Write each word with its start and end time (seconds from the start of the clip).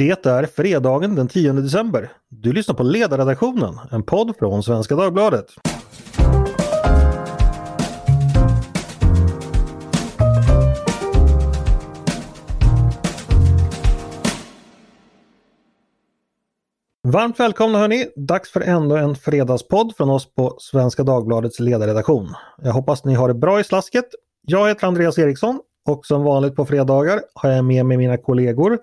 Det 0.00 0.26
är 0.26 0.46
fredagen 0.46 1.14
den 1.14 1.28
10 1.28 1.52
december. 1.52 2.12
Du 2.28 2.52
lyssnar 2.52 2.74
på 2.74 2.82
Ledarredaktionen, 2.82 3.78
en 3.90 4.02
podd 4.02 4.36
från 4.38 4.62
Svenska 4.62 4.96
Dagbladet. 4.96 5.46
Varmt 17.08 17.40
välkomna 17.40 17.78
hörni! 17.78 18.06
Dags 18.16 18.50
för 18.50 18.60
ändå 18.60 18.96
en 18.96 19.16
fredagspodd 19.16 19.96
från 19.96 20.10
oss 20.10 20.34
på 20.34 20.56
Svenska 20.58 21.02
Dagbladets 21.02 21.60
ledarredaktion. 21.60 22.34
Jag 22.62 22.72
hoppas 22.72 23.04
ni 23.04 23.14
har 23.14 23.28
det 23.28 23.34
bra 23.34 23.60
i 23.60 23.64
slasket. 23.64 24.06
Jag 24.46 24.68
heter 24.68 24.86
Andreas 24.86 25.18
Eriksson 25.18 25.60
och 25.90 26.06
som 26.06 26.24
vanligt 26.24 26.56
på 26.56 26.66
fredagar 26.66 27.20
har 27.34 27.50
jag 27.50 27.64
med 27.64 27.86
mig 27.86 27.96
mina 27.96 28.16
kollegor 28.16 28.78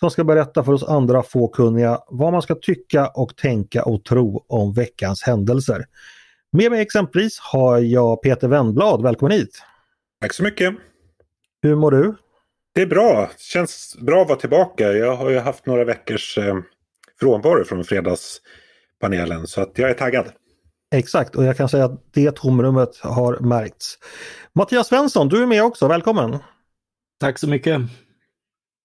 som 0.00 0.10
ska 0.10 0.24
berätta 0.24 0.64
för 0.64 0.72
oss 0.72 0.84
andra 0.84 1.22
fåkunniga 1.22 1.98
vad 2.08 2.32
man 2.32 2.42
ska 2.42 2.54
tycka 2.54 3.08
och 3.08 3.36
tänka 3.36 3.84
och 3.84 4.04
tro 4.04 4.44
om 4.48 4.72
veckans 4.72 5.22
händelser. 5.22 5.84
Med 6.52 6.70
mig 6.70 6.80
exempelvis 6.80 7.38
har 7.38 7.78
jag 7.78 8.22
Peter 8.22 8.48
Wennblad, 8.48 9.02
välkommen 9.02 9.32
hit! 9.32 9.62
Tack 10.20 10.32
så 10.32 10.42
mycket! 10.42 10.74
Hur 11.62 11.74
mår 11.74 11.90
du? 11.90 12.14
Det 12.74 12.82
är 12.82 12.86
bra, 12.86 13.30
känns 13.38 13.96
bra 14.00 14.22
att 14.22 14.28
vara 14.28 14.38
tillbaka. 14.38 14.92
Jag 14.92 15.16
har 15.16 15.30
ju 15.30 15.38
haft 15.38 15.66
några 15.66 15.84
veckors 15.84 16.38
eh, 16.38 16.56
frånvaro 17.20 17.64
från 17.64 17.84
fredagspanelen 17.84 19.46
så 19.46 19.60
att 19.60 19.78
jag 19.78 19.90
är 19.90 19.94
taggad. 19.94 20.32
Exakt 20.94 21.36
och 21.36 21.44
jag 21.44 21.56
kan 21.56 21.68
säga 21.68 21.84
att 21.84 22.04
det 22.12 22.30
tomrummet 22.30 22.98
har 23.02 23.38
märkts. 23.40 23.98
Mattias 24.54 24.88
Svensson, 24.88 25.28
du 25.28 25.42
är 25.42 25.46
med 25.46 25.62
också, 25.64 25.88
välkommen! 25.88 26.38
Tack 27.20 27.38
så 27.38 27.48
mycket! 27.48 27.80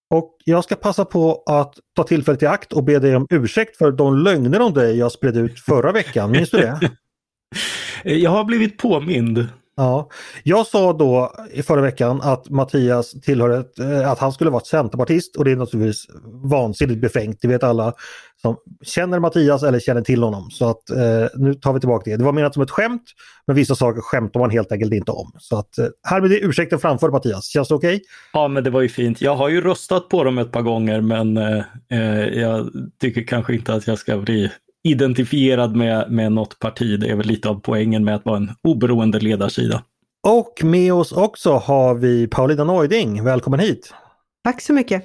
Och 0.09 0.37
jag 0.45 0.63
ska 0.63 0.75
passa 0.75 1.05
på 1.05 1.43
att 1.45 1.75
ta 1.95 2.03
tillfället 2.03 2.43
i 2.43 2.45
akt 2.45 2.73
och 2.73 2.83
be 2.83 2.99
dig 2.99 3.15
om 3.15 3.27
ursäkt 3.29 3.77
för 3.77 3.91
de 3.91 4.17
lögner 4.17 4.61
om 4.61 4.73
dig 4.73 4.97
jag 4.97 5.11
spred 5.11 5.37
ut 5.37 5.59
förra 5.59 5.91
veckan. 5.91 6.31
Minns 6.31 6.49
du 6.49 6.57
det? 6.57 6.91
jag 8.03 8.31
har 8.31 8.43
blivit 8.43 8.77
påmind. 8.77 9.47
Ja, 9.77 10.09
jag 10.43 10.67
sa 10.67 10.93
då 10.93 11.33
i 11.51 11.63
förra 11.63 11.81
veckan 11.81 12.21
att 12.21 12.49
Mattias 12.49 13.11
tillhör 13.11 13.49
ett, 13.49 13.79
eh, 13.79 14.11
att 14.11 14.19
han 14.19 14.31
skulle 14.31 14.49
vara 14.49 14.63
centerpartist 14.63 15.35
och 15.35 15.45
det 15.45 15.51
är 15.51 15.55
naturligtvis 15.55 16.05
vansinnigt 16.43 17.01
befängt. 17.01 17.37
Det 17.41 17.47
vet 17.47 17.63
alla 17.63 17.93
som 18.41 18.55
känner 18.81 19.19
Mattias 19.19 19.63
eller 19.63 19.79
känner 19.79 20.01
till 20.01 20.23
honom. 20.23 20.49
Så 20.51 20.69
att 20.69 20.89
eh, 20.89 21.25
nu 21.35 21.53
tar 21.53 21.73
vi 21.73 21.79
tillbaka 21.79 22.11
det. 22.11 22.17
Det 22.17 22.23
var 22.23 22.31
menat 22.31 22.53
som 22.53 22.63
ett 22.63 22.69
skämt, 22.69 23.03
men 23.47 23.55
vissa 23.55 23.75
saker 23.75 24.01
skämtar 24.01 24.39
man 24.39 24.49
helt 24.49 24.71
enkelt 24.71 24.93
inte 24.93 25.11
om. 25.11 25.31
Så 25.37 25.57
att 25.57 25.77
eh, 25.77 25.85
här 26.03 26.21
är 26.21 26.29
det 26.29 26.39
ursäkten 26.39 26.79
framför 26.79 27.09
Mattias. 27.09 27.45
Känns 27.45 27.67
det 27.67 27.75
okej? 27.75 27.95
Okay? 27.95 28.05
Ja, 28.33 28.47
men 28.47 28.63
det 28.63 28.69
var 28.69 28.81
ju 28.81 28.89
fint. 28.89 29.21
Jag 29.21 29.35
har 29.35 29.49
ju 29.49 29.61
röstat 29.61 30.09
på 30.09 30.23
dem 30.23 30.37
ett 30.37 30.51
par 30.51 30.61
gånger, 30.61 31.01
men 31.01 31.37
eh, 31.37 31.63
eh 31.91 32.39
jag 32.41 32.69
tycker 33.01 33.23
kanske 33.23 33.55
inte 33.55 33.73
att 33.73 33.87
jag 33.87 33.97
ska 33.97 34.17
bli 34.17 34.51
identifierad 34.85 35.75
med, 35.75 36.11
med 36.11 36.31
något 36.31 36.59
parti. 36.59 36.99
Det 36.99 37.09
är 37.09 37.15
väl 37.15 37.27
lite 37.27 37.49
av 37.49 37.59
poängen 37.59 38.03
med 38.03 38.15
att 38.15 38.25
vara 38.25 38.37
en 38.37 38.51
oberoende 38.63 39.19
ledarsida. 39.19 39.83
Och 40.27 40.63
med 40.63 40.93
oss 40.93 41.11
också 41.11 41.51
har 41.51 41.95
vi 41.95 42.27
Paulina 42.27 42.63
Neuding. 42.63 43.23
Välkommen 43.23 43.59
hit! 43.59 43.93
Tack 44.43 44.61
så 44.61 44.73
mycket! 44.73 45.03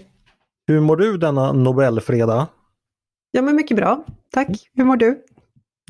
Hur 0.67 0.81
mår 0.81 0.97
du 0.97 1.17
denna 1.17 1.53
Nobelfredag? 1.53 2.47
Jag 3.31 3.45
mår 3.45 3.53
mycket 3.53 3.77
bra, 3.77 4.05
tack. 4.33 4.48
Hur 4.75 4.84
mår 4.84 4.97
du? 4.97 5.19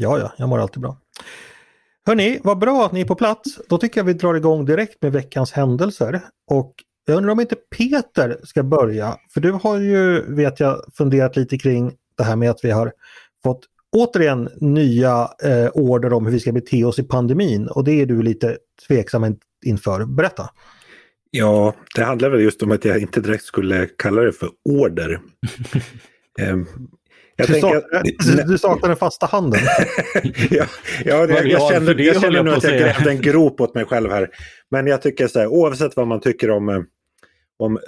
Ja, 0.01 0.19
ja, 0.19 0.33
jag 0.37 0.49
mår 0.49 0.59
alltid 0.59 0.83
bra. 0.83 0.97
Hörni, 2.07 2.41
vad 2.45 2.59
bra 2.59 2.87
att 2.87 2.93
ni 2.93 3.01
är 3.01 3.05
på 3.05 3.15
plats. 3.15 3.61
Då 3.69 3.79
tycker 3.79 4.01
jag 4.01 4.05
vi 4.05 4.13
drar 4.13 4.35
igång 4.35 4.65
direkt 4.65 5.03
med 5.03 5.13
veckans 5.13 5.53
händelser. 5.53 6.21
Och 6.51 6.75
jag 7.07 7.17
undrar 7.17 7.33
om 7.33 7.41
inte 7.41 7.57
Peter 7.79 8.41
ska 8.45 8.63
börja, 8.63 9.17
för 9.35 9.41
du 9.41 9.53
har 9.53 9.79
ju, 9.79 10.35
vet 10.35 10.61
jag, 10.61 10.81
funderat 10.95 11.37
lite 11.37 11.59
kring 11.59 11.93
det 12.17 12.25
här 12.25 12.37
med 12.37 12.51
att 12.51 12.65
vi 12.65 12.71
har 12.71 12.93
fått 13.43 13.67
återigen 13.93 14.49
nya 14.57 15.29
eh, 15.45 15.71
order 15.75 16.13
om 16.13 16.27
hur 16.27 16.33
vi 16.33 16.41
ska 16.41 16.53
bete 16.53 16.85
oss 16.85 16.99
i 16.99 17.03
pandemin 17.03 17.69
och 17.69 17.85
det 17.85 17.93
är 17.93 18.07
du 18.07 18.23
lite 18.23 18.59
tveksam 18.89 19.37
inför. 19.67 20.05
Berätta! 20.05 20.51
Ja, 21.31 21.75
det 21.95 22.05
handlar 22.05 22.31
väl 22.31 22.41
just 22.41 22.63
om 22.63 22.71
att 22.71 22.85
jag 22.85 23.01
inte 23.01 23.21
direkt 23.21 23.45
skulle 23.45 23.87
kalla 23.87 24.23
det 24.23 24.33
för 24.33 24.49
order. 24.65 25.21
um, 26.51 26.67
jag 27.37 27.47
du, 27.47 27.53
tänker, 27.53 27.81
saknar, 27.81 28.45
du 28.45 28.59
saknar 28.59 28.89
den 28.89 28.97
fasta 28.97 29.27
handen. 29.27 29.61
ja, 30.51 30.67
ja 31.05 31.27
jag, 31.27 31.47
jag, 31.47 31.73
känner, 31.73 32.01
jag 32.01 32.21
känner 32.21 32.43
nu 32.43 32.51
att 32.51 32.65
jag 32.65 32.79
grävde 32.79 33.11
en 33.11 33.21
grop 33.21 33.61
åt 33.61 33.75
mig 33.75 33.85
själv 33.85 34.11
här. 34.11 34.31
Men 34.71 34.87
jag 34.87 35.03
tycker 35.03 35.29
så 35.29 35.39
här, 35.39 35.47
oavsett 35.47 35.97
vad 35.97 36.07
man 36.07 36.21
tycker 36.21 36.51
om, 36.51 36.69
eh, 36.69 36.83
om 37.59 37.79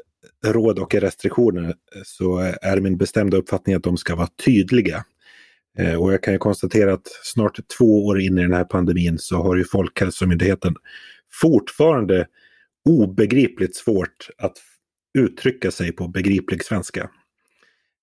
råd 0.46 0.78
och 0.78 0.94
restriktioner 0.94 1.74
så 2.04 2.38
är 2.62 2.80
min 2.80 2.96
bestämda 2.96 3.36
uppfattning 3.36 3.74
att 3.74 3.82
de 3.82 3.96
ska 3.96 4.14
vara 4.14 4.28
tydliga. 4.44 5.04
Eh, 5.78 5.94
och 5.94 6.12
jag 6.12 6.22
kan 6.22 6.34
ju 6.34 6.38
konstatera 6.38 6.92
att 6.92 7.06
snart 7.22 7.68
två 7.78 8.06
år 8.06 8.20
in 8.20 8.38
i 8.38 8.42
den 8.42 8.52
här 8.52 8.64
pandemin 8.64 9.18
så 9.18 9.36
har 9.36 9.56
ju 9.56 9.64
Folkhälsomyndigheten 9.64 10.74
fortfarande 11.40 12.26
obegripligt 12.88 13.76
svårt 13.76 14.28
att 14.38 14.56
uttrycka 15.18 15.70
sig 15.70 15.92
på 15.92 16.08
begriplig 16.08 16.64
svenska. 16.64 17.10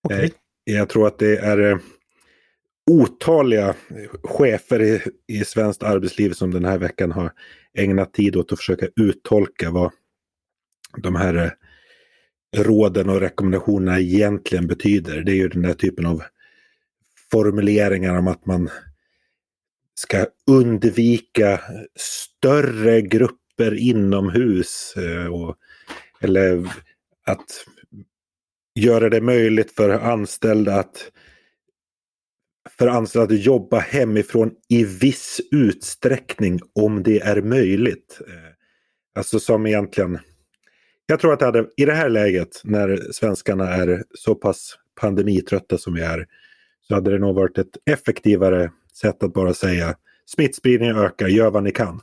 Okay. 0.03 0.25
Eh, 0.25 0.31
jag 0.63 0.89
tror 0.89 1.07
att 1.07 1.19
det 1.19 1.37
är 1.37 1.71
eh, 1.71 1.77
otaliga 2.91 3.75
chefer 4.23 4.81
i, 4.81 5.01
i 5.27 5.45
svenskt 5.45 5.83
arbetsliv 5.83 6.31
som 6.31 6.51
den 6.51 6.65
här 6.65 6.77
veckan 6.77 7.11
har 7.11 7.31
ägnat 7.77 8.13
tid 8.13 8.35
åt 8.35 8.51
att 8.51 8.59
försöka 8.59 8.87
uttolka 8.95 9.71
vad 9.71 9.91
de 10.97 11.15
här 11.15 11.55
råden 12.57 13.09
och 13.09 13.19
rekommendationerna 13.19 13.99
egentligen 13.99 14.67
betyder. 14.67 15.21
Det 15.21 15.31
är 15.31 15.35
ju 15.35 15.49
den 15.49 15.61
där 15.61 15.73
typen 15.73 16.05
av 16.05 16.23
formuleringar 17.31 18.17
om 18.17 18.27
att 18.27 18.45
man 18.45 18.69
ska 19.95 20.25
undvika 20.47 21.61
större 21.95 23.01
grupper 23.01 23.73
inomhus. 23.73 24.93
Eh, 24.97 25.25
och, 25.25 25.55
eller 26.21 26.67
att 27.25 27.65
göra 28.75 29.09
det 29.09 29.21
möjligt 29.21 29.71
för 29.71 29.89
anställda 29.89 30.75
att 30.75 31.11
för 32.77 32.87
anställda 32.87 33.33
att 33.33 33.41
jobba 33.41 33.79
hemifrån 33.79 34.51
i 34.67 34.83
viss 34.83 35.41
utsträckning 35.51 36.59
om 36.75 37.03
det 37.03 37.19
är 37.19 37.41
möjligt. 37.41 38.21
Eh, 38.27 38.53
alltså 39.15 39.39
som 39.39 39.65
egentligen... 39.65 40.19
Jag 41.05 41.19
tror 41.19 41.33
att 41.33 41.39
det 41.39 41.45
hade, 41.45 41.69
i 41.77 41.85
det 41.85 41.93
här 41.93 42.09
läget 42.09 42.61
när 42.63 43.11
svenskarna 43.11 43.69
är 43.69 44.03
så 44.13 44.35
pass 44.35 44.77
pandemitrötta 45.01 45.77
som 45.77 45.93
vi 45.93 46.01
är 46.01 46.27
så 46.89 46.95
hade 46.95 47.11
det 47.11 47.19
nog 47.19 47.35
varit 47.35 47.57
ett 47.57 47.77
effektivare 47.85 48.71
sätt 48.93 49.23
att 49.23 49.33
bara 49.33 49.53
säga 49.53 49.95
smittspridningen 50.25 50.97
ökar, 50.97 51.27
gör 51.27 51.51
vad 51.51 51.63
ni 51.63 51.71
kan. 51.71 52.01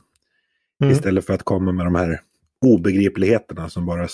Mm. 0.81 0.93
Istället 0.93 1.25
för 1.25 1.33
att 1.33 1.43
komma 1.43 1.71
med 1.71 1.85
de 1.85 1.95
här 1.95 2.21
obegripligheterna 2.65 3.69
som 3.69 3.85
bara 3.85 4.07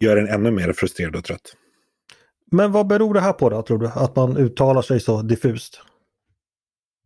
gör 0.00 0.16
en 0.16 0.28
ännu 0.28 0.50
mer 0.50 0.72
frustrerad 0.72 1.16
och 1.16 1.24
trött. 1.24 1.56
Men 2.50 2.72
vad 2.72 2.86
beror 2.86 3.14
det 3.14 3.20
här 3.20 3.32
på 3.32 3.50
då, 3.50 3.62
tror 3.62 3.78
du? 3.78 3.86
Att 3.86 4.16
man 4.16 4.36
uttalar 4.36 4.82
sig 4.82 5.00
så 5.00 5.22
diffust? 5.22 5.80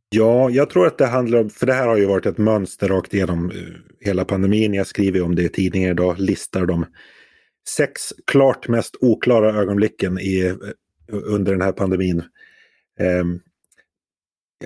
Ja, 0.08 0.50
jag 0.50 0.70
tror 0.70 0.86
att 0.86 0.98
det 0.98 1.06
handlar 1.06 1.38
om, 1.38 1.50
för 1.50 1.66
det 1.66 1.72
här 1.72 1.86
har 1.86 1.96
ju 1.96 2.06
varit 2.06 2.26
ett 2.26 2.38
mönster 2.38 2.88
rakt 2.88 3.14
igenom 3.14 3.50
eh, 3.50 3.56
hela 4.00 4.24
pandemin. 4.24 4.74
Jag 4.74 4.86
skriver 4.86 5.22
om 5.22 5.34
det 5.34 5.42
i 5.42 5.48
tidningen 5.48 5.90
idag, 5.90 6.18
listar 6.18 6.66
de 6.66 6.86
sex 7.68 8.12
klart 8.26 8.68
mest 8.68 8.96
oklara 9.00 9.54
ögonblicken 9.60 10.18
i, 10.18 10.46
eh, 10.46 10.54
under 11.08 11.52
den 11.52 11.62
här 11.62 11.72
pandemin. 11.72 12.22
Ehm, 13.00 13.40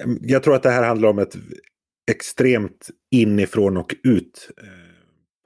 ehm, 0.00 0.18
jag 0.22 0.42
tror 0.42 0.54
att 0.54 0.62
det 0.62 0.70
här 0.70 0.82
handlar 0.82 1.08
om 1.08 1.18
ett 1.18 1.36
extremt 2.10 2.90
inifrån 3.10 3.76
och 3.76 3.94
ut 4.04 4.50
eh, 4.62 4.68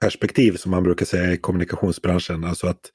perspektiv 0.01 0.51
som 0.51 0.71
man 0.71 0.83
brukar 0.83 1.05
säga 1.05 1.33
i 1.33 1.37
kommunikationsbranschen. 1.37 2.43
Alltså 2.43 2.67
att 2.67 2.91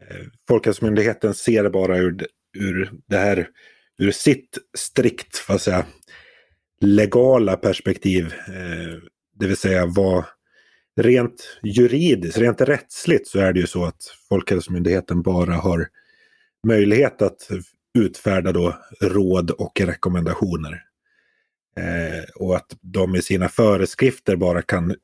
eh, 0.00 0.26
Folkhälsomyndigheten 0.48 1.34
ser 1.34 1.70
bara 1.70 1.98
ur, 1.98 2.26
ur 2.58 2.92
det 3.06 3.16
här 3.16 3.48
ur 3.98 4.10
sitt 4.10 4.58
strikt 4.78 5.44
vad 5.48 5.60
säga, 5.60 5.86
legala 6.80 7.56
perspektiv. 7.56 8.24
Eh, 8.48 8.98
det 9.34 9.46
vill 9.46 9.56
säga 9.56 9.86
vad 9.86 10.24
rent 10.96 11.58
juridiskt, 11.62 12.38
rent 12.38 12.60
rättsligt 12.60 13.28
så 13.28 13.38
är 13.38 13.52
det 13.52 13.60
ju 13.60 13.66
så 13.66 13.84
att 13.84 14.02
Folkhälsomyndigheten 14.28 15.22
bara 15.22 15.54
har 15.54 15.88
möjlighet 16.66 17.22
att 17.22 17.48
utfärda 17.98 18.52
då 18.52 18.78
råd 19.00 19.50
och 19.50 19.80
rekommendationer. 19.80 20.82
Eh, 21.76 22.24
och 22.34 22.56
att 22.56 22.76
de 22.80 23.16
i 23.16 23.22
sina 23.22 23.48
föreskrifter 23.48 24.36
bara 24.36 24.62
kan 24.62 24.94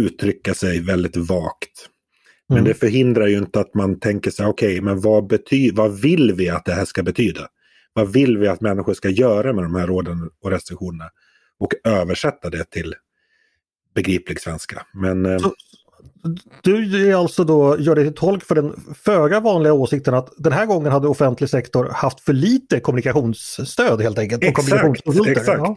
uttrycka 0.00 0.54
sig 0.54 0.80
väldigt 0.80 1.16
vagt. 1.16 1.88
Men 2.48 2.58
mm. 2.58 2.68
det 2.68 2.74
förhindrar 2.74 3.26
ju 3.26 3.38
inte 3.38 3.60
att 3.60 3.74
man 3.74 4.00
tänker 4.00 4.30
sig, 4.30 4.46
okej, 4.46 4.68
okay, 4.68 4.80
men 4.80 5.00
vad, 5.00 5.26
bety 5.26 5.70
vad 5.70 6.00
vill 6.00 6.32
vi 6.32 6.48
att 6.48 6.64
det 6.64 6.72
här 6.72 6.84
ska 6.84 7.02
betyda? 7.02 7.48
Vad 7.92 8.12
vill 8.12 8.38
vi 8.38 8.48
att 8.48 8.60
människor 8.60 8.94
ska 8.94 9.08
göra 9.08 9.52
med 9.52 9.64
de 9.64 9.74
här 9.74 9.86
råden 9.86 10.30
och 10.40 10.50
restriktionerna? 10.50 11.10
Och 11.58 11.72
översätta 11.84 12.50
det 12.50 12.70
till 12.70 12.94
begriplig 13.94 14.40
svenska. 14.40 14.86
Men, 14.92 15.26
eh, 15.26 15.38
så, 15.38 15.54
du 16.62 17.10
är 17.10 17.14
alltså 17.16 17.44
då, 17.44 17.78
gör 17.78 17.94
dig 17.94 18.04
till 18.04 18.14
tolk 18.14 18.44
för 18.44 18.54
den 18.54 18.72
föga 19.04 19.40
vanliga 19.40 19.72
åsikten 19.72 20.14
att 20.14 20.32
den 20.36 20.52
här 20.52 20.66
gången 20.66 20.92
hade 20.92 21.08
offentlig 21.08 21.50
sektor 21.50 21.88
haft 21.92 22.20
för 22.20 22.32
lite 22.32 22.80
kommunikationsstöd 22.80 24.00
helt 24.00 24.18
enkelt. 24.18 24.44
Exakt, 24.44 25.06
exakt. 25.26 25.48
Ja. 25.48 25.76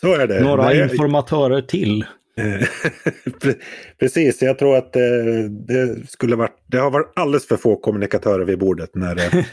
så 0.00 0.14
är 0.14 0.26
det. 0.26 0.40
Några 0.40 0.64
Nej, 0.64 0.82
informatörer 0.82 1.62
till. 1.62 2.04
Precis, 4.00 4.42
jag 4.42 4.58
tror 4.58 4.76
att 4.76 4.92
det, 4.92 5.48
det, 5.48 6.10
skulle 6.10 6.36
varit, 6.36 6.56
det 6.66 6.78
har 6.78 6.90
varit 6.90 7.12
alldeles 7.16 7.46
för 7.46 7.56
få 7.56 7.76
kommunikatörer 7.76 8.44
vid 8.44 8.58
bordet 8.58 8.90
när, 8.94 9.46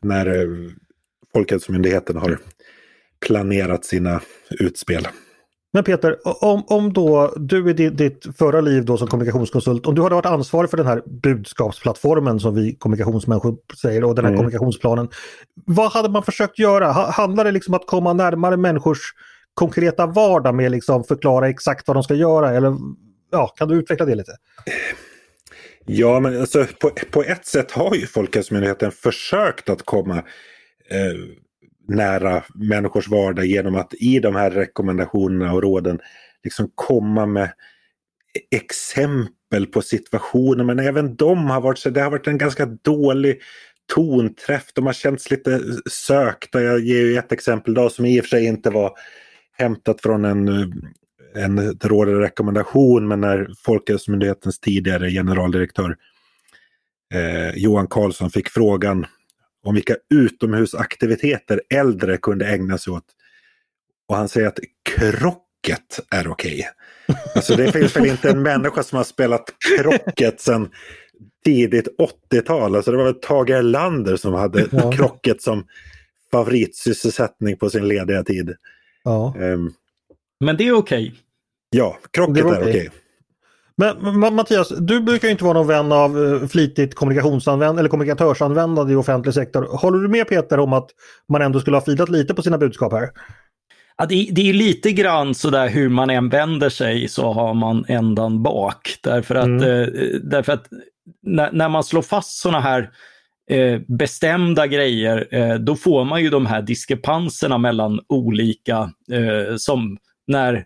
när 0.06 0.46
Folkhälsomyndigheten 1.32 2.16
har 2.16 2.38
planerat 3.26 3.84
sina 3.84 4.20
utspel. 4.50 5.08
Men 5.72 5.84
Peter, 5.84 6.16
om, 6.44 6.64
om 6.66 6.92
då 6.92 7.34
du 7.36 7.70
i 7.70 7.72
ditt, 7.72 8.26
förra 8.38 8.60
liv 8.60 8.84
då 8.84 8.96
som 8.96 9.08
kommunikationskonsult, 9.08 9.86
om 9.86 9.94
du 9.94 10.02
hade 10.02 10.14
varit 10.14 10.26
ansvarig 10.26 10.70
för 10.70 10.76
den 10.76 10.86
här 10.86 11.02
budskapsplattformen 11.06 12.40
som 12.40 12.54
vi 12.54 12.74
kommunikationsmänniskor 12.74 13.56
säger 13.80 14.04
och 14.04 14.14
den 14.14 14.24
här 14.24 14.30
mm. 14.30 14.38
kommunikationsplanen. 14.38 15.08
Vad 15.66 15.92
hade 15.92 16.08
man 16.08 16.22
försökt 16.22 16.58
göra? 16.58 16.92
Handlar 16.92 17.44
det 17.44 17.52
liksom 17.52 17.74
att 17.74 17.86
komma 17.86 18.12
närmare 18.12 18.56
människors 18.56 18.98
konkreta 19.54 20.06
vardag 20.06 20.54
med 20.54 20.70
liksom 20.70 21.04
förklara 21.04 21.48
exakt 21.48 21.88
vad 21.88 21.96
de 21.96 22.02
ska 22.02 22.14
göra? 22.14 22.50
Eller 22.50 22.76
ja, 23.30 23.46
kan 23.46 23.68
du 23.68 23.74
utveckla 23.74 24.06
det 24.06 24.14
lite? 24.14 24.32
Ja, 25.86 26.20
men 26.20 26.40
alltså, 26.40 26.66
på, 26.80 26.90
på 27.10 27.22
ett 27.22 27.46
sätt 27.46 27.70
har 27.70 27.94
ju 27.94 28.06
Folkhälsomyndigheten 28.06 28.92
försökt 28.92 29.68
att 29.68 29.82
komma 29.82 30.16
eh, 30.90 31.14
nära 31.88 32.44
människors 32.54 33.08
vardag 33.08 33.46
genom 33.46 33.74
att 33.74 33.94
i 33.94 34.18
de 34.18 34.36
här 34.36 34.50
rekommendationerna 34.50 35.52
och 35.52 35.62
råden 35.62 36.00
liksom 36.44 36.70
komma 36.74 37.26
med 37.26 37.50
exempel 38.50 39.66
på 39.72 39.82
situationer. 39.82 40.64
Men 40.64 40.78
även 40.78 41.16
de 41.16 41.50
har 41.50 41.60
varit, 41.60 41.94
det 41.94 42.00
har 42.00 42.10
varit 42.10 42.26
en 42.26 42.38
ganska 42.38 42.66
dålig 42.66 43.40
tonträff. 43.94 44.72
De 44.74 44.86
har 44.86 44.92
känts 44.92 45.30
lite 45.30 45.60
sökta. 45.90 46.62
Jag 46.62 46.80
ger 46.80 47.02
ju 47.02 47.18
ett 47.18 47.32
exempel 47.32 47.74
då 47.74 47.90
som 47.90 48.06
i 48.06 48.20
och 48.20 48.24
för 48.24 48.28
sig 48.28 48.44
inte 48.44 48.70
var 48.70 48.92
hämtat 49.58 50.00
från 50.00 50.24
en, 50.24 50.48
en 51.34 51.78
råd 51.82 52.08
eller 52.08 52.20
rekommendation 52.20 53.08
men 53.08 53.20
när 53.20 53.48
Folkhälsomyndighetens 53.64 54.60
tidigare 54.60 55.10
generaldirektör 55.10 55.96
eh, 57.14 57.56
Johan 57.56 57.86
Karlsson 57.86 58.30
fick 58.30 58.48
frågan 58.48 59.06
om 59.68 59.74
vilka 59.74 59.96
utomhusaktiviteter 60.14 61.60
äldre 61.74 62.16
kunde 62.16 62.46
ägna 62.46 62.78
sig 62.78 62.92
åt. 62.92 63.04
Och 64.08 64.16
han 64.16 64.28
säger 64.28 64.48
att 64.48 64.58
krocket 64.90 66.00
är 66.10 66.28
okej. 66.28 66.54
Okay. 66.54 67.16
Alltså 67.34 67.56
det 67.56 67.72
finns 67.72 67.96
väl 67.96 68.06
inte 68.06 68.30
en 68.30 68.42
människa 68.42 68.82
som 68.82 68.96
har 68.96 69.04
spelat 69.04 69.54
krocket 69.78 70.40
sedan 70.40 70.70
tidigt 71.44 71.88
80-tal. 72.32 72.76
Alltså 72.76 72.90
det 72.90 72.96
var 72.96 73.04
väl 73.04 73.20
Tage 73.20 73.50
Erlander 73.50 74.16
som 74.16 74.34
hade 74.34 74.68
ja. 74.72 74.92
krocket 74.92 75.42
som 75.42 75.66
favoritsysselsättning 76.30 77.56
på 77.56 77.70
sin 77.70 77.88
lediga 77.88 78.22
tid. 78.22 78.54
Ja. 79.04 79.34
Um, 79.38 79.74
Men 80.40 80.56
det 80.56 80.68
är 80.68 80.72
okej. 80.72 81.08
Okay. 81.08 81.18
Ja, 81.70 81.98
krocket 82.10 82.44
är 82.44 82.60
okej. 82.60 82.70
Okay. 82.70 82.88
Men 83.78 84.34
Mattias, 84.34 84.68
du 84.68 85.00
brukar 85.00 85.28
inte 85.28 85.44
vara 85.44 85.54
någon 85.54 85.66
vän 85.66 85.92
av 85.92 86.24
eh, 86.24 86.48
flitigt 86.48 86.94
kommunikationsanvändande 86.94 87.80
eller 87.80 87.90
kommunikatörsanvändande 87.90 88.92
i 88.92 88.96
offentlig 88.96 89.34
sektor. 89.34 89.62
Håller 89.62 89.98
du 89.98 90.08
med 90.08 90.28
Peter 90.28 90.58
om 90.58 90.72
att 90.72 90.90
man 91.28 91.42
ändå 91.42 91.60
skulle 91.60 91.76
ha 91.76 91.84
filat 91.84 92.08
lite 92.08 92.34
på 92.34 92.42
sina 92.42 92.58
budskap 92.58 92.92
här? 92.92 93.08
Ja, 93.96 94.06
det, 94.06 94.28
det 94.32 94.48
är 94.48 94.52
lite 94.52 94.92
grann 94.92 95.34
sådär 95.34 95.68
hur 95.68 95.88
man 95.88 96.10
än 96.10 96.28
vänder 96.28 96.68
sig 96.68 97.08
så 97.08 97.32
har 97.32 97.54
man 97.54 97.84
ändan 97.88 98.42
bak. 98.42 98.96
Därför 99.02 99.34
att, 99.34 99.46
mm. 99.46 99.62
eh, 99.62 99.88
därför 100.22 100.52
att 100.52 100.66
när, 101.22 101.52
när, 101.52 101.68
man 101.68 101.84
slår 101.84 102.02
fast 102.02 102.40
sådana 102.40 102.60
här 102.60 102.90
eh, 103.50 103.80
bestämda 103.88 104.66
grejer, 104.66 105.28
eh, 105.30 105.54
då 105.54 105.76
får 105.76 106.04
man 106.04 106.22
ju 106.22 106.30
de 106.30 106.46
här 106.46 106.62
diskrepanserna 106.62 107.58
mellan 107.58 108.00
olika, 108.08 108.90
eh, 109.12 109.56
som 109.56 109.98
när 110.26 110.64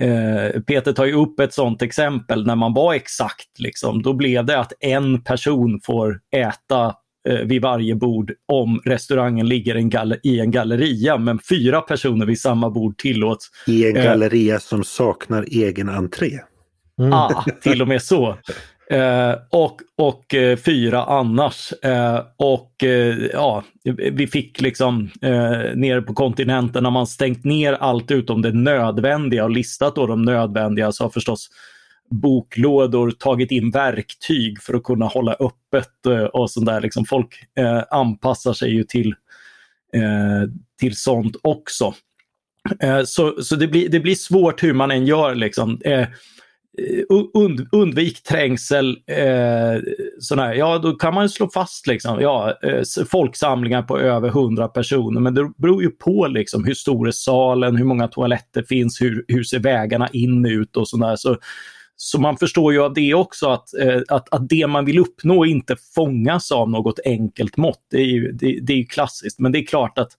Eh, 0.00 0.60
Peter 0.60 0.92
tar 0.92 1.06
ju 1.06 1.12
upp 1.12 1.40
ett 1.40 1.54
sådant 1.54 1.82
exempel 1.82 2.46
när 2.46 2.56
man 2.56 2.74
var 2.74 2.94
exakt, 2.94 3.58
liksom, 3.58 4.02
då 4.02 4.12
blev 4.12 4.44
det 4.44 4.58
att 4.58 4.72
en 4.80 5.24
person 5.24 5.80
får 5.84 6.20
äta 6.36 6.94
eh, 7.28 7.38
vid 7.38 7.62
varje 7.62 7.94
bord 7.94 8.32
om 8.48 8.80
restaurangen 8.84 9.48
ligger 9.48 9.74
en 9.74 10.14
i 10.22 10.40
en 10.40 10.50
galleria 10.50 11.18
men 11.18 11.38
fyra 11.48 11.80
personer 11.80 12.26
vid 12.26 12.40
samma 12.40 12.70
bord 12.70 12.98
tillåts. 12.98 13.50
I 13.66 13.90
en 13.90 13.96
eh, 13.96 14.04
galleria 14.04 14.54
eh, 14.54 14.60
som 14.60 14.84
saknar 14.84 15.44
egen 15.48 15.88
entré. 15.88 16.38
Mm. 16.98 17.12
Ah, 17.12 17.44
till 17.62 17.82
och 17.82 17.88
med 17.88 18.02
så. 18.02 18.38
Eh, 18.90 19.34
och, 19.50 19.80
och 19.98 20.34
eh, 20.34 20.56
fyra 20.56 21.04
annars. 21.04 21.72
Eh, 21.82 22.20
och 22.36 22.84
eh, 22.84 23.16
ja, 23.32 23.64
vi 24.12 24.26
fick 24.26 24.60
liksom 24.60 25.10
eh, 25.22 25.74
nere 25.74 26.02
på 26.02 26.14
kontinenten 26.14 26.82
när 26.82 26.90
man 26.90 27.06
stängt 27.06 27.44
ner 27.44 27.72
allt 27.72 28.10
utom 28.10 28.42
det 28.42 28.52
nödvändiga 28.52 29.44
och 29.44 29.50
listat 29.50 29.96
då 29.96 30.06
de 30.06 30.22
nödvändiga 30.22 30.92
så 30.92 31.04
har 31.04 31.10
förstås 31.10 31.48
boklådor 32.10 33.10
tagit 33.10 33.50
in 33.50 33.70
verktyg 33.70 34.62
för 34.62 34.74
att 34.74 34.84
kunna 34.84 35.06
hålla 35.06 35.32
öppet 35.32 36.06
eh, 36.06 36.24
och 36.24 36.50
sånt 36.50 36.66
där. 36.66 36.80
Liksom 36.80 37.04
folk 37.04 37.34
eh, 37.58 37.82
anpassar 37.90 38.52
sig 38.52 38.70
ju 38.70 38.84
till, 38.84 39.14
eh, 39.94 40.50
till 40.80 40.96
sånt 40.96 41.36
också. 41.42 41.94
Eh, 42.80 43.02
så, 43.04 43.42
så 43.42 43.56
det, 43.56 43.68
blir, 43.68 43.88
det 43.88 44.00
blir 44.00 44.14
svårt 44.14 44.62
hur 44.62 44.72
man 44.72 44.90
än 44.90 45.06
gör. 45.06 45.34
Liksom. 45.34 45.80
Eh, 46.78 47.04
und, 47.34 47.68
undvik 47.72 48.22
trängsel, 48.22 48.98
eh, 49.06 49.80
sådär. 50.18 50.54
ja 50.54 50.78
då 50.78 50.92
kan 50.92 51.14
man 51.14 51.28
slå 51.28 51.50
fast 51.50 51.86
liksom, 51.86 52.20
ja, 52.20 52.54
eh, 52.62 52.82
folksamlingar 53.10 53.82
på 53.82 53.98
över 53.98 54.28
100 54.28 54.68
personer 54.68 55.20
men 55.20 55.34
det 55.34 55.52
beror 55.56 55.82
ju 55.82 55.90
på 55.90 56.26
liksom, 56.26 56.64
hur 56.64 56.74
stor 56.74 57.08
är 57.08 57.12
salen, 57.12 57.76
hur 57.76 57.84
många 57.84 58.08
toaletter 58.08 58.62
finns, 58.62 59.00
hur, 59.00 59.24
hur 59.28 59.42
ser 59.42 59.58
vägarna 59.58 60.08
in 60.08 60.46
ut 60.46 60.76
och 60.76 60.88
sådär. 60.88 61.16
Så, 61.16 61.36
så 61.96 62.20
man 62.20 62.36
förstår 62.36 62.72
ju 62.72 62.82
av 62.82 62.94
det 62.94 63.14
också 63.14 63.48
att, 63.48 63.74
eh, 63.74 64.00
att, 64.08 64.34
att 64.34 64.48
det 64.48 64.66
man 64.66 64.84
vill 64.84 64.98
uppnå 64.98 65.44
inte 65.44 65.76
fångas 65.94 66.52
av 66.52 66.70
något 66.70 67.00
enkelt 67.04 67.56
mått. 67.56 67.86
Det 67.90 67.98
är 67.98 68.06
ju 68.06 68.32
det, 68.32 68.58
det 68.62 68.72
är 68.72 68.84
klassiskt 68.84 69.38
men 69.38 69.52
det 69.52 69.58
är 69.58 69.66
klart 69.66 69.98
att 69.98 70.12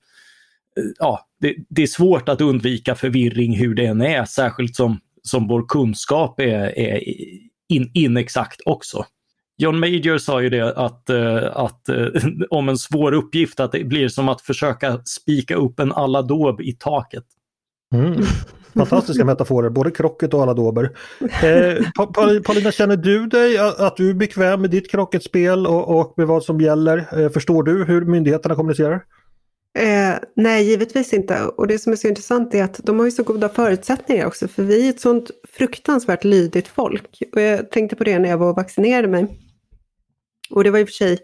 eh, 0.77 0.91
ja, 0.99 1.27
det, 1.41 1.55
det 1.69 1.83
är 1.83 1.87
svårt 1.87 2.29
att 2.29 2.41
undvika 2.41 2.95
förvirring 2.95 3.57
hur 3.57 3.75
det 3.75 3.85
än 3.85 4.01
är, 4.01 4.25
särskilt 4.25 4.75
som 4.75 4.99
som 5.29 5.47
vår 5.47 5.67
kunskap 5.67 6.39
är, 6.39 6.79
är 6.79 7.03
in, 7.69 7.91
inexakt 7.93 8.61
också. 8.65 9.05
John 9.57 9.79
Major 9.79 10.17
sa 10.17 10.41
ju 10.41 10.49
det 10.49 10.73
att, 10.77 11.09
eh, 11.09 11.57
att 11.57 11.89
eh, 11.89 12.07
om 12.49 12.69
en 12.69 12.77
svår 12.77 13.11
uppgift 13.11 13.59
att 13.59 13.71
det 13.71 13.83
blir 13.83 14.07
som 14.07 14.29
att 14.29 14.41
försöka 14.41 15.01
spika 15.05 15.55
upp 15.55 15.79
en 15.79 15.93
aladåb 15.93 16.61
i 16.61 16.73
taket. 16.73 17.23
Mm. 17.93 18.23
Fantastiska 18.75 19.25
metaforer, 19.25 19.69
både 19.69 19.91
krocket 19.91 20.33
och 20.33 20.43
aladåber. 20.43 20.91
Eh, 21.21 21.85
Paulina, 22.41 22.71
känner 22.71 22.97
du 22.97 23.27
dig 23.27 23.57
att 23.57 23.97
du 23.97 24.09
är 24.09 24.13
bekväm 24.13 24.61
med 24.61 24.69
ditt 24.69 24.91
krocketspel 24.91 25.67
och, 25.67 25.99
och 25.99 26.13
med 26.17 26.27
vad 26.27 26.43
som 26.43 26.61
gäller? 26.61 27.21
Eh, 27.21 27.29
förstår 27.29 27.63
du 27.63 27.83
hur 27.83 28.05
myndigheterna 28.05 28.55
kommunicerar? 28.55 29.03
Eh, 29.77 30.15
nej, 30.35 30.63
givetvis 30.63 31.13
inte. 31.13 31.43
Och 31.45 31.67
det 31.67 31.79
som 31.79 31.91
är 31.91 31.97
så 31.97 32.07
intressant 32.07 32.55
är 32.55 32.63
att 32.63 32.79
de 32.83 32.99
har 32.99 33.05
ju 33.05 33.11
så 33.11 33.23
goda 33.23 33.49
förutsättningar 33.49 34.25
också, 34.25 34.47
för 34.47 34.63
vi 34.63 34.85
är 34.85 34.89
ett 34.89 34.99
sånt 34.99 35.31
fruktansvärt 35.49 36.23
lydigt 36.23 36.67
folk. 36.67 37.23
Och 37.33 37.41
jag 37.41 37.71
tänkte 37.71 37.95
på 37.95 38.03
det 38.03 38.19
när 38.19 38.29
jag 38.29 38.37
var 38.37 38.49
och 38.49 38.55
vaccinerade 38.55 39.07
mig. 39.07 39.27
Och 40.49 40.63
det 40.63 40.71
var 40.71 40.79
i 40.79 40.83
och 40.83 40.87
för 40.87 40.93
sig 40.93 41.19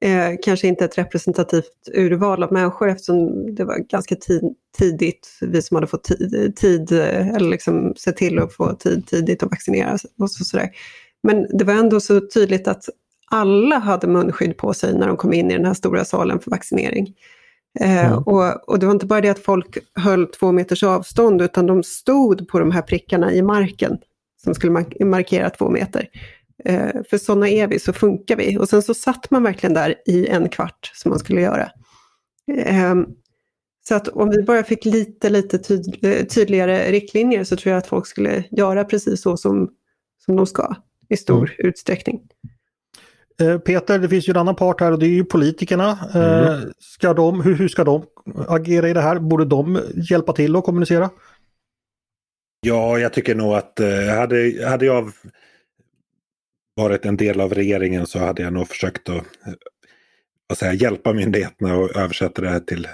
eh, 0.00 0.30
kanske 0.42 0.68
inte 0.68 0.84
ett 0.84 0.98
representativt 0.98 1.88
urval 1.94 2.42
av 2.42 2.52
människor 2.52 2.88
eftersom 2.88 3.54
det 3.54 3.64
var 3.64 3.78
ganska 3.78 4.16
tidigt, 4.78 5.38
vi 5.40 5.62
som 5.62 5.74
hade 5.74 5.86
fått 5.86 6.04
tid, 6.04 6.56
tid 6.56 6.92
eller 6.92 7.50
liksom 7.50 7.94
sett 7.96 8.16
till 8.16 8.38
att 8.38 8.52
få 8.52 8.74
tid 8.74 9.06
tidigt 9.06 9.42
att 9.42 9.50
vaccinera 9.50 9.98
och 10.18 10.30
så, 10.30 10.44
sådär. 10.44 10.70
Men 11.22 11.58
det 11.58 11.64
var 11.64 11.74
ändå 11.74 12.00
så 12.00 12.20
tydligt 12.20 12.68
att 12.68 12.84
alla 13.30 13.78
hade 13.78 14.06
munskydd 14.06 14.56
på 14.56 14.74
sig 14.74 14.94
när 14.98 15.06
de 15.06 15.16
kom 15.16 15.32
in 15.32 15.50
i 15.50 15.54
den 15.56 15.64
här 15.64 15.74
stora 15.74 16.04
salen 16.04 16.40
för 16.40 16.50
vaccinering. 16.50 17.14
Mm. 17.80 18.18
och, 18.18 18.68
och, 18.68 18.78
det 18.78 18.86
var 18.86 18.92
inte 18.92 19.06
bara 19.06 19.20
det 19.20 19.28
att 19.28 19.38
folk 19.38 19.78
höll 19.94 20.26
två 20.26 20.52
meters 20.52 20.82
avstånd 20.82 21.42
utan 21.42 21.66
de 21.66 21.82
stod 21.82 22.48
på 22.48 22.58
de 22.58 22.70
här 22.70 22.82
prickarna 22.82 23.32
i 23.32 23.42
marken 23.42 23.98
som 24.44 24.54
skulle 24.54 24.72
mark 24.72 25.00
markera 25.00 25.50
två 25.50 25.70
meter. 25.70 26.08
Eh, 26.64 27.02
för 27.10 27.18
sådana 27.18 27.48
är 27.48 27.66
vi, 27.66 27.78
så 27.78 27.92
funkar 27.92 28.36
vi. 28.36 28.58
Och 28.58 28.68
sen 28.68 28.82
så 28.82 28.94
satt 28.94 29.30
man 29.30 29.42
verkligen 29.42 29.74
där 29.74 29.94
i 30.06 30.26
en 30.26 30.48
kvart 30.48 30.90
som 30.94 31.10
man 31.10 31.18
skulle 31.18 31.40
göra. 31.40 31.70
Eh, 32.56 32.94
så 33.88 33.94
att 33.94 34.08
om 34.08 34.30
vi 34.30 34.42
bara 34.42 34.64
fick 34.64 34.84
lite, 34.84 35.30
lite 35.30 35.58
tyd 35.58 36.00
tydligare 36.30 36.92
riktlinjer 36.92 37.44
så 37.44 37.56
tror 37.56 37.70
jag 37.70 37.78
att 37.78 37.86
folk 37.86 38.06
skulle 38.06 38.44
göra 38.50 38.84
precis 38.84 39.22
så 39.22 39.36
som, 39.36 39.70
som 40.24 40.36
de 40.36 40.46
ska 40.46 40.74
i 41.08 41.16
stor 41.16 41.54
mm. 41.58 41.68
utsträckning. 41.68 42.20
Eh, 43.40 43.58
Peter, 43.58 43.98
det 43.98 44.08
finns 44.08 44.28
ju 44.28 44.30
en 44.30 44.36
annan 44.36 44.56
part 44.56 44.80
här 44.80 44.92
och 44.92 44.98
det 44.98 45.06
är 45.06 45.08
ju 45.08 45.24
politikerna. 45.24 45.98
Eh, 46.14 46.48
mm. 46.48 46.72
Ska 46.78 47.14
de, 47.14 47.40
hur, 47.40 47.54
hur 47.54 47.68
ska 47.68 47.84
de 47.84 48.06
agera 48.48 48.88
i 48.88 48.92
det 48.92 49.00
här? 49.00 49.18
Borde 49.18 49.44
de 49.44 49.80
hjälpa 50.10 50.32
till 50.32 50.56
att 50.56 50.64
kommunicera? 50.64 51.10
Ja, 52.60 52.98
jag 52.98 53.12
tycker 53.12 53.34
nog 53.34 53.54
att 53.54 53.80
eh, 53.80 54.16
hade, 54.18 54.68
hade 54.68 54.86
jag 54.86 55.12
varit 56.76 57.06
en 57.06 57.16
del 57.16 57.40
av 57.40 57.54
regeringen 57.54 58.06
så 58.06 58.18
hade 58.18 58.42
jag 58.42 58.52
nog 58.52 58.68
försökt 58.68 59.08
att 59.08 59.24
vad 60.46 60.58
säga, 60.58 60.72
hjälpa 60.72 61.12
myndigheterna 61.12 61.76
och 61.76 61.96
översätta 61.96 62.42
det 62.42 62.48
här 62.48 62.60
till 62.60 62.88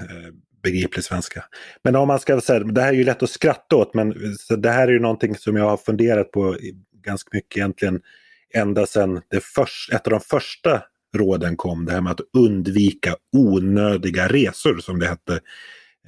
begriplig 0.63 1.05
svenska. 1.05 1.45
Men 1.85 1.97
om 1.97 2.09
man 2.09 2.19
ska 2.19 2.41
säga, 2.41 2.61
det 2.61 2.81
här 2.81 2.89
är 2.89 2.93
ju 2.93 3.05
lätt 3.05 3.23
att 3.23 3.31
skratta 3.31 3.77
åt, 3.77 3.95
men 3.95 4.15
det 4.59 4.71
här 4.71 4.89
är 4.89 4.93
ju 4.93 4.99
någonting 4.99 5.35
som 5.35 5.57
jag 5.57 5.65
har 5.65 5.77
funderat 5.77 6.31
på 6.31 6.57
ganska 7.03 7.29
mycket 7.33 7.57
egentligen 7.57 8.01
ända 8.55 8.87
sedan 8.87 9.21
det 9.31 9.45
först, 9.45 9.93
ett 9.93 10.07
av 10.07 10.11
de 10.11 10.21
första 10.21 10.83
råden 11.17 11.57
kom, 11.57 11.85
det 11.85 11.93
här 11.93 12.01
med 12.01 12.13
att 12.13 12.21
undvika 12.39 13.17
onödiga 13.37 14.29
resor 14.29 14.79
som 14.79 14.99
det 14.99 15.07
hette 15.07 15.41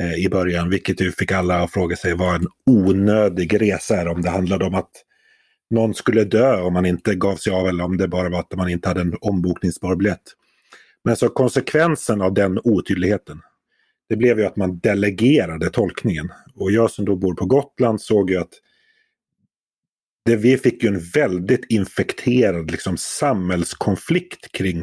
eh, 0.01 0.15
i 0.15 0.29
början, 0.29 0.71
vilket 0.71 1.01
ju 1.01 1.13
fick 1.13 1.33
alla 1.33 1.63
att 1.63 1.73
fråga 1.73 1.97
sig 1.97 2.15
vad 2.15 2.35
en 2.35 2.47
onödig 2.67 3.63
resa 3.63 3.97
är, 3.97 4.09
om 4.09 4.23
det 4.23 4.31
handlade 4.31 4.65
om 4.65 4.75
att 4.75 4.91
någon 5.71 5.95
skulle 5.95 6.25
dö 6.25 6.61
om 6.61 6.73
man 6.73 6.87
inte 6.87 7.15
gav 7.15 7.37
sig 7.37 7.53
av 7.53 7.69
eller 7.69 7.85
om 7.85 7.97
det 7.97 8.09
bara 8.09 8.29
var 8.29 8.41
att 8.41 8.57
man 8.57 8.69
inte 8.69 8.89
hade 8.89 9.01
en 9.01 9.17
ombokningsbar 9.21 9.97
biljett. 9.97 10.23
Men 11.05 11.17
så 11.17 11.29
konsekvensen 11.29 12.23
av 12.23 12.35
den 12.35 12.59
otydligheten, 12.65 13.41
det 14.09 14.17
blev 14.17 14.39
ju 14.39 14.47
att 14.47 14.57
man 14.57 14.79
delegerade 14.79 15.71
tolkningen. 15.71 16.33
Och 16.55 16.73
jag 16.73 16.91
som 16.91 17.05
då 17.05 17.17
bor 17.17 17.35
på 17.35 17.47
Gotland 17.47 18.01
såg 18.01 18.31
ju 18.31 18.37
att 18.37 18.53
det, 20.29 20.37
vi 20.37 20.59
fick 20.59 20.83
ju 20.83 20.89
en 20.89 21.01
väldigt 21.01 21.65
infekterad 21.69 22.71
liksom, 22.71 22.97
samhällskonflikt 22.97 24.53
kring 24.53 24.81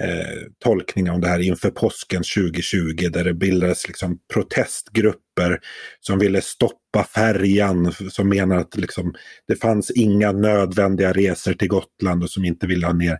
eh, 0.00 0.42
tolkningen 0.58 1.14
av 1.14 1.20
det 1.20 1.28
här 1.28 1.40
inför 1.40 1.70
påsken 1.70 2.22
2020 2.22 3.08
där 3.12 3.24
det 3.24 3.34
bildades 3.34 3.88
liksom, 3.88 4.18
protestgrupper 4.32 5.60
som 6.00 6.18
ville 6.18 6.40
stoppa 6.40 7.04
färjan 7.14 7.92
som 7.92 8.28
menar 8.28 8.56
att 8.56 8.76
liksom, 8.76 9.14
det 9.48 9.56
fanns 9.56 9.90
inga 9.90 10.32
nödvändiga 10.32 11.12
resor 11.12 11.52
till 11.52 11.68
Gotland 11.68 12.22
och 12.22 12.30
som 12.30 12.44
inte 12.44 12.66
ville 12.66 12.86
ha 12.86 12.92
ner 12.92 13.18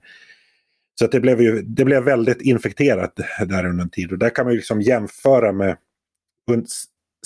så 0.98 1.04
att 1.04 1.12
det, 1.12 1.20
blev 1.20 1.40
ju, 1.40 1.62
det 1.62 1.84
blev 1.84 2.02
väldigt 2.02 2.42
infekterat 2.42 3.16
där 3.46 3.66
under 3.66 3.84
en 3.84 3.90
tid. 3.90 4.12
Och 4.12 4.18
där 4.18 4.30
kan 4.30 4.44
man 4.44 4.52
ju 4.52 4.56
liksom 4.56 4.82
jämföra 4.82 5.52
med 5.52 5.76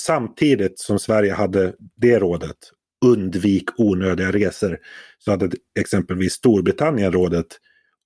samtidigt 0.01 0.79
som 0.79 0.99
Sverige 0.99 1.33
hade 1.33 1.75
det 1.97 2.19
rådet, 2.19 2.57
undvik 3.05 3.65
onödiga 3.77 4.33
resor, 4.33 4.79
så 5.19 5.31
hade 5.31 5.51
exempelvis 5.81 6.33
Storbritannien 6.33 7.13
rådet, 7.13 7.47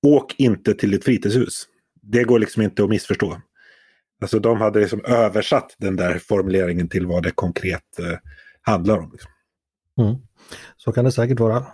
åk 0.06 0.34
inte 0.38 0.74
till 0.74 0.94
ett 0.94 1.04
fritidshus. 1.04 1.66
Det 2.02 2.24
går 2.24 2.38
liksom 2.38 2.62
inte 2.62 2.84
att 2.84 2.90
missförstå. 2.90 3.40
Alltså 4.20 4.38
de 4.38 4.60
hade 4.60 4.80
liksom 4.80 5.04
översatt 5.04 5.74
den 5.78 5.96
där 5.96 6.18
formuleringen 6.18 6.88
till 6.88 7.06
vad 7.06 7.22
det 7.22 7.30
konkret 7.30 7.98
eh, 7.98 8.18
handlar 8.62 8.98
om. 8.98 9.10
Liksom. 9.12 9.30
Mm. 10.00 10.16
Så 10.76 10.92
kan 10.92 11.04
det 11.04 11.12
säkert 11.12 11.40
vara. 11.40 11.66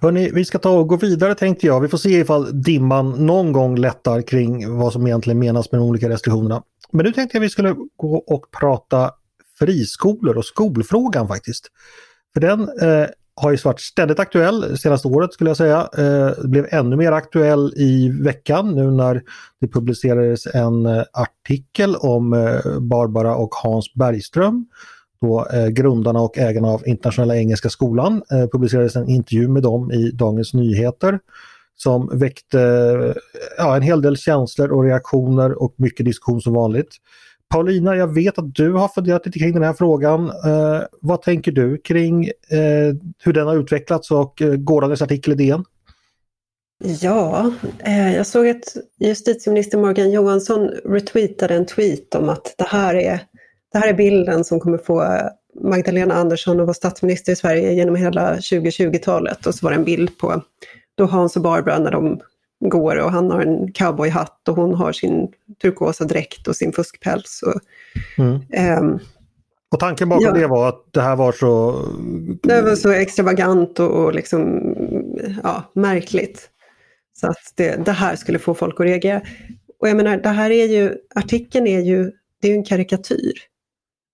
Hörrni, 0.00 0.30
vi 0.30 0.44
ska 0.44 0.58
ta 0.58 0.78
och 0.78 0.88
gå 0.88 0.96
vidare 0.96 1.34
tänkte 1.34 1.66
jag. 1.66 1.80
Vi 1.80 1.88
får 1.88 1.98
se 1.98 2.18
ifall 2.18 2.62
dimman 2.62 3.26
någon 3.26 3.52
gång 3.52 3.76
lättar 3.76 4.22
kring 4.22 4.78
vad 4.78 4.92
som 4.92 5.06
egentligen 5.06 5.38
menas 5.38 5.72
med 5.72 5.80
de 5.80 5.84
olika 5.88 6.08
restriktionerna. 6.08 6.62
Men 6.92 7.06
nu 7.06 7.12
tänkte 7.12 7.36
jag 7.36 7.40
vi 7.42 7.50
skulle 7.50 7.74
gå 7.96 8.16
och 8.16 8.50
prata 8.60 9.10
friskolor 9.58 10.36
och 10.36 10.44
skolfrågan 10.44 11.28
faktiskt. 11.28 11.66
För 12.34 12.40
den 12.40 12.60
eh, 12.60 13.06
har 13.40 13.50
ju 13.50 13.56
varit 13.56 13.80
ständigt 13.80 14.18
aktuell 14.18 14.78
senaste 14.78 15.08
året 15.08 15.32
skulle 15.32 15.50
jag 15.50 15.56
säga. 15.56 15.88
Eh, 15.98 16.44
blev 16.44 16.66
ännu 16.70 16.96
mer 16.96 17.12
aktuell 17.12 17.72
i 17.76 18.08
veckan 18.08 18.74
nu 18.74 18.90
när 18.90 19.22
det 19.60 19.68
publicerades 19.68 20.46
en 20.46 20.86
eh, 20.86 21.02
artikel 21.12 21.96
om 21.96 22.32
eh, 22.32 22.78
Barbara 22.80 23.36
och 23.36 23.54
Hans 23.54 23.94
Bergström 23.94 24.66
då, 25.20 25.46
eh, 25.52 25.68
grundarna 25.68 26.20
och 26.20 26.38
ägarna 26.38 26.68
av 26.68 26.88
Internationella 26.88 27.36
Engelska 27.36 27.70
Skolan. 27.70 28.22
Eh, 28.32 28.46
publicerades 28.46 28.96
en 28.96 29.08
intervju 29.08 29.48
med 29.48 29.62
dem 29.62 29.92
i 29.92 30.10
Dagens 30.10 30.54
Nyheter 30.54 31.18
som 31.76 32.18
väckte 32.18 32.60
eh, 32.60 33.14
ja, 33.58 33.76
en 33.76 33.82
hel 33.82 34.02
del 34.02 34.16
känslor 34.16 34.72
och 34.72 34.84
reaktioner 34.84 35.62
och 35.62 35.74
mycket 35.76 36.06
diskussion 36.06 36.40
som 36.40 36.52
vanligt. 36.52 36.96
Paulina, 37.48 37.96
jag 37.96 38.14
vet 38.14 38.38
att 38.38 38.54
du 38.54 38.72
har 38.72 38.88
funderat 38.88 39.26
lite 39.26 39.38
kring 39.38 39.52
den 39.52 39.62
här 39.62 39.72
frågan. 39.72 40.28
Eh, 40.28 40.82
vad 41.00 41.22
tänker 41.22 41.52
du 41.52 41.78
kring 41.78 42.24
eh, 42.24 42.94
hur 43.24 43.32
den 43.32 43.46
har 43.46 43.56
utvecklats 43.56 44.10
och 44.10 44.42
eh, 44.42 44.54
gårdagens 44.54 45.02
artikel 45.02 45.32
i 45.32 45.36
DN? 45.36 45.64
Ja, 47.00 47.52
eh, 47.78 48.16
jag 48.16 48.26
såg 48.26 48.48
att 48.48 48.76
justitieminister 49.00 49.78
Morgan 49.78 50.10
Johansson 50.10 50.68
retweetade 50.84 51.54
en 51.54 51.66
tweet 51.66 52.14
om 52.14 52.28
att 52.28 52.54
det 52.58 52.66
här 52.68 52.94
är 52.94 53.20
det 53.72 53.78
här 53.78 53.88
är 53.88 53.94
bilden 53.94 54.44
som 54.44 54.60
kommer 54.60 54.78
få 54.78 55.20
Magdalena 55.60 56.14
Andersson 56.14 56.60
att 56.60 56.66
vara 56.66 56.74
statsminister 56.74 57.32
i 57.32 57.36
Sverige 57.36 57.72
genom 57.72 57.96
hela 57.96 58.36
2020-talet. 58.36 59.46
Och 59.46 59.54
så 59.54 59.66
var 59.66 59.70
det 59.70 59.76
en 59.76 59.84
bild 59.84 60.18
på 60.18 60.42
då 60.94 61.04
Hans 61.04 61.36
och 61.36 61.42
Barbara 61.42 61.78
när 61.78 61.90
de 61.90 62.20
går 62.68 62.96
och 62.96 63.12
han 63.12 63.30
har 63.30 63.40
en 63.40 63.72
cowboyhatt 63.72 64.48
och 64.48 64.56
hon 64.56 64.74
har 64.74 64.92
sin 64.92 65.28
turkosa 65.62 66.04
dräkt 66.04 66.48
och 66.48 66.56
sin 66.56 66.72
fuskpäls. 66.72 67.42
Och, 67.42 67.60
mm. 68.18 68.82
um, 68.82 68.98
och 69.70 69.80
tanken 69.80 70.08
bakom 70.08 70.24
ja, 70.24 70.32
det 70.32 70.46
var 70.46 70.68
att 70.68 70.84
det 70.90 71.00
här 71.00 71.16
var 71.16 71.32
så... 71.32 71.82
Det 72.42 72.62
var 72.62 72.74
så 72.74 72.90
extravagant 72.90 73.80
och, 73.80 74.04
och 74.04 74.14
liksom, 74.14 74.74
ja, 75.42 75.70
märkligt. 75.74 76.50
Så 77.20 77.26
att 77.26 77.52
det, 77.54 77.84
det, 77.84 77.92
här 77.92 78.16
skulle 78.16 78.38
få 78.38 78.54
folk 78.54 78.80
att 78.80 78.86
reagera. 78.86 79.20
Och 79.80 79.88
jag 79.88 79.96
menar, 79.96 80.16
det 80.16 80.28
här 80.28 80.50
är 80.50 80.66
ju, 80.66 80.94
artikeln 81.14 81.66
är 81.66 81.80
ju, 81.80 82.12
det 82.42 82.50
är 82.50 82.54
en 82.54 82.64
karikatyr 82.64 83.32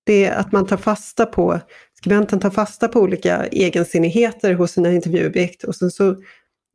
det 0.04 0.25
är 0.25 0.37
att 0.37 0.52
man 0.52 0.66
tar 0.66 0.76
fasta 0.76 1.26
på, 1.26 1.61
skribenten 1.94 2.40
tar 2.40 2.50
fasta 2.50 2.88
på 2.88 3.00
olika 3.00 3.47
egensinnigheter 3.47 4.54
hos 4.54 4.71
sina 4.71 4.92
intervjuobjekt 4.92 5.64
och 5.64 5.75
sen 5.75 5.90
så 5.90 6.16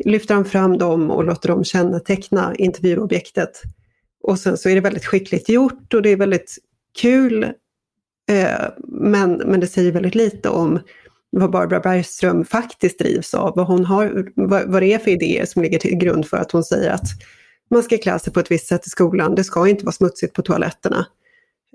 lyfter 0.05 0.35
han 0.35 0.45
fram 0.45 0.77
dem 0.77 1.11
och 1.11 1.23
låter 1.23 1.49
dem 1.49 1.63
känneteckna 1.63 2.55
intervjuobjektet. 2.55 3.61
Och 4.23 4.39
sen 4.39 4.57
så 4.57 4.69
är 4.69 4.75
det 4.75 4.81
väldigt 4.81 5.05
skickligt 5.05 5.49
gjort 5.49 5.93
och 5.93 6.01
det 6.01 6.09
är 6.09 6.17
väldigt 6.17 6.57
kul. 7.01 7.43
Eh, 8.29 8.69
men, 8.87 9.33
men 9.33 9.59
det 9.59 9.67
säger 9.67 9.91
väldigt 9.91 10.15
lite 10.15 10.49
om 10.49 10.79
vad 11.29 11.51
Barbara 11.51 11.79
Bergström 11.79 12.45
faktiskt 12.45 12.99
drivs 12.99 13.33
av, 13.33 13.53
vad, 13.55 13.67
hon 13.67 13.85
har, 13.85 14.31
vad, 14.35 14.71
vad 14.71 14.81
det 14.81 14.93
är 14.93 14.99
för 14.99 15.11
idéer 15.11 15.45
som 15.45 15.61
ligger 15.61 15.79
till 15.79 15.95
grund 15.95 16.25
för 16.27 16.37
att 16.37 16.51
hon 16.51 16.63
säger 16.63 16.91
att 16.91 17.07
man 17.69 17.83
ska 17.83 17.97
klä 17.97 18.19
sig 18.19 18.33
på 18.33 18.39
ett 18.39 18.51
visst 18.51 18.67
sätt 18.67 18.87
i 18.87 18.89
skolan, 18.89 19.35
det 19.35 19.43
ska 19.43 19.67
inte 19.67 19.85
vara 19.85 19.93
smutsigt 19.93 20.33
på 20.33 20.41
toaletterna. 20.41 21.05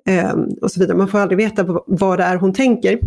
Eh, 0.07 0.35
och 0.61 0.73
så 0.73 0.81
vidare. 0.81 0.97
Man 0.97 1.09
får 1.09 1.19
aldrig 1.19 1.39
veta 1.39 1.83
vad 1.87 2.19
det 2.19 2.25
är 2.25 2.37
hon 2.37 2.53
tänker. 2.53 2.99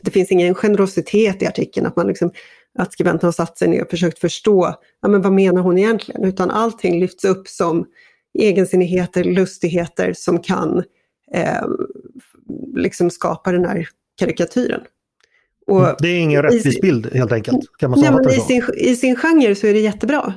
Det 0.00 0.10
finns 0.10 0.30
ingen 0.30 0.54
generositet 0.54 1.42
i 1.42 1.46
artikeln, 1.46 1.86
att, 1.86 1.96
man 1.96 2.06
liksom, 2.06 2.30
att 2.78 2.92
skribenten 2.92 3.26
har 3.26 3.32
satt 3.32 3.58
sig 3.58 3.68
ner 3.68 3.82
och 3.82 3.90
försökt 3.90 4.18
förstå, 4.18 4.74
ja, 5.02 5.08
men 5.08 5.22
vad 5.22 5.32
menar 5.32 5.62
hon 5.62 5.78
egentligen? 5.78 6.24
Utan 6.24 6.50
allting 6.50 7.00
lyfts 7.00 7.24
upp 7.24 7.48
som 7.48 7.86
egensinnigheter, 8.38 9.24
lustigheter 9.24 10.12
som 10.16 10.38
kan 10.38 10.84
eh, 11.34 11.66
liksom 12.74 13.10
skapa 13.10 13.52
den 13.52 13.64
här 13.64 13.88
karikatyren. 14.18 14.80
Och 15.66 15.96
det 15.98 16.08
är 16.08 16.18
ingen 16.18 16.42
rättvis 16.42 16.80
bild 16.80 17.14
helt 17.14 17.32
enkelt? 17.32 17.60
Kan 17.78 17.90
man 17.90 18.00
ja, 18.00 18.10
men 18.10 18.30
i, 18.30 18.40
sin, 18.40 18.62
I 18.76 18.96
sin 18.96 19.16
genre 19.16 19.54
så 19.54 19.66
är 19.66 19.72
det 19.72 19.80
jättebra. 19.80 20.34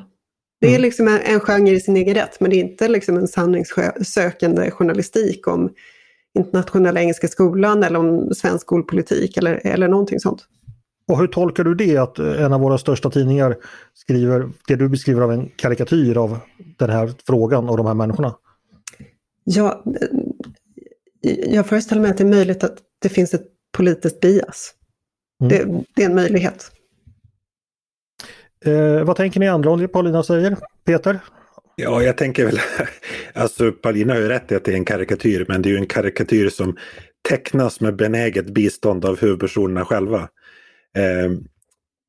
Det 0.61 0.67
är 0.67 0.71
mm. 0.71 0.81
liksom 0.81 1.07
en, 1.07 1.19
en 1.21 1.39
genre 1.39 1.71
i 1.71 1.79
sin 1.79 1.97
egen 1.97 2.15
rätt, 2.15 2.39
men 2.39 2.49
det 2.49 2.55
är 2.55 2.59
inte 2.59 2.87
liksom 2.87 3.17
en 3.17 3.27
sanningssökande 3.27 4.71
journalistik 4.71 5.47
om 5.47 5.69
internationella 6.37 7.01
engelska 7.01 7.27
skolan 7.27 7.83
eller 7.83 7.99
om 7.99 8.33
svensk 8.35 8.61
skolpolitik 8.61 9.37
eller, 9.37 9.61
eller 9.67 9.87
någonting 9.87 10.19
sånt. 10.19 10.47
Och 11.07 11.19
hur 11.19 11.27
tolkar 11.27 11.63
du 11.63 11.75
det 11.75 11.97
att 11.97 12.19
en 12.19 12.53
av 12.53 12.61
våra 12.61 12.77
största 12.77 13.09
tidningar 13.09 13.57
skriver 13.93 14.49
det 14.67 14.75
du 14.75 14.89
beskriver 14.89 15.21
av 15.21 15.31
en 15.31 15.49
karikatyr 15.55 16.17
av 16.17 16.37
den 16.77 16.89
här 16.89 17.13
frågan 17.27 17.69
och 17.69 17.77
de 17.77 17.85
här 17.85 17.93
människorna? 17.93 18.35
Ja, 19.43 19.83
jag 21.47 21.67
föreställer 21.67 22.01
mig 22.01 22.11
att 22.11 22.17
det 22.17 22.23
är 22.23 22.29
möjligt 22.29 22.63
att 22.63 22.77
det 23.01 23.09
finns 23.09 23.33
ett 23.33 23.45
politiskt 23.77 24.21
bias. 24.21 24.73
Mm. 25.41 25.49
Det, 25.49 25.83
det, 25.95 26.03
är 26.03 26.09
en 26.09 26.15
möjlighet. 26.15 26.71
Eh, 28.65 29.03
vad 29.03 29.15
tänker 29.15 29.39
ni 29.39 29.47
andra 29.47 29.69
om 29.69 29.79
det 29.79 29.87
Paulina 29.87 30.23
säger? 30.23 30.57
Peter? 30.85 31.19
Ja, 31.75 32.03
jag 32.03 32.17
tänker 32.17 32.45
väl, 32.45 32.59
alltså 33.33 33.71
Paulina 33.71 34.13
har 34.13 34.19
ju 34.19 34.27
rätt 34.27 34.51
i 34.51 34.55
att 34.55 34.65
det 34.65 34.71
är 34.71 34.75
en 34.75 34.85
karikatyr, 34.85 35.45
men 35.47 35.61
det 35.61 35.69
är 35.69 35.71
ju 35.71 35.77
en 35.77 35.87
karikatyr 35.87 36.49
som 36.49 36.77
tecknas 37.29 37.81
med 37.81 37.95
benäget 37.95 38.45
bistånd 38.53 39.05
av 39.05 39.19
huvudpersonerna 39.19 39.85
själva. 39.85 40.29
Eh, 40.95 41.31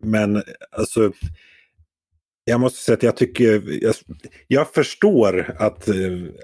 men 0.02 0.42
alltså, 0.70 1.12
jag 2.44 2.60
måste 2.60 2.82
säga 2.82 2.96
att 2.96 3.02
jag 3.02 3.16
tycker, 3.16 3.62
jag, 3.82 3.94
jag 4.46 4.74
förstår 4.74 5.54
att, 5.58 5.88
eh, 5.88 5.94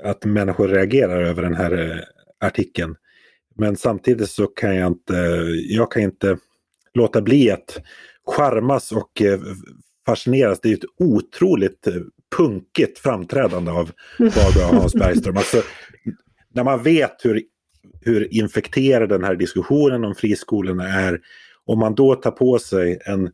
att 0.02 0.24
människor 0.24 0.68
reagerar 0.68 1.22
över 1.22 1.42
den 1.42 1.54
här 1.54 1.90
eh, 1.90 1.98
artikeln. 2.46 2.96
Men 3.56 3.76
samtidigt 3.76 4.30
så 4.30 4.46
kan 4.46 4.76
jag 4.76 4.86
inte, 4.86 5.14
jag 5.68 5.92
kan 5.92 6.02
inte 6.02 6.38
låta 6.94 7.22
bli 7.22 7.50
att 7.50 7.78
charmas 8.26 8.92
och 8.92 9.22
eh, 9.22 9.40
fascineras. 10.06 10.60
Det 10.60 10.68
är 10.68 10.74
ett 10.74 10.84
otroligt 10.98 11.88
punkigt 12.36 12.98
framträdande 12.98 13.70
av 13.70 13.90
Barbara 14.18 14.68
och 14.68 14.76
Hans 14.76 14.94
Bergström. 14.94 15.36
Alltså, 15.36 15.62
när 16.54 16.64
man 16.64 16.82
vet 16.82 17.24
hur, 17.24 17.42
hur 18.00 18.34
infekterad 18.34 19.08
den 19.08 19.24
här 19.24 19.34
diskussionen 19.34 20.04
om 20.04 20.14
friskolorna 20.14 20.88
är, 20.88 21.20
om 21.66 21.78
man 21.78 21.94
då 21.94 22.14
tar 22.14 22.30
på 22.30 22.58
sig 22.58 22.98
en, 23.04 23.30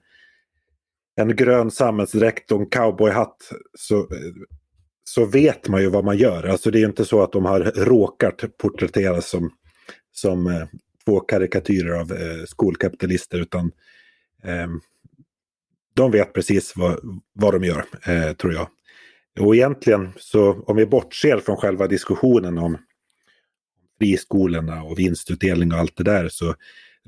en 1.17 1.37
grön 1.37 1.71
samhällsdräkt 1.71 2.53
och 2.53 2.61
en 2.61 2.71
cowboyhatt 2.71 3.37
så, 3.79 4.09
så 5.05 5.27
vet 5.27 5.69
man 5.69 5.83
ju 5.83 5.89
vad 5.89 6.05
man 6.05 6.17
gör. 6.17 6.45
Alltså 6.45 6.71
det 6.71 6.81
är 6.81 6.87
inte 6.87 7.05
så 7.05 7.23
att 7.23 7.33
de 7.33 7.45
har 7.45 7.61
råkat 7.61 8.45
porträtteras 8.59 9.29
som, 9.31 9.51
som 10.13 10.47
eh, 10.47 10.67
två 11.05 11.21
karikatyrer 11.21 12.01
av 12.01 12.13
eh, 12.13 12.45
skolkapitalister 12.47 13.39
utan 13.39 13.73
eh, 14.45 14.69
de 15.95 16.11
vet 16.11 16.33
precis 16.33 16.77
vad, 16.77 16.99
vad 17.33 17.55
de 17.55 17.65
gör, 17.65 17.85
eh, 18.07 18.33
tror 18.33 18.53
jag. 18.53 18.69
Och 19.41 19.57
egentligen 19.57 20.13
så 20.17 20.63
om 20.63 20.77
vi 20.77 20.87
bortser 20.87 21.39
från 21.39 21.57
själva 21.57 21.87
diskussionen 21.87 22.59
om 22.59 22.79
friskolorna 23.99 24.83
och 24.83 24.99
vinstutdelning 24.99 25.73
och 25.73 25.79
allt 25.79 25.97
det 25.97 26.05
där 26.05 26.29
så 26.29 26.55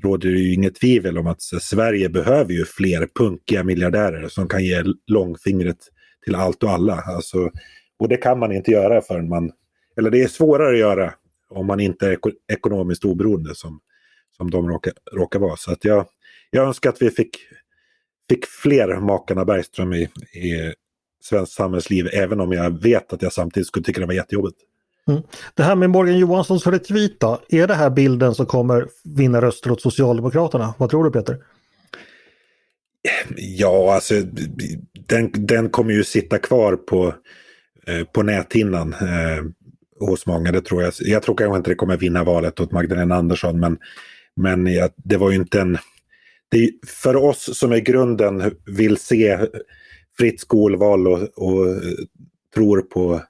råder 0.03 0.29
det 0.29 0.39
ju 0.39 0.53
inget 0.53 0.75
tvivel 0.75 1.17
om 1.17 1.27
att 1.27 1.41
Sverige 1.41 2.09
behöver 2.09 2.53
ju 2.53 2.65
fler 2.65 3.07
punkiga 3.15 3.63
miljardärer 3.63 4.27
som 4.27 4.47
kan 4.47 4.63
ge 4.63 4.83
långfingret 5.07 5.77
till 6.23 6.35
allt 6.35 6.63
och 6.63 6.69
alla. 6.69 6.95
Alltså, 6.95 7.51
och 7.99 8.09
det 8.09 8.17
kan 8.17 8.39
man 8.39 8.51
inte 8.51 8.71
göra 8.71 9.01
förrän 9.01 9.29
man, 9.29 9.51
eller 9.97 10.09
det 10.09 10.21
är 10.21 10.27
svårare 10.27 10.73
att 10.73 10.79
göra 10.79 11.13
om 11.49 11.65
man 11.67 11.79
inte 11.79 12.07
är 12.07 12.17
ekonomiskt 12.53 13.05
oberoende 13.05 13.55
som, 13.55 13.79
som 14.37 14.51
de 14.51 14.69
råkar, 14.69 14.93
råkar 15.11 15.39
vara. 15.39 15.55
Så 15.55 15.71
att 15.71 15.85
jag, 15.85 16.05
jag 16.49 16.67
önskar 16.67 16.89
att 16.89 17.01
vi 17.01 17.09
fick, 17.09 17.37
fick 18.29 18.45
fler 18.45 18.99
makarna 18.99 19.45
Bergström 19.45 19.93
i, 19.93 20.01
i 20.33 20.73
svenskt 21.23 21.53
samhällsliv, 21.53 22.09
även 22.13 22.39
om 22.39 22.51
jag 22.51 22.81
vet 22.81 23.13
att 23.13 23.21
jag 23.21 23.33
samtidigt 23.33 23.67
skulle 23.67 23.85
tycka 23.85 23.99
det 23.99 24.07
var 24.07 24.13
jättejobbigt. 24.13 24.57
Mm. 25.07 25.21
Det 25.53 25.63
här 25.63 25.75
med 25.75 25.89
Morgan 25.89 26.17
Johanssons 26.17 26.67
retweet 26.67 27.19
då, 27.19 27.41
är 27.49 27.67
det 27.67 27.73
här 27.73 27.89
bilden 27.89 28.35
som 28.35 28.45
kommer 28.45 28.87
vinna 29.03 29.41
röster 29.41 29.71
åt 29.71 29.81
Socialdemokraterna? 29.81 30.73
Vad 30.77 30.89
tror 30.89 31.03
du 31.03 31.11
Peter? 31.11 31.37
Ja, 33.37 33.95
alltså 33.95 34.13
den, 35.07 35.31
den 35.33 35.69
kommer 35.69 35.93
ju 35.93 36.03
sitta 36.03 36.37
kvar 36.37 36.75
på, 36.75 37.13
eh, 37.87 38.03
på 38.03 38.23
näthinnan 38.23 38.93
eh, 38.93 39.43
hos 39.99 40.25
många. 40.25 40.51
Det 40.51 40.61
tror 40.61 40.83
jag. 40.83 40.93
jag 40.99 41.23
tror 41.23 41.35
kanske 41.35 41.57
inte 41.57 41.71
det 41.71 41.75
kommer 41.75 41.97
vinna 41.97 42.23
valet 42.23 42.59
åt 42.59 42.71
Magdalena 42.71 43.15
Andersson, 43.15 43.59
men, 43.59 43.77
men 44.35 44.67
ja, 44.67 44.89
det 44.95 45.17
var 45.17 45.29
ju 45.29 45.35
inte 45.35 45.61
en... 45.61 45.77
Det, 46.49 46.71
för 46.87 47.15
oss 47.15 47.57
som 47.57 47.73
i 47.73 47.81
grunden 47.81 48.55
vill 48.65 48.97
se 48.97 49.39
fritt 50.17 50.39
skolval 50.39 51.07
och, 51.07 51.21
och 51.21 51.81
tror 52.55 52.81
på 52.81 53.21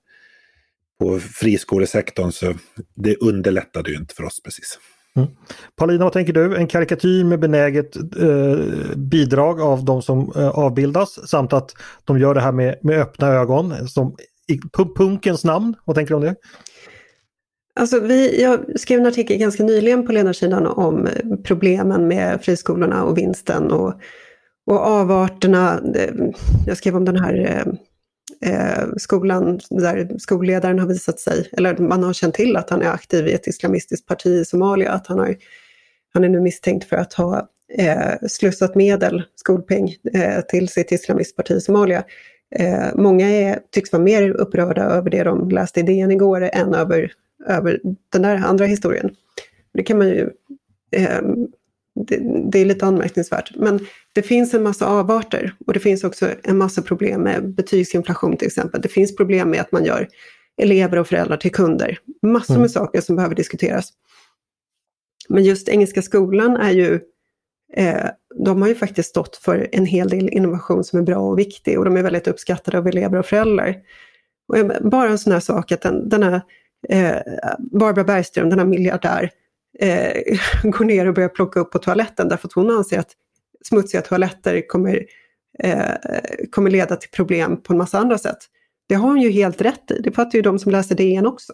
på 1.02 1.20
friskolesektorn 1.20 2.32
så 2.32 2.54
det 2.96 3.16
underlättade 3.16 3.90
ju 3.90 3.98
inte 3.98 4.16
för 4.16 4.24
oss 4.24 4.44
precis. 4.44 4.80
Mm. 5.16 5.30
Paulina, 5.76 6.04
vad 6.04 6.14
tänker 6.14 6.34
du? 6.34 6.58
En 6.58 6.68
karikatyr 6.68 7.24
med 7.24 7.40
benäget 7.40 7.96
eh, 7.96 8.96
bidrag 8.96 9.62
av 9.62 9.86
de 9.86 10.02
som 10.02 10.32
eh, 10.36 10.50
avbildas 10.50 11.30
samt 11.30 11.54
att 11.54 11.72
de 12.06 12.20
gör 12.20 12.34
det 12.34 12.42
här 12.42 12.52
med, 12.52 12.76
med 12.82 13.00
öppna 13.00 13.28
ögon 13.28 13.88
som 13.88 14.16
i 14.48 14.60
punkens 14.98 15.44
namn. 15.44 15.76
Vad 15.86 15.96
tänker 15.96 16.10
du 16.10 16.16
om 16.16 16.22
det? 16.22 16.36
Alltså 17.76 18.00
vi, 18.00 18.42
jag 18.42 18.80
skrev 18.80 19.00
en 19.00 19.06
artikel 19.06 19.38
ganska 19.38 19.64
nyligen 19.64 20.06
på 20.06 20.12
ledarsidan 20.12 20.68
om 20.68 21.08
problemen 21.44 22.08
med 22.08 22.42
friskolorna 22.42 23.04
och 23.04 23.18
vinsten 23.18 23.72
och, 23.72 23.94
och 24.66 24.80
avarterna. 24.80 25.82
Jag 26.66 26.78
skrev 26.78 26.96
om 26.96 27.06
den 27.06 27.18
här 27.18 27.64
eh, 27.68 27.74
eh, 28.42 28.88
skolan 28.98 29.60
där 29.70 30.18
skolledaren 30.20 30.80
har 30.80 30.88
visat 30.88 31.20
sig, 31.20 31.50
eller 31.52 31.78
man 31.78 32.04
har 32.04 32.14
känt 32.14 32.36
till 32.36 32.58
att 32.58 32.70
han 32.70 32.82
är 32.82 32.90
aktiv 32.90 33.28
i 33.28 33.34
ett 33.34 33.48
islamistiskt 33.48 34.08
parti 34.08 34.28
i 34.28 34.46
Somalia, 34.46 34.92
att 34.92 35.08
han, 35.08 35.20
har, 35.20 35.36
han 36.14 36.24
är 36.24 36.30
nu 36.30 36.42
misstänkt 36.42 36.90
för 36.90 36.96
att 36.96 37.14
ha 37.14 37.50
eh, 37.78 38.28
slussat 38.28 38.76
medel, 38.76 39.24
skolpeng, 39.36 39.96
eh, 40.14 40.42
till 40.42 40.68
sitt 40.70 40.92
islamistparti 40.92 41.52
i 41.52 41.62
Somalia. 41.62 42.04
Eh, 42.56 42.88
många 42.96 43.30
är, 43.30 43.60
tycks 43.72 43.92
vara 43.92 44.04
mer 44.04 44.30
upprörda 44.30 44.84
över 44.84 45.10
det 45.10 45.24
de 45.24 45.50
läste 45.50 45.80
i 45.80 45.84
DN 45.84 46.12
igår 46.12 46.42
än 46.42 46.74
över, 46.74 47.12
över 47.48 47.80
den 48.12 48.22
där 48.22 48.36
andra 48.36 48.66
historien. 48.66 49.16
Det 49.74 49.84
kan 49.84 49.98
man 49.98 50.08
ju 50.08 50.30
eh, 50.92 51.22
det, 52.08 52.50
det, 52.52 52.60
är 52.60 52.66
lite 52.66 52.86
anmärkningsvärt. 52.86 53.52
Men 53.56 53.88
det 54.14 54.22
finns 54.22 54.54
en 54.54 54.64
massa 54.64 54.88
avarter 54.88 55.56
och 55.68 55.74
det 55.74 55.80
finns 55.80 56.04
också 56.04 56.30
en 56.44 56.58
massa 56.58 56.82
problem 56.82 57.22
med 57.22 57.54
betygsinflation 57.54 58.38
till 58.38 58.48
exempel. 58.48 58.82
Det 58.82 58.90
finns 58.90 59.16
problem 59.16 59.50
med 59.50 59.62
att 59.62 59.72
man 59.72 59.86
gör 59.86 60.08
elever 60.62 60.98
och 60.98 61.08
föräldrar 61.08 61.38
till 61.38 61.52
kunder. 61.52 61.98
Massor 62.22 62.54
med 62.54 62.58
mm. 62.58 62.70
saker 62.70 63.02
som 63.02 63.16
behöver 63.16 63.36
diskuteras. 63.36 63.94
Men 65.30 65.44
just 65.44 65.70
Engelska 65.70 66.02
skolan 66.02 66.58
är 66.58 66.72
ju, 66.72 67.00
eh, 67.74 68.06
de 68.36 68.62
har 68.62 68.70
ju 68.70 68.76
faktiskt 68.76 69.10
stått 69.10 69.36
för 69.36 69.70
en 69.72 69.86
hel 69.86 70.10
del 70.10 70.30
innovation 70.30 70.84
som 70.84 71.00
är 71.00 71.04
bra 71.04 71.18
och 71.18 71.40
viktig 71.40 71.80
och 71.80 71.86
de 71.86 71.98
är 71.98 72.04
väldigt 72.04 72.28
uppskattade 72.28 72.78
av 72.78 72.88
elever 72.88 73.20
och 73.20 73.26
föräldrar. 73.26 73.76
Och 74.48 74.90
bara 74.90 75.10
en 75.10 75.18
sån 75.18 75.34
här 75.34 75.40
sak 75.40 75.72
att 75.72 75.82
den, 75.82 76.10
denna 76.10 76.42
eh, 76.90 77.16
Barbara 77.60 78.04
Bergström, 78.04 78.50
denna 78.50 78.66
miljardär, 78.66 79.30
eh, 79.80 80.38
går 80.64 80.86
ner 80.86 81.08
och 81.08 81.14
börjar 81.14 81.30
plocka 81.30 81.60
upp 81.60 81.72
på 81.72 81.80
toaletten 81.80 82.30
därför 82.30 82.48
att 82.48 82.54
hon 82.54 82.72
anser 82.72 83.00
att 83.00 83.12
smutsiga 83.64 84.02
toaletter 84.02 84.68
kommer, 84.68 85.06
eh, 85.64 85.94
kommer 86.52 86.72
leda 86.72 86.96
till 86.96 87.10
problem 87.10 87.62
på 87.64 87.74
en 87.74 87.78
massa 87.78 88.00
andra 88.00 88.18
sätt. 88.18 88.38
Det 88.88 88.96
har 88.96 89.08
hon 89.08 89.22
ju 89.22 89.30
helt 89.30 89.62
rätt 89.62 89.92
i, 89.92 90.02
det 90.02 90.12
fattar 90.12 90.36
ju 90.36 90.42
de 90.42 90.60
som 90.60 90.72
läser 90.72 90.96
DN 90.96 91.26
också. 91.26 91.54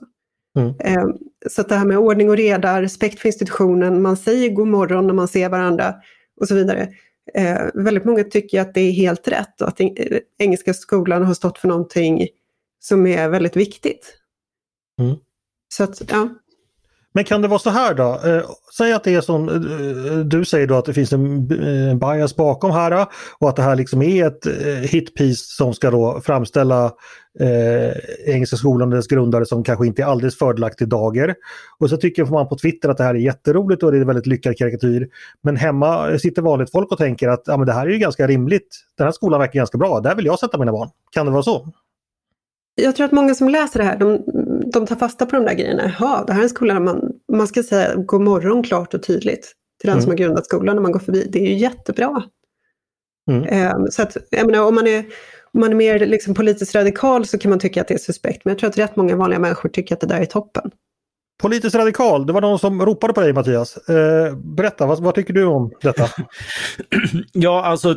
Mm. 0.58 0.76
Eh, 0.80 1.08
så 1.50 1.62
att 1.62 1.70
det 1.70 1.76
här 1.76 1.86
med 1.86 1.98
ordning 1.98 2.30
och 2.30 2.38
reda, 2.38 2.82
respekt 2.82 3.20
för 3.20 3.28
institutionen, 3.28 4.02
man 4.02 4.18
säger 4.18 4.50
god 4.50 4.68
morgon 4.68 5.08
när 5.08 5.14
man 5.14 5.28
ser 5.28 5.50
varandra 5.50 5.96
och 6.40 6.48
så 6.48 6.56
vidare. 6.56 6.90
Eh, 7.34 7.62
väldigt 7.74 8.06
många 8.06 8.24
tycker 8.24 8.62
att 8.62 8.74
det 8.74 8.82
är 8.82 8.92
helt 8.92 9.28
rätt 9.28 9.62
och 9.62 9.68
att 9.68 9.80
Engelska 10.38 10.74
skolan 10.74 11.24
har 11.24 11.34
stått 11.34 11.58
för 11.58 11.68
någonting 11.68 12.28
som 12.80 13.08
är 13.08 13.30
väldigt 13.30 13.56
viktigt. 13.56 14.18
Mm. 15.02 15.16
Så 15.74 15.84
att, 15.84 16.02
ja. 16.10 16.30
Men 17.18 17.24
kan 17.24 17.42
det 17.42 17.48
vara 17.48 17.60
så 17.60 17.70
här 17.70 17.94
då? 17.94 18.20
Eh, 18.30 18.44
säg 18.78 18.94
att 18.94 19.04
det 19.04 19.16
är 19.16 19.22
som 19.22 19.50
eh, 19.50 20.20
du 20.26 20.46
säger 20.46 20.68
då 20.68 20.76
att 20.76 20.86
det 20.86 20.94
finns 20.94 21.14
en 21.14 21.52
eh, 21.52 21.96
bias 21.96 22.36
bakom 22.36 22.72
här 22.72 23.06
och 23.40 23.50
att 23.50 23.56
det 23.56 23.62
här 23.62 23.76
liksom 23.76 24.02
är 24.02 24.28
ett 24.28 24.48
hitpiece 24.90 25.56
som 25.58 25.74
ska 25.74 25.92
då 25.92 26.22
framställa 26.24 26.86
eh, 27.40 27.92
Engelska 28.34 28.58
skolan 28.58 28.90
och 28.90 28.96
dess 28.96 29.08
grundare 29.08 29.46
som 29.46 29.64
kanske 29.64 29.88
inte 29.88 30.02
är 30.02 30.06
alldeles 30.06 30.38
fördelaktig 30.38 30.88
dager. 30.88 31.36
Och 31.80 31.90
så 31.90 31.98
tycker 31.98 32.26
man 32.26 32.48
på 32.48 32.58
Twitter 32.58 32.90
att 32.90 32.98
det 32.98 33.04
här 33.04 33.16
är 33.16 33.20
jätteroligt 33.20 33.84
och 33.84 33.92
det 33.92 33.98
är 33.98 34.02
en 34.02 34.08
väldigt 34.08 34.28
lyckad 34.28 34.58
karikatyr. 34.58 35.08
Men 35.44 35.56
hemma 35.56 36.18
sitter 36.20 36.42
vanligt 36.42 36.72
folk 36.72 36.92
och 36.92 36.98
tänker 36.98 37.28
att 37.28 37.44
ja, 37.46 37.58
men 37.58 37.68
det 37.68 37.74
här 37.74 37.88
är 37.88 37.92
ju 37.92 37.98
ganska 37.98 38.28
rimligt. 38.28 38.78
Den 38.98 39.08
här 39.08 39.12
skolan 39.12 39.40
verkar 39.40 39.60
ganska 39.60 39.78
bra, 39.78 40.00
där 40.00 40.16
vill 40.16 40.26
jag 40.26 40.40
sätta 40.40 40.58
mina 40.58 40.72
barn. 40.72 40.90
Kan 41.12 41.26
det 41.26 41.32
vara 41.32 41.44
så? 41.44 41.74
Jag 42.82 42.96
tror 42.96 43.06
att 43.06 43.12
många 43.12 43.36
som 43.36 43.50
läser 43.50 43.80
det 43.80 43.86
här, 43.86 43.98
de, 43.98 44.24
de 44.80 44.88
tar 44.88 44.96
fasta 44.96 45.26
på 45.26 45.36
de 45.36 45.46
där 45.46 45.54
grejerna. 45.54 45.92
Jaha, 46.00 46.24
det 46.28 46.34
här 46.34 46.40
är 46.40 46.44
en 46.44 46.50
skola 46.50 46.74
där 46.74 46.82
man, 46.82 47.12
man 47.34 47.48
ska 47.48 47.64
säga 47.64 47.96
god 47.96 48.22
morgon 48.22 48.64
klart 48.64 48.94
och 48.94 49.04
tydligt 49.04 49.54
till 49.82 49.88
den 49.88 49.92
mm. 49.92 50.02
som 50.02 50.12
har 50.12 50.18
grundat 50.18 50.46
skolan 50.46 50.76
när 50.76 50.84
man 50.84 50.92
går 50.92 51.00
förbi. 51.00 51.30
Det 51.32 51.40
är 51.40 51.48
ju 51.48 51.56
jättebra. 51.56 52.24
Mm. 53.32 53.76
Um, 53.76 53.92
så 53.92 54.02
att, 54.02 54.18
jag 54.30 54.46
menar, 54.46 54.66
om 54.66 54.76
man 54.76 54.88
är, 54.88 55.00
om 55.54 55.60
man 55.60 55.72
är 55.72 55.76
mer 55.76 56.00
liksom 56.00 56.34
politiskt 56.34 56.76
radikal 56.76 57.26
så 57.26 57.38
kan 57.38 57.50
man 57.50 57.60
tycka 57.60 57.82
att 57.82 57.88
det 57.88 57.94
är 57.94 57.98
suspekt. 57.98 58.46
Men 58.46 58.52
jag 58.52 58.60
tror 58.60 58.70
att 58.70 58.78
rätt 58.78 58.96
många 58.96 59.16
vanliga 59.16 59.40
människor 59.40 59.70
tycker 59.70 59.96
att 59.96 60.02
det 60.02 60.08
där 60.08 60.22
är 60.22 60.26
toppen. 60.26 60.72
Politiskt 61.42 61.76
radikal, 61.76 62.26
det 62.26 62.34
var 62.34 62.42
någon 62.42 62.60
som 62.60 62.86
ropade 62.86 63.14
på 63.14 63.22
dig 63.22 63.34
Mattias. 63.34 63.78
Eh, 63.78 64.36
berätta, 64.36 64.86
vad, 64.86 65.04
vad, 65.04 65.16
tycker 65.16 65.34
du 65.34 65.46
om 65.46 65.72
detta? 65.82 66.10
ja, 67.32 67.66
alltså 67.66 67.96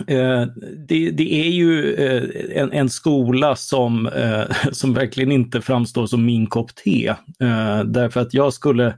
Eh, 0.00 0.46
det, 0.88 1.10
det, 1.10 1.34
är 1.46 1.50
ju 1.50 1.94
eh, 1.94 2.62
en, 2.62 2.72
en, 2.72 2.88
skola 2.88 3.56
som, 3.56 4.06
eh, 4.06 4.70
som 4.72 4.94
verkligen 4.94 5.32
inte 5.32 5.60
framstår 5.60 6.06
som 6.06 6.24
min 6.24 6.46
kopp 6.46 6.74
te. 6.74 7.14
Därför 7.84 8.20
att 8.20 8.34
jag 8.34 8.52
skulle, 8.52 8.94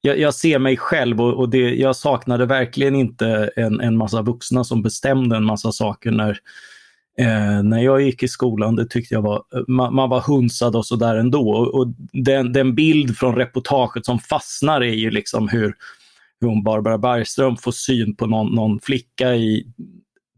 jag, 0.00 0.18
jag 0.18 0.34
ser 0.34 0.58
mig 0.58 0.76
själv 0.76 1.20
och, 1.20 1.34
och, 1.34 1.48
det, 1.48 1.74
jag 1.74 1.96
saknade 1.96 2.46
verkligen 2.46 2.94
inte 2.94 3.50
en, 3.56 3.80
en 3.80 3.96
massa 3.96 4.22
vuxna 4.22 4.64
som 4.64 4.82
bestämde 4.82 5.36
en 5.36 5.44
massa 5.44 5.72
saker 5.72 6.10
när, 6.10 6.38
när 7.62 7.82
jag 7.82 8.02
gick 8.02 8.22
i 8.22 8.28
skolan. 8.28 8.76
Det 8.76 8.86
tyckte 8.86 9.14
jag 9.14 9.22
var, 9.22 9.42
man, 9.68 9.94
man 9.94 10.10
var 10.10 10.20
hunsad 10.20 10.76
och 10.76 10.86
sådär 10.86 11.16
ändå. 11.16 11.50
Och, 11.50 11.74
och 11.74 11.86
den, 12.12 12.52
den 12.52 12.74
bild 12.74 13.16
från 13.16 13.36
reportaget 13.36 14.06
som 14.06 14.18
fastnar 14.18 14.80
är 14.80 14.94
ju 14.94 15.10
liksom 15.10 15.48
hur, 15.48 15.74
hur 16.40 16.48
hon 16.48 16.62
Barbara 16.62 16.98
Bergström 16.98 17.56
får 17.56 17.72
syn 17.72 18.16
på 18.16 18.26
någon, 18.26 18.54
någon 18.54 18.80
flicka 18.80 19.34
i 19.34 19.66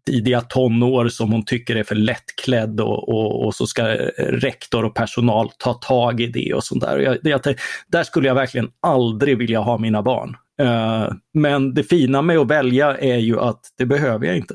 tidiga 0.06 0.40
tonår 0.40 1.08
som 1.08 1.32
hon 1.32 1.44
tycker 1.44 1.76
är 1.76 1.82
för 1.82 1.94
lättklädd 1.94 2.80
och, 2.80 3.08
och, 3.08 3.46
och, 3.46 3.54
så 3.54 3.66
ska 3.66 3.88
eh, 3.88 4.06
rektor 4.18 4.84
och 4.84 4.94
personal 4.94 5.50
ta 5.58 5.74
tag 5.74 6.20
i 6.20 6.26
det 6.26 6.54
och 6.54 6.64
sånt 6.64 6.80
där. 6.80 6.98
Jag, 6.98 7.18
jag, 7.22 7.46
eh, 7.46 7.54
där 7.88 8.02
skulle 8.02 8.28
jag 8.28 8.34
verkligen 8.34 8.70
aldrig 8.80 9.38
vilja 9.38 9.60
ha 9.60 9.78
mina 9.78 10.02
barn. 10.02 10.36
Uh, 10.62 11.12
men 11.34 11.74
det 11.74 11.82
fina 11.82 12.22
med 12.22 12.38
att 12.38 12.50
välja 12.50 12.98
är 12.98 13.18
ju 13.18 13.40
att 13.40 13.60
det 13.78 13.86
behöver 13.86 14.26
jag 14.26 14.36
inte. 14.36 14.54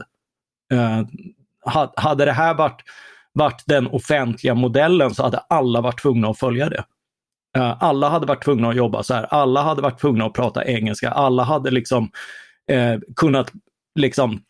Uh, 0.73 1.03
hade 1.95 2.25
det 2.25 2.31
här 2.31 2.53
varit, 2.53 2.81
varit 3.33 3.63
den 3.65 3.87
offentliga 3.87 4.53
modellen 4.53 5.15
så 5.15 5.23
hade 5.23 5.37
alla 5.37 5.81
varit 5.81 6.01
tvungna 6.01 6.29
att 6.29 6.39
följa 6.39 6.69
det. 6.69 6.83
Uh, 7.57 7.83
alla 7.83 8.09
hade 8.09 8.25
varit 8.25 8.43
tvungna 8.43 8.69
att 8.69 8.75
jobba 8.75 9.03
så 9.03 9.13
här, 9.13 9.23
alla 9.23 9.61
hade 9.61 9.81
varit 9.81 10.01
tvungna 10.01 10.25
att 10.25 10.33
prata 10.33 10.65
engelska, 10.65 11.09
alla 11.09 11.43
hade 11.43 11.71
liksom 11.71 12.09
kunnat 13.15 13.51
liksom 13.95 14.41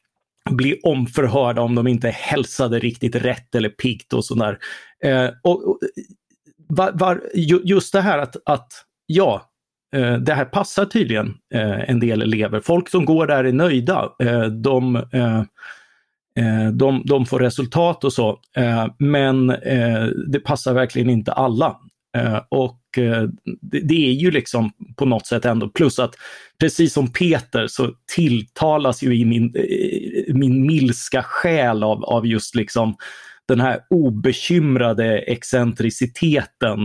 bli 0.50 0.80
omförhörda 0.84 1.62
om 1.62 1.76
de 1.76 1.88
inte 1.88 2.10
hälsade 2.10 2.80
riktigt 2.80 3.16
rätt 3.16 3.56
eller 3.56 3.70
piggt 3.70 4.14
och 4.14 4.26
sådär. 4.26 4.58
Eh, 5.04 5.30
och, 5.44 5.70
och 5.70 5.80
var, 6.68 6.92
var, 6.92 7.22
just 7.64 7.94
det 7.94 8.02
här 8.02 8.18
att, 8.18 8.36
att 8.46 8.68
ja, 9.06 9.52
eh, 9.96 10.18
det 10.18 10.34
här 10.34 10.46
passar 10.46 10.86
tydligen 10.86 11.34
eh, 11.54 11.90
en 11.90 12.00
del 12.00 12.22
elever. 12.22 12.60
Folk 12.60 12.90
som 12.90 13.06
går 13.06 13.28
där 13.28 13.44
är 13.44 13.54
nöjda. 13.54 14.10
Eh, 14.24 14.46
de, 14.46 14.96
eh, 14.96 15.40
eh 16.40 16.72
de, 16.74 17.04
de, 17.06 17.26
får 17.26 17.40
resultat 17.40 18.04
och 18.04 18.14
så, 18.14 18.40
eh, 18.58 18.88
men 19.00 19.50
eh, 19.50 20.06
det 20.28 20.40
passar 20.40 20.74
verkligen 20.74 21.10
inte 21.10 21.32
alla. 21.32 21.80
Eh, 22.16 22.42
och 22.50 22.98
eh, 22.98 23.24
det 23.62 24.08
är 24.08 24.12
ju 24.12 24.32
liksom 24.32 24.72
på 24.96 25.06
något 25.06 25.28
sätt 25.28 25.46
ändå, 25.46 25.70
plus 25.70 26.00
att 26.00 26.16
precis 26.60 26.94
som 26.94 27.14
Peter 27.14 27.68
så 27.68 27.92
tilltalas 28.16 29.04
ju 29.04 29.16
i 29.16 29.26
min, 29.26 29.56
eh, 29.56 30.36
min 30.36 30.66
milska 30.66 31.24
själ 31.24 31.84
av, 31.84 32.04
av 32.04 32.28
just 32.28 32.56
liksom 32.56 32.96
den 33.48 33.60
här 33.60 33.80
obekymrade 33.90 35.18
excentriciteten 35.18 36.80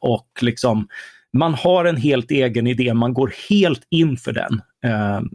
och 0.00 0.28
liksom 0.40 0.88
man 1.32 1.54
har 1.54 1.84
en 1.84 1.96
helt 1.96 2.30
egen 2.30 2.66
idé, 2.66 2.94
man 2.94 3.14
går 3.14 3.32
helt 3.50 3.82
in 3.90 4.16
för 4.16 4.32
den. 4.32 4.62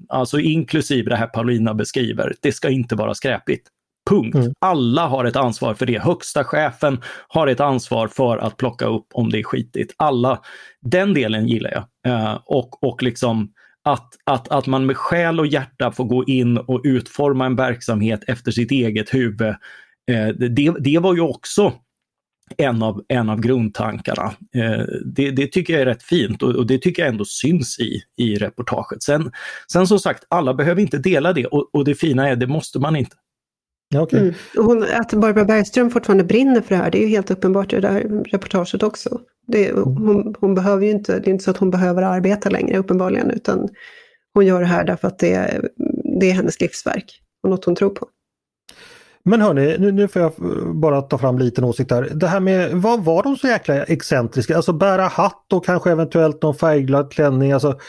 Alltså 0.09 0.39
inklusive 0.39 1.09
det 1.09 1.15
här 1.15 1.27
Paulina 1.27 1.73
beskriver, 1.73 2.35
det 2.41 2.51
ska 2.51 2.69
inte 2.69 2.95
vara 2.95 3.13
skräpigt. 3.13 3.67
Punkt. 4.09 4.35
Mm. 4.35 4.53
Alla 4.59 5.07
har 5.07 5.25
ett 5.25 5.35
ansvar 5.35 5.73
för 5.73 5.85
det. 5.85 6.01
Högsta 6.01 6.43
chefen 6.43 7.01
har 7.27 7.47
ett 7.47 7.59
ansvar 7.59 8.07
för 8.07 8.37
att 8.37 8.57
plocka 8.57 8.85
upp 8.85 9.07
om 9.13 9.29
det 9.29 9.39
är 9.39 9.43
skitigt. 9.43 9.93
Alla, 9.97 10.39
den 10.81 11.13
delen 11.13 11.47
gillar 11.47 11.71
jag. 11.71 12.13
Eh, 12.13 12.39
och, 12.45 12.83
och 12.83 13.03
liksom 13.03 13.51
att, 13.83 14.09
att, 14.23 14.47
att 14.47 14.67
man 14.67 14.85
med 14.85 14.97
själ 14.97 15.39
och 15.39 15.47
hjärta 15.47 15.91
får 15.91 16.05
gå 16.05 16.25
in 16.25 16.57
och 16.57 16.81
utforma 16.83 17.45
en 17.45 17.55
verksamhet 17.55 18.23
efter 18.27 18.51
sitt 18.51 18.71
eget 18.71 19.13
huvud 19.13 19.55
Eh, 20.11 20.27
det, 20.27 20.73
det 20.79 20.99
var 20.99 21.15
ju 21.15 21.21
också 21.21 21.73
en 22.57 22.83
av, 22.83 23.03
en 23.07 23.29
av 23.29 23.39
grundtankarna. 23.39 24.33
Eh, 24.55 24.85
det, 25.05 25.31
det, 25.31 25.47
tycker 25.47 25.73
jag 25.73 25.81
är 25.81 25.85
rätt 25.85 26.03
fint 26.03 26.43
och, 26.43 26.55
och, 26.55 26.67
det 26.67 26.77
tycker 26.77 27.01
jag 27.01 27.09
ändå 27.09 27.25
syns 27.25 27.79
i, 27.79 28.01
i 28.17 28.35
reportaget. 28.35 29.03
Sen, 29.03 29.31
sen 29.71 29.87
som 29.87 29.99
sagt, 29.99 30.23
alla 30.29 30.53
behöver 30.53 30.81
inte 30.81 30.97
dela 30.97 31.33
det 31.33 31.45
och, 31.45 31.75
och 31.75 31.85
det 31.85 31.95
fina 31.95 32.29
är, 32.29 32.35
det 32.35 32.47
måste 32.47 32.79
man 32.79 32.95
inte. 32.95 33.15
Okay. 34.01 34.19
Mm. 34.19 34.33
Hon, 34.55 34.85
att 34.93 35.13
Barbara 35.13 35.45
Bergström 35.45 35.91
fortfarande 35.91 36.23
brinner 36.23 36.61
för 36.61 36.75
det 36.75 36.81
här, 36.81 36.91
det 36.91 36.97
är 36.97 37.01
ju 37.01 37.07
helt 37.07 37.31
uppenbart 37.31 37.73
i 37.73 37.75
det 37.75 37.81
där 37.81 38.23
reportaget 38.25 38.83
också. 38.83 39.19
Det, 39.47 39.71
hon, 39.71 40.35
hon, 40.39 40.55
behöver 40.55 40.85
ju 40.85 40.91
inte, 40.91 41.19
det 41.19 41.29
är 41.29 41.31
inte 41.31 41.43
så 41.43 41.51
att 41.51 41.57
hon 41.57 41.71
behöver 41.71 42.01
arbeta 42.01 42.49
längre 42.49 42.77
uppenbarligen, 42.77 43.31
utan 43.31 43.69
hon 44.33 44.45
gör 44.45 44.59
det 44.59 44.65
här 44.65 44.83
därför 44.83 45.07
att 45.07 45.19
det, 45.19 45.61
det 46.19 46.29
är 46.29 46.33
hennes 46.33 46.61
livsverk 46.61 47.21
och 47.43 47.49
något 47.49 47.65
hon 47.65 47.75
tror 47.75 47.89
på. 47.89 48.07
Men 49.25 49.41
hörni, 49.41 49.77
nu, 49.79 49.91
nu 49.91 50.07
får 50.07 50.21
jag 50.21 50.33
bara 50.75 51.01
ta 51.01 51.17
fram 51.17 51.39
liten 51.39 51.63
åsikt 51.63 51.91
här. 51.91 52.09
Det 52.13 52.27
här 52.27 52.39
med, 52.39 52.71
vad 52.71 53.03
var 53.03 53.23
de 53.23 53.35
så 53.35 53.47
jäkla 53.47 53.83
excentriska? 53.83 54.55
Alltså 54.55 54.73
bära 54.73 55.03
hatt 55.03 55.53
och 55.53 55.65
kanske 55.65 55.91
eventuellt 55.91 56.41
någon 56.41 56.55
färgglad 56.55 57.11
klänning. 57.11 57.51
Alltså, 57.51 57.79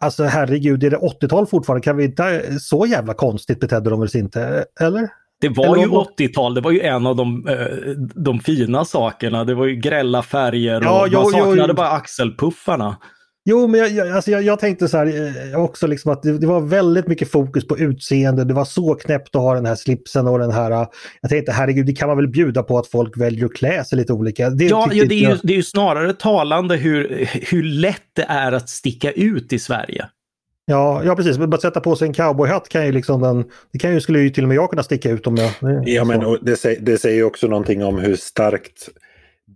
alltså 0.00 0.24
herregud, 0.24 0.84
är 0.84 0.90
det 0.90 0.96
80-tal 0.96 1.46
fortfarande? 1.46 1.84
Kan 1.84 1.96
vi 1.96 2.04
inte, 2.04 2.58
så 2.60 2.86
jävla 2.86 3.14
konstigt 3.14 3.60
betedde 3.60 3.90
de 3.90 4.00
väl 4.00 4.16
inte? 4.16 4.64
Eller? 4.80 5.08
Det 5.40 5.48
var 5.48 5.76
ju 5.76 5.86
80-tal, 5.86 6.54
det 6.54 6.60
var 6.60 6.70
ju 6.70 6.80
en 6.80 7.06
av 7.06 7.16
de, 7.16 7.48
eh, 7.48 7.56
de 8.14 8.40
fina 8.40 8.84
sakerna. 8.84 9.44
Det 9.44 9.54
var 9.54 9.66
ju 9.66 9.76
grälla 9.76 10.22
färger 10.22 10.76
och 10.76 11.08
ja, 11.10 11.22
man 11.22 11.30
saknade 11.30 11.68
jo. 11.68 11.74
bara 11.74 11.90
axelpuffarna. 11.90 12.96
Jo, 13.46 13.66
men 13.66 13.80
jag, 13.80 13.90
jag, 13.90 14.10
alltså 14.10 14.30
jag, 14.30 14.42
jag 14.42 14.58
tänkte 14.58 14.88
så 14.88 14.98
här 14.98 15.06
eh, 15.52 15.60
också 15.60 15.86
liksom 15.86 16.12
att 16.12 16.22
det, 16.22 16.38
det, 16.38 16.46
var 16.46 16.60
väldigt 16.60 17.06
mycket 17.06 17.30
fokus 17.30 17.66
på 17.66 17.78
utseende. 17.78 18.44
Det 18.44 18.54
var 18.54 18.64
så 18.64 18.94
knäppt 18.94 19.36
att 19.36 19.42
ha 19.42 19.54
den 19.54 19.66
här 19.66 19.74
slipsen 19.74 20.26
och 20.26 20.38
den 20.38 20.50
här... 20.50 20.70
Eh, 20.70 20.86
jag 21.20 21.30
tänkte 21.30 21.52
herregud, 21.52 21.86
det 21.86 21.92
kan 21.92 22.08
man 22.08 22.16
väl 22.16 22.28
bjuda 22.28 22.62
på 22.62 22.78
att 22.78 22.86
folk 22.86 23.16
väljer 23.16 23.44
att 23.44 23.54
klä 23.54 23.84
sig 23.84 23.98
lite 23.98 24.12
olika. 24.12 24.50
Det, 24.50 24.64
ja, 24.64 24.88
ja 24.92 25.04
det, 25.08 25.14
är 25.14 25.30
ju, 25.30 25.38
det 25.42 25.52
är 25.52 25.56
ju 25.56 25.62
snarare 25.62 26.12
talande 26.12 26.76
hur, 26.76 27.28
hur 27.50 27.62
lätt 27.62 28.10
det 28.12 28.26
är 28.28 28.52
att 28.52 28.68
sticka 28.68 29.12
ut 29.12 29.52
i 29.52 29.58
Sverige. 29.58 30.08
Ja, 30.66 31.04
ja 31.04 31.16
precis. 31.16 31.38
Men 31.38 31.50
bara 31.50 31.60
sätta 31.60 31.80
på 31.80 31.96
sig 31.96 32.08
en 32.08 32.14
cowboyhatt 32.14 32.68
kan 32.68 32.86
ju 32.86 32.92
liksom 32.92 33.20
den, 33.20 33.44
det 33.72 33.78
kan 33.78 33.92
ju, 33.92 34.00
skulle 34.00 34.20
ju 34.20 34.30
till 34.30 34.44
och 34.44 34.48
med 34.48 34.56
jag 34.56 34.70
kunna 34.70 34.82
sticka 34.82 35.10
ut 35.10 35.26
om 35.26 35.36
jag... 35.36 35.52
Ja, 35.88 36.04
men 36.04 36.38
det, 36.42 36.56
säger, 36.56 36.80
det 36.80 36.98
säger 36.98 37.24
också 37.24 37.46
någonting 37.46 37.84
om 37.84 37.98
hur 37.98 38.16
starkt 38.16 38.88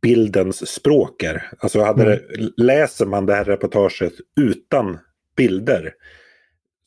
bildens 0.03 0.68
språk 0.68 1.23
är. 1.23 1.51
Alltså 1.59 1.83
hade 1.83 2.03
mm. 2.03 2.18
det, 2.29 2.62
läser 2.64 3.07
man 3.07 3.27
det 3.27 3.35
här 3.35 3.44
reportaget 3.44 4.12
utan 4.40 4.99
bilder 5.37 5.92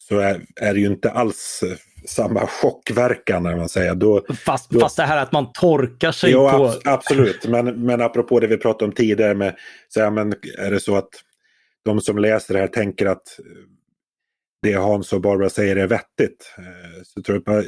så 0.07 0.19
är, 0.19 0.41
är 0.55 0.73
det 0.73 0.79
ju 0.79 0.88
inte 0.88 1.12
alls 1.12 1.63
samma 2.05 2.47
chockverkan 2.47 3.43
man 3.43 3.69
säger. 3.69 3.95
Då, 3.95 4.25
fast, 4.45 4.69
då, 4.69 4.79
fast 4.79 4.97
det 4.97 5.03
här 5.03 5.17
att 5.17 5.31
man 5.31 5.51
torkar 5.53 6.12
sig 6.12 6.31
jo, 6.31 6.49
på... 6.49 6.65
Ab 6.65 6.81
absolut, 6.86 7.47
men, 7.47 7.86
men 7.86 8.01
apropå 8.01 8.39
det 8.39 8.47
vi 8.47 8.57
pratade 8.57 8.86
om 8.86 8.91
tidigare 8.91 9.34
med, 9.34 9.55
så 9.89 10.01
här, 10.01 10.12
men 10.12 10.34
är 10.57 10.71
det 10.71 10.79
så 10.79 10.95
att 10.95 11.10
de 11.86 12.01
som 12.01 12.17
läser 12.17 12.53
det 12.53 12.60
här 12.60 12.67
tänker 12.67 13.05
att 13.05 13.39
det 14.62 14.74
Hans 14.74 15.13
och 15.13 15.21
Barbara 15.21 15.50
säger 15.50 15.76
är 15.76 15.88
vettigt. 15.88 16.54
Eh, 16.58 17.04
så 17.04 17.21
tror 17.21 17.41
jag, 17.45 17.65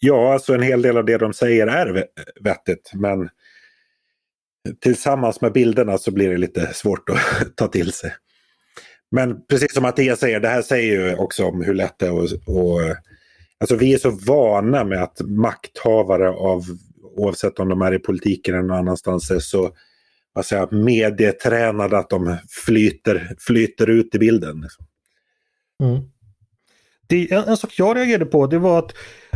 ja, 0.00 0.32
alltså 0.32 0.54
en 0.54 0.62
hel 0.62 0.82
del 0.82 0.96
av 0.96 1.04
det 1.04 1.18
de 1.18 1.32
säger 1.32 1.66
är 1.66 2.06
vettigt, 2.40 2.90
men 2.94 3.28
tillsammans 4.80 5.40
med 5.40 5.52
bilderna 5.52 5.98
så 5.98 6.10
blir 6.10 6.30
det 6.30 6.36
lite 6.36 6.74
svårt 6.74 7.08
att 7.08 7.56
ta 7.56 7.68
till 7.68 7.92
sig. 7.92 8.14
Men 9.10 9.46
precis 9.46 9.74
som 9.74 9.82
Mattias 9.82 10.20
säger, 10.20 10.40
det 10.40 10.48
här 10.48 10.62
säger 10.62 11.08
ju 11.08 11.16
också 11.16 11.44
om 11.44 11.62
hur 11.62 11.74
lätt 11.74 11.98
det 11.98 12.06
är 12.06 12.24
att... 12.24 12.32
Och, 12.46 12.80
alltså 13.60 13.76
vi 13.76 13.94
är 13.94 13.98
så 13.98 14.10
vana 14.10 14.84
med 14.84 15.02
att 15.02 15.20
makthavare 15.20 16.30
av, 16.30 16.62
oavsett 17.16 17.58
om 17.58 17.68
de 17.68 17.82
är 17.82 17.94
i 17.94 17.98
politiken 17.98 18.54
eller 18.54 18.68
någon 18.68 18.78
annanstans, 18.78 19.30
är 19.30 19.38
så 19.38 19.70
vad 20.32 20.46
säger, 20.46 20.68
medietränade 20.70 21.98
att 21.98 22.10
de 22.10 22.36
flyter, 22.48 23.36
flyter 23.38 23.90
ut 23.90 24.14
i 24.14 24.18
bilden. 24.18 24.60
Liksom. 24.60 24.86
Mm. 25.82 26.02
Det, 27.06 27.32
en, 27.32 27.44
en 27.44 27.56
sak 27.56 27.74
jag 27.78 27.96
reagerade 27.96 28.26
på 28.26 28.46
det 28.46 28.58
var 28.58 28.78
att 28.78 28.92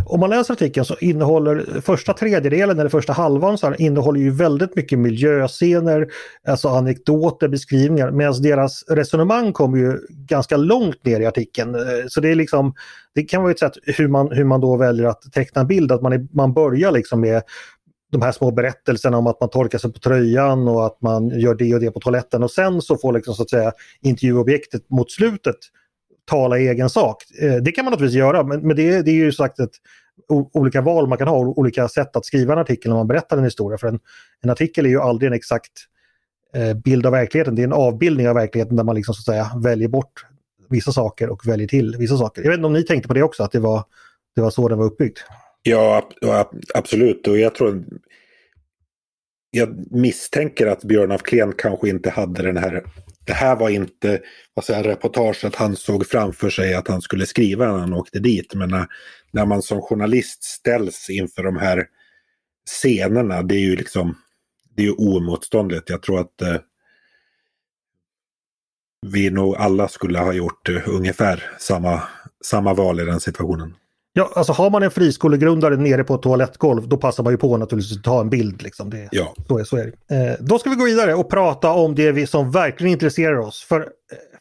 om 0.07 0.21
man 0.21 0.31
läser 0.31 0.55
artikeln 0.55 0.85
så 0.85 0.97
innehåller 1.01 1.81
första 1.81 2.13
tredjedelen 2.13 2.79
eller 2.79 2.91
första 2.91 3.13
halvan 3.13 3.59
så 3.59 3.67
här, 3.67 3.81
innehåller 3.81 4.21
ju 4.21 4.31
väldigt 4.31 4.77
mycket 4.77 4.99
miljöscener, 4.99 6.09
alltså 6.47 6.69
anekdoter, 6.69 7.49
beskrivningar 7.49 8.11
medan 8.11 8.43
deras 8.43 8.85
resonemang 8.89 9.53
kommer 9.53 9.79
ju 9.79 9.99
ganska 10.11 10.57
långt 10.57 11.05
ner 11.05 11.21
i 11.21 11.27
artikeln. 11.27 11.75
Eh, 11.75 11.81
så 12.09 12.21
det 12.21 12.29
är 12.29 12.35
liksom, 12.35 12.75
det 13.15 13.23
kan 13.23 13.43
vara 13.43 13.53
ett 13.53 13.59
sätt 13.59 13.73
hur 13.85 14.09
man, 14.09 14.33
hur 14.33 14.45
man 14.45 14.61
då 14.61 14.77
väljer 14.77 15.07
att 15.07 15.23
teckna 15.33 15.61
en 15.61 15.67
bild, 15.67 15.93
att 15.93 16.03
man, 16.03 16.13
är, 16.13 16.27
man 16.33 16.55
börjar 16.55 16.93
liksom 16.93 17.21
med 17.21 17.43
de 18.13 18.23
här 18.23 18.33
små 18.33 18.51
berättelserna 18.51 19.19
om 19.19 19.27
att 19.27 19.41
man 19.41 19.51
torkar 19.51 19.79
sig 19.79 19.93
på 19.93 19.99
tröjan 19.99 20.69
och 20.69 20.87
att 20.87 21.03
man 21.03 21.29
gör 21.29 21.55
det 21.55 21.75
och 21.75 21.81
det 21.81 21.91
på 21.91 22.01
toaletten 22.01 22.43
och 22.43 22.51
sen 22.51 22.83
så 22.83 22.97
får 22.97 23.13
liksom 23.13 23.35
så 23.35 23.43
att 23.43 23.51
säga 23.51 23.73
intervjuobjektet 24.03 24.91
mot 24.91 25.11
slutet 25.11 25.57
tala 26.29 26.59
i 26.59 26.69
egen 26.69 26.91
sak. 26.91 27.25
Eh, 27.41 27.55
det 27.55 27.73
kan 27.73 27.85
man 27.85 27.93
naturligtvis 27.93 28.19
göra 28.19 28.43
men, 28.43 28.61
men 28.61 28.77
det, 28.77 29.03
det, 29.03 29.11
är 29.11 29.15
ju 29.15 29.33
sagt 29.33 29.59
ett 29.59 29.75
olika 30.53 30.81
val 30.81 31.09
man 31.09 31.19
kan 31.19 31.29
ha, 31.29 31.39
olika 31.39 31.89
sätt 31.89 32.17
att 32.17 32.27
skriva 32.27 32.53
en 32.53 32.59
artikel 32.59 32.91
när 32.91 32.97
man 32.97 33.07
berättar 33.07 33.39
en 33.39 33.45
historia. 33.45 33.79
För 33.79 33.89
en, 33.89 33.99
en 34.41 34.51
artikel 34.51 34.87
är 34.87 34.91
ju 34.91 35.01
aldrig 35.01 35.27
en 35.27 35.33
exakt 35.33 35.73
eh, 36.55 36.75
bild 36.75 37.07
av 37.07 37.13
verkligheten, 37.13 37.55
det 37.55 37.63
är 37.63 37.67
en 37.67 37.73
avbildning 37.73 38.29
av 38.29 38.35
verkligheten 38.35 38.77
där 38.77 38.85
man 38.85 38.95
liksom 38.95 39.15
så 39.15 39.21
att 39.21 39.35
säga 39.35 39.61
väljer 39.63 39.89
bort 39.89 40.27
vissa 40.71 40.93
saker 40.93 41.29
och 41.29 41.47
väljer 41.47 41.69
till 41.69 41.97
vissa 41.99 42.17
saker. 42.17 42.43
Jag 42.43 42.51
vet 42.51 42.59
inte 42.59 42.67
om 42.67 42.73
ni 42.73 42.85
tänkte 42.85 43.09
på 43.09 43.15
det 43.15 43.23
också, 43.23 43.43
att 43.43 43.53
det 43.53 43.61
var, 43.61 43.85
det 44.35 44.41
var 44.41 44.51
så 44.51 44.69
den 44.69 44.79
var 44.79 44.85
uppbyggd? 44.85 45.19
Ja, 45.63 46.09
absolut. 46.75 47.29
Och 47.29 47.39
jag 47.39 47.55
tror 47.55 47.85
jag 49.51 49.93
misstänker 49.93 50.67
att 50.67 50.85
Björn 50.85 51.13
af 51.13 51.23
Kleen 51.23 51.53
kanske 51.59 51.89
inte 51.89 52.11
hade 52.11 52.43
den 52.43 52.57
här... 52.57 52.85
Det 53.29 53.35
här 53.35 53.57
var 53.57 53.71
inte 53.71 54.21
vad 54.55 54.65
säger, 54.65 55.47
att 55.47 55.55
han 55.55 55.77
såg 55.77 56.07
framför 56.07 56.51
sig 56.51 56.75
att 56.75 56.89
han 56.89 57.03
skulle 57.03 57.27
skriva 57.27 57.67
när 57.67 57.79
han 57.79 57.93
åkte 57.93 58.19
dit. 58.19 58.55
Men 58.55 58.69
när, 58.69 58.87
när 59.31 59.47
man 59.47 59.63
som 59.63 59.83
journalist 59.83 60.43
ställs 60.43 61.11
inför 61.11 61.43
de 61.43 61.57
här 61.57 61.87
scenerna, 62.71 63.43
det 63.43 63.55
är 63.55 63.61
ju 63.61 63.77
liksom 63.77 64.19
det 64.77 64.83
är 64.83 64.87
ju 64.87 64.93
oemotståndligt. 64.93 65.91
Jag 65.91 66.03
tror 66.03 66.21
att 66.21 66.43
eh, 66.43 66.57
vi 69.07 69.31
nog 69.31 69.57
alla 69.57 69.89
skulle 69.89 70.19
ha 70.19 70.33
gjort 70.33 70.69
eh, 70.69 70.89
ungefär 70.89 71.51
samma, 71.59 72.03
samma 72.45 72.75
val 72.75 73.01
i 73.01 73.05
den 73.05 73.21
situationen. 73.21 73.75
Ja, 74.19 74.31
alltså 74.35 74.53
har 74.53 74.71
man 74.71 74.83
en 74.83 74.91
friskolegrundare 74.91 75.77
nere 75.77 76.05
på 76.05 76.15
ett 76.15 76.23
toalettgolv 76.23 76.89
då 76.89 76.97
passar 76.97 77.25
man 77.25 77.33
ju 77.33 77.37
på 77.37 77.57
naturligtvis 77.57 77.99
att 77.99 78.05
ta 78.05 78.21
en 78.21 78.31
bild. 78.31 78.63
Liksom. 78.63 78.91
Det, 78.91 79.09
ja. 79.11 79.35
så, 79.49 79.59
är, 79.59 79.65
så 79.65 79.77
är 79.77 79.93
det. 80.09 80.17
Eh, 80.17 80.35
då 80.41 80.59
ska 80.59 80.71
vi 80.71 80.77
gå 80.77 80.85
vidare 80.85 81.15
och 81.15 81.31
prata 81.31 81.71
om 81.71 81.95
det 81.95 82.13
vi 82.13 82.27
som 82.27 82.51
verkligen 82.51 82.93
intresserar 82.93 83.39
oss. 83.39 83.63
För 83.69 83.81
eh, 83.81 83.87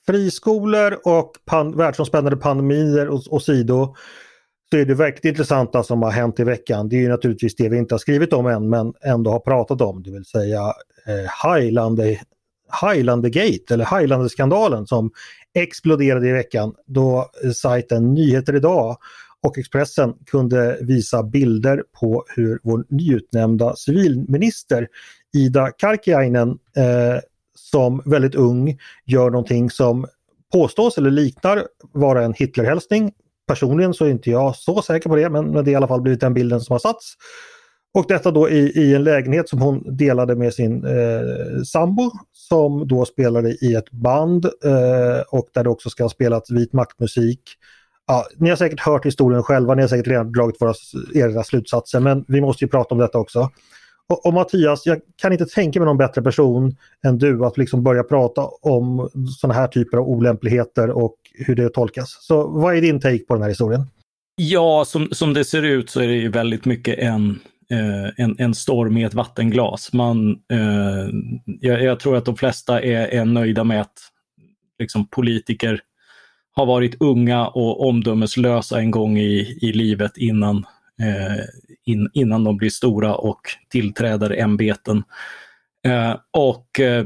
friskolor 0.06 1.00
och 1.04 1.32
pan 1.46 1.78
världsomspännande 1.78 2.38
pandemier 2.38 3.08
och, 3.08 3.22
och 3.30 3.42
så 3.42 3.52
är 3.52 4.86
det 4.86 4.94
verkligt 4.94 5.26
intressanta 5.26 5.84
som 5.84 6.02
har 6.02 6.12
hänt 6.12 6.40
i 6.40 6.44
veckan. 6.44 6.90
Det 6.90 6.96
är 6.96 7.02
ju 7.02 7.10
naturligtvis 7.10 7.56
det 7.56 7.70
vi 7.70 7.78
inte 7.78 7.94
har 7.94 8.00
skrivit 8.00 8.34
om 8.34 8.48
än 8.48 8.70
men 8.70 8.94
ändå 9.06 9.32
har 9.32 9.40
pratat 9.40 9.82
om, 9.82 10.04
det 10.04 10.12
vill 10.12 10.26
säga 10.26 10.62
eh, 11.06 11.54
Highlander, 11.54 12.22
Highlandergate 12.82 13.74
eller 13.74 14.00
Highlander-skandalen 14.00 14.88
som 14.88 15.12
exploderade 15.54 16.30
i 16.30 16.32
veckan 16.32 16.74
då 16.86 17.30
sajten 17.56 18.14
Nyheter 18.14 18.56
Idag 18.56 18.98
och 19.44 19.58
Expressen 19.58 20.14
kunde 20.26 20.78
visa 20.82 21.24
bilder 21.24 21.84
på 22.00 22.26
hur 22.36 22.60
vår 22.64 22.86
nyutnämnda 22.90 23.76
civilminister 23.76 24.88
Ida 25.38 25.72
Karkiainen 25.72 26.50
eh, 26.78 27.20
som 27.56 28.02
väldigt 28.06 28.36
ung 28.36 28.78
gör 29.06 29.30
någonting 29.30 29.70
som 29.70 30.06
påstås 30.54 30.98
eller 30.98 31.12
liknar 31.12 31.64
vara 31.92 32.24
en 32.24 32.34
Hitlerhälsning. 32.34 33.12
Personligen 33.48 33.94
så 33.94 34.06
är 34.06 34.10
inte 34.10 34.30
jag 34.30 34.56
så 34.56 34.82
säker 34.82 35.10
på 35.10 35.16
det 35.16 35.30
men 35.30 35.54
det 35.54 35.60
är 35.60 35.70
i 35.70 35.76
alla 35.76 35.88
fall 35.88 36.02
blivit 36.02 36.22
den 36.22 36.34
bilden 36.34 36.62
som 36.62 36.74
har 36.74 36.80
satts. 36.80 37.14
Och 37.94 38.06
detta 38.08 38.32
då 38.32 38.50
i, 38.50 38.72
i 38.76 38.96
en 38.96 39.04
lägenhet 39.04 39.50
som 39.50 39.62
hon 39.62 39.98
delade 39.98 40.36
med 40.36 40.54
sin 40.54 40.86
eh, 40.86 41.62
sambo 41.66 42.12
som 42.34 42.88
då 42.88 43.06
spelade 43.06 43.50
i 43.50 43.76
ett 43.76 43.92
band 43.92 44.46
eh, 44.46 45.22
och 45.30 45.48
där 45.54 45.64
det 45.64 45.70
också 45.70 45.90
ska 45.90 46.04
ha 46.04 46.10
spelats 46.10 46.52
vit 46.52 46.74
maktmusik. 46.74 47.42
Ja, 48.08 48.26
ni 48.38 48.50
har 48.50 48.56
säkert 48.56 48.80
hört 48.80 49.06
historien 49.06 49.44
själva, 49.44 49.76
ni 49.76 49.82
har 49.82 49.90
säkert 49.90 50.08
redan 50.08 50.32
dragit 50.32 50.62
våra, 50.62 50.74
era 51.16 51.44
slutsatser 51.44 52.00
men 52.00 52.26
vi 52.28 52.42
måste 52.42 52.66
ju 52.66 52.70
prata 52.70 52.96
om 52.96 53.00
detta 53.00 53.18
också. 53.18 53.50
Och, 54.10 54.26
och, 54.26 54.34
Mattias, 54.34 54.86
jag 54.86 55.00
kan 55.16 55.32
inte 55.32 55.46
tänka 55.46 55.80
mig 55.80 55.86
någon 55.86 55.98
bättre 55.98 56.22
person 56.22 56.76
än 57.06 57.18
du 57.18 57.46
att 57.46 57.58
liksom 57.58 57.84
börja 57.84 58.04
prata 58.04 58.42
om 58.62 59.10
sådana 59.40 59.60
här 59.60 59.68
typer 59.68 59.98
av 59.98 60.08
olämpligheter 60.08 60.90
och 60.90 61.16
hur 61.34 61.56
det 61.56 61.70
tolkas. 61.70 62.18
Så 62.22 62.48
vad 62.48 62.76
är 62.76 62.82
din 62.82 63.00
take 63.00 63.20
på 63.20 63.34
den 63.34 63.42
här 63.42 63.50
historien? 63.50 63.86
Ja, 64.36 64.86
som, 64.86 65.10
som 65.12 65.34
det 65.34 65.46
ser 65.46 65.64
ut 65.64 65.90
så 65.90 66.02
är 66.02 66.08
det 66.08 66.14
ju 66.14 66.30
väldigt 66.30 66.66
mycket 66.66 67.00
en 67.00 67.40
eh, 67.72 68.24
en, 68.26 68.36
en 68.40 68.56
storm 68.56 68.98
i 68.98 69.04
ett 69.04 69.14
vattenglas. 69.14 69.94
Man, 69.94 70.32
eh, 70.52 71.10
jag, 71.46 71.84
jag, 71.84 72.00
tror 72.00 72.16
att 72.16 72.26
de 72.26 72.36
flesta 72.36 72.82
är, 72.82 73.08
är 73.08 73.26
nöjda 73.26 73.64
med 73.64 73.82
att 73.82 74.00
liksom, 74.80 75.08
politiker 75.08 75.82
har 76.58 76.66
varit 76.66 77.02
unga 77.02 77.48
och 77.48 77.88
omdömeslösa 77.88 78.80
en 78.80 78.92
gång 78.92 79.18
i, 79.18 79.58
i 79.62 79.74
livet 79.74 80.18
innan, 80.18 80.58
eh, 81.02 81.44
in, 81.86 82.10
innan 82.14 82.44
de 82.44 82.58
blir 82.58 82.70
stora 82.70 83.16
och 83.16 83.42
tillträder 83.70 84.40
ämbeten. 84.40 85.04
Eh, 85.86 86.16
och 86.32 86.80
eh, 86.80 87.06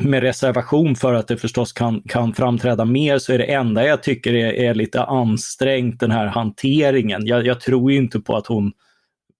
med 0.00 0.22
reservation 0.22 0.96
för 0.96 1.14
att 1.14 1.28
det 1.28 1.36
förstås 1.36 1.72
kan, 1.72 2.02
kan 2.02 2.34
framträda 2.34 2.84
mer 2.84 3.18
så 3.18 3.32
är 3.32 3.38
det 3.38 3.44
enda 3.44 3.86
jag 3.86 4.02
tycker 4.02 4.34
är, 4.34 4.52
är 4.52 4.74
lite 4.74 5.02
ansträngt 5.02 6.00
den 6.00 6.10
här 6.10 6.26
hanteringen. 6.26 7.26
Jag, 7.26 7.46
jag 7.46 7.60
tror 7.60 7.92
inte 7.92 8.20
på 8.20 8.36
att 8.36 8.46
hon 8.46 8.72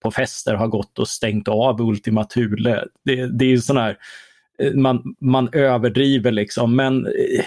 på 0.02 0.10
fester 0.10 0.54
har 0.54 0.68
gått 0.68 0.98
och 0.98 1.08
stängt 1.08 1.48
av 1.48 1.80
Ultima 1.80 2.24
Thule. 2.24 2.84
Det, 3.04 3.26
det 3.38 3.52
är 3.52 3.56
sån 3.56 3.76
här, 3.76 3.96
eh, 4.62 4.72
man, 4.72 5.14
man 5.20 5.48
överdriver 5.52 6.32
liksom, 6.32 6.76
men 6.76 7.06
eh, 7.06 7.44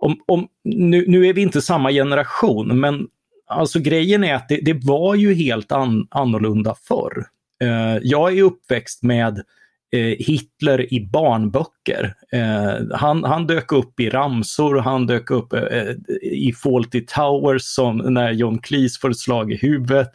om, 0.00 0.16
om, 0.26 0.48
nu, 0.64 1.04
nu 1.08 1.26
är 1.26 1.32
vi 1.32 1.42
inte 1.42 1.62
samma 1.62 1.90
generation, 1.90 2.80
men 2.80 3.08
alltså 3.46 3.80
grejen 3.80 4.24
är 4.24 4.34
att 4.34 4.48
det, 4.48 4.60
det 4.62 4.84
var 4.84 5.14
ju 5.14 5.34
helt 5.34 5.72
an, 5.72 6.06
annorlunda 6.10 6.74
förr. 6.88 7.24
Eh, 7.62 7.98
jag 8.02 8.38
är 8.38 8.42
uppväxt 8.42 9.02
med 9.02 9.38
eh, 9.92 10.16
Hitler 10.18 10.94
i 10.94 11.06
barnböcker. 11.06 12.14
Eh, 12.32 12.96
han, 12.96 13.24
han 13.24 13.46
dök 13.46 13.72
upp 13.72 14.00
i 14.00 14.10
ramsor, 14.10 14.76
han 14.76 15.06
dök 15.06 15.30
upp 15.30 15.52
eh, 15.52 15.90
i 16.22 16.52
Fawlty 16.62 17.06
Towers 17.06 17.62
som 17.62 17.96
när 17.96 18.32
John 18.32 18.58
Cleese 18.58 18.98
får 18.98 19.10
ett 19.10 19.18
slag 19.18 19.52
i 19.52 19.56
huvudet 19.56 20.08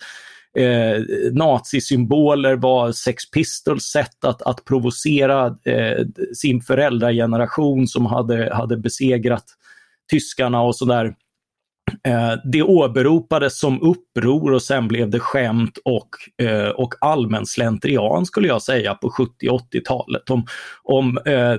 eh, 0.55 1.01
nazisymboler 1.31 2.55
var 2.55 2.91
Sex 2.91 3.31
Pistols 3.31 3.83
sätt 3.83 4.25
att, 4.25 4.41
att 4.41 4.65
provocera 4.65 5.45
eh, 5.63 6.05
sin 6.33 6.61
föräldrageneration 6.61 7.87
som 7.87 8.05
hade, 8.05 8.55
hade 8.55 8.77
besegrat 8.77 9.45
tyskarna 10.11 10.61
och 10.61 10.75
sådär. 10.75 11.15
Eh, 12.07 12.33
det 12.43 12.63
åberopades 12.63 13.59
som 13.59 13.81
uppror 13.81 14.53
och 14.53 14.61
sen 14.61 14.87
blev 14.87 15.09
det 15.09 15.19
skämt 15.19 15.77
och, 15.85 16.09
eh, 16.45 16.69
och 16.69 16.93
allmän 17.01 17.45
slentrian 17.45 18.25
skulle 18.25 18.47
jag 18.47 18.61
säga 18.61 18.93
på 18.93 19.09
70 19.09 19.49
80-talet. 19.49 20.29
Om, 20.29 20.45
om, 20.83 21.17
eh, 21.25 21.55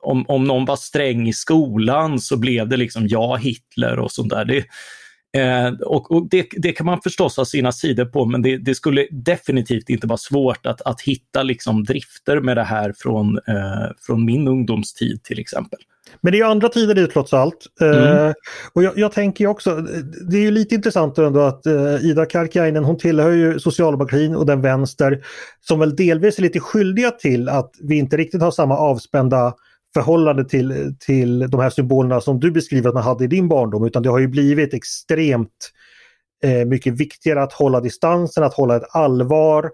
om, 0.00 0.24
om 0.28 0.44
någon 0.44 0.64
var 0.64 0.76
sträng 0.76 1.28
i 1.28 1.32
skolan 1.32 2.18
så 2.18 2.36
blev 2.36 2.68
det 2.68 2.76
liksom 2.76 3.06
ja 3.08 3.36
Hitler 3.36 3.98
och 3.98 4.12
sånt 4.12 4.30
där. 4.30 4.44
Det, 4.44 4.64
Eh, 5.36 5.72
och, 5.80 6.10
och 6.10 6.28
det, 6.28 6.46
det, 6.52 6.72
kan 6.72 6.86
man 6.86 7.00
förstås 7.00 7.36
ha 7.36 7.44
sina 7.44 7.72
sidor 7.72 8.04
på 8.04 8.24
men 8.24 8.42
det, 8.42 8.56
det 8.56 8.74
skulle 8.74 9.06
definitivt 9.10 9.90
inte 9.90 10.06
vara 10.06 10.16
svårt 10.16 10.66
att, 10.66 10.82
att 10.82 11.00
hitta 11.00 11.42
liksom 11.42 11.84
drifter 11.84 12.40
med 12.40 12.56
det 12.56 12.62
här 12.62 12.94
från, 12.96 13.36
eh, 13.36 13.90
från 14.06 14.24
min 14.24 14.48
ungdomstid 14.48 15.22
till 15.22 15.38
exempel. 15.38 15.78
Men 16.20 16.32
det 16.32 16.40
är 16.40 16.44
andra 16.44 16.68
tider 16.68 16.94
det 16.94 17.06
trots 17.06 17.32
allt. 17.32 17.66
Eh, 17.80 18.20
mm. 18.20 18.34
och 18.72 18.82
jag, 18.82 18.98
jag, 18.98 19.12
tänker 19.12 19.46
också, 19.46 19.76
det 20.30 20.36
är 20.36 20.40
ju 20.40 20.50
lite 20.50 20.74
intressant 20.74 21.18
ändå 21.18 21.40
att 21.40 21.66
uh, 21.66 22.04
Ida 22.04 22.26
Karkiainen 22.26 22.84
hon 22.84 22.98
tillhör 22.98 23.30
ju 23.30 23.58
socialdemokratin 23.58 24.36
och 24.36 24.46
den 24.46 24.60
vänster 24.60 25.24
som 25.60 25.80
väl 25.80 25.96
delvis 25.96 26.38
är 26.38 26.42
lite 26.42 26.60
skyldiga 26.60 27.10
till 27.10 27.48
att 27.48 27.70
vi 27.80 27.98
inte 27.98 28.16
riktigt 28.16 28.42
har 28.42 28.50
samma 28.50 28.76
avspända 28.76 29.54
förhållande 29.98 30.44
till, 30.44 30.94
till 31.00 31.50
de 31.50 31.60
här 31.60 31.70
symbolerna 31.70 32.20
som 32.20 32.40
du 32.40 32.50
beskriver 32.50 32.88
att 32.88 32.94
man 32.94 33.04
hade 33.04 33.24
i 33.24 33.26
din 33.26 33.48
barndom 33.48 33.84
utan 33.84 34.02
det 34.02 34.08
har 34.08 34.18
ju 34.18 34.28
blivit 34.28 34.74
extremt 34.74 35.72
eh, 36.44 36.64
mycket 36.66 36.94
viktigare 36.94 37.42
att 37.42 37.52
hålla 37.52 37.80
distansen, 37.80 38.44
att 38.44 38.54
hålla 38.54 38.76
ett 38.76 38.96
allvar. 38.96 39.64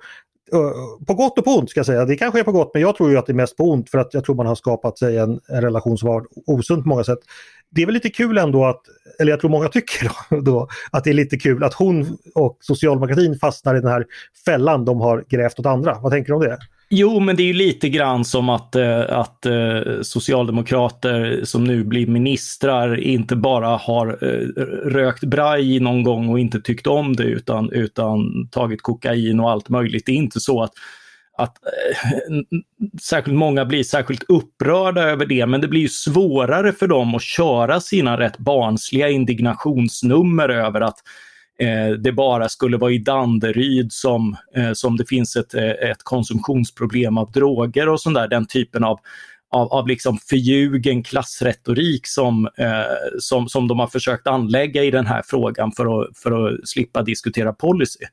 Eh, 0.53 1.07
på 1.07 1.15
gott 1.15 1.39
och 1.39 1.45
på 1.45 1.51
ont 1.51 1.71
ska 1.71 1.79
jag 1.79 1.87
säga. 1.87 2.05
Det 2.05 2.17
kanske 2.17 2.41
är 2.41 2.45
på 2.45 2.53
gott 2.53 2.71
men 2.75 2.83
jag 2.83 2.97
tror 2.97 3.11
ju 3.11 3.19
att 3.19 3.27
det 3.27 3.33
är 3.33 3.35
mest 3.35 3.57
på 3.57 3.65
ont 3.65 3.91
för 3.91 3.99
att 3.99 4.15
jag 4.15 4.25
tror 4.25 4.35
man 4.37 4.47
har 4.47 4.55
skapat 4.55 4.99
sig 4.99 5.19
en, 5.19 5.41
en 5.49 5.63
relation 5.63 5.99
som 5.99 6.09
var 6.09 6.27
osund 6.47 6.83
på 6.83 6.89
många 6.89 7.05
sätt. 7.05 7.19
Det 7.71 7.83
är 7.83 7.87
väl 7.87 7.95
lite 7.95 8.11
kul 8.11 8.39
ändå 8.39 8.65
att, 8.65 8.81
eller 9.21 9.33
jag 9.33 9.41
tror 9.41 9.51
många 9.51 9.69
tycker 9.69 10.11
då, 10.31 10.41
då, 10.41 10.69
att 10.91 11.05
det 11.05 11.11
är 11.11 11.15
lite 11.15 11.37
kul 11.37 11.65
att 11.65 11.75
hon 11.75 12.19
och 12.35 12.59
socialdemokratin 12.61 13.39
fastnar 13.39 13.75
i 13.75 13.81
den 13.81 13.91
här 13.91 14.07
fällan 14.45 14.85
de 14.85 15.01
har 15.01 15.25
grävt 15.29 15.59
åt 15.59 15.67
andra. 15.67 15.99
Vad 16.03 16.13
tänker 16.13 16.29
du 16.29 16.35
om 16.35 16.43
det? 16.43 16.59
Jo, 16.89 17.21
men 17.21 17.37
det 17.37 17.43
är 17.43 17.47
ju 17.47 17.53
lite 17.53 17.89
grann 17.89 18.25
som 18.25 18.49
att, 18.49 18.77
eh, 18.77 19.01
att 19.09 19.47
eh, 19.47 19.81
socialdemokrater 20.03 21.41
som 21.45 21.65
nu 21.65 21.85
blir 21.85 22.07
ministrar 22.07 23.01
inte 23.01 23.37
bara 23.37 23.77
har 23.77 24.09
eh, 24.09 24.63
rökt 24.91 25.25
braj 25.25 25.81
någon 25.81 26.03
gång 26.03 26.29
och 26.29 26.41
inte 26.41 26.61
tyckt 26.61 26.87
om 26.87 27.17
det 27.17 27.25
utan, 27.25 27.73
utan 27.73 28.49
tagit 28.49 28.83
kokain 28.83 29.41
och 29.41 29.51
allt 29.51 29.69
möjligt. 29.69 30.07
Det 30.07 30.13
är 30.13 30.17
inte 30.17 30.41
så 30.41 30.63
att 30.63 30.73
att 31.37 31.57
eh, 31.65 32.39
särskilt 33.03 33.39
många 33.39 33.65
blir 33.65 33.83
särskilt 33.83 34.23
upprörda 34.29 35.03
över 35.03 35.27
det, 35.27 35.47
men 35.47 35.61
det 35.61 35.69
blir 35.69 35.89
svårare 35.89 36.73
för 36.73 36.87
dem 36.87 37.15
att 37.15 37.23
köra 37.23 37.81
sina 37.81 38.19
rätt 38.19 38.39
barnsliga 38.39 39.09
indignationsnummer 39.09 40.49
över 40.49 40.81
att 40.81 40.99
det 41.99 42.13
bara 42.13 42.49
skulle 42.49 42.77
vara 42.77 42.93
i 42.93 42.99
Danderyd 42.99 43.93
som, 43.93 44.37
eh, 44.57 44.73
som 44.73 44.97
det 44.97 45.09
finns 45.09 45.37
ett, 45.37 45.55
eh, 45.55 45.71
ett 45.71 46.03
konsumtionsproblem 46.03 47.19
av 47.19 47.33
droger 47.33 47.89
och 47.89 48.01
sånt 48.01 48.15
där, 48.15 48.29
den 48.29 48.47
typen 48.47 48.85
av 48.85 49.01
av, 49.55 49.73
av 49.73 49.89
liksom 49.89 50.19
förljugen 50.19 51.03
klassretorik 51.03 52.07
som, 52.07 52.49
eh, 52.59 53.19
som, 53.19 53.49
som 53.49 53.69
de 53.69 53.79
har 53.79 53.87
försökt 53.87 54.27
anlägga 54.27 54.85
i 54.85 54.91
den 54.91 55.07
här 55.07 55.23
frågan 55.27 55.73
för 55.73 56.03
att, 56.03 56.19
för 56.19 56.47
att 56.47 56.69
slippa 56.69 57.03
diskutera 57.03 57.53
policy. 57.53 58.05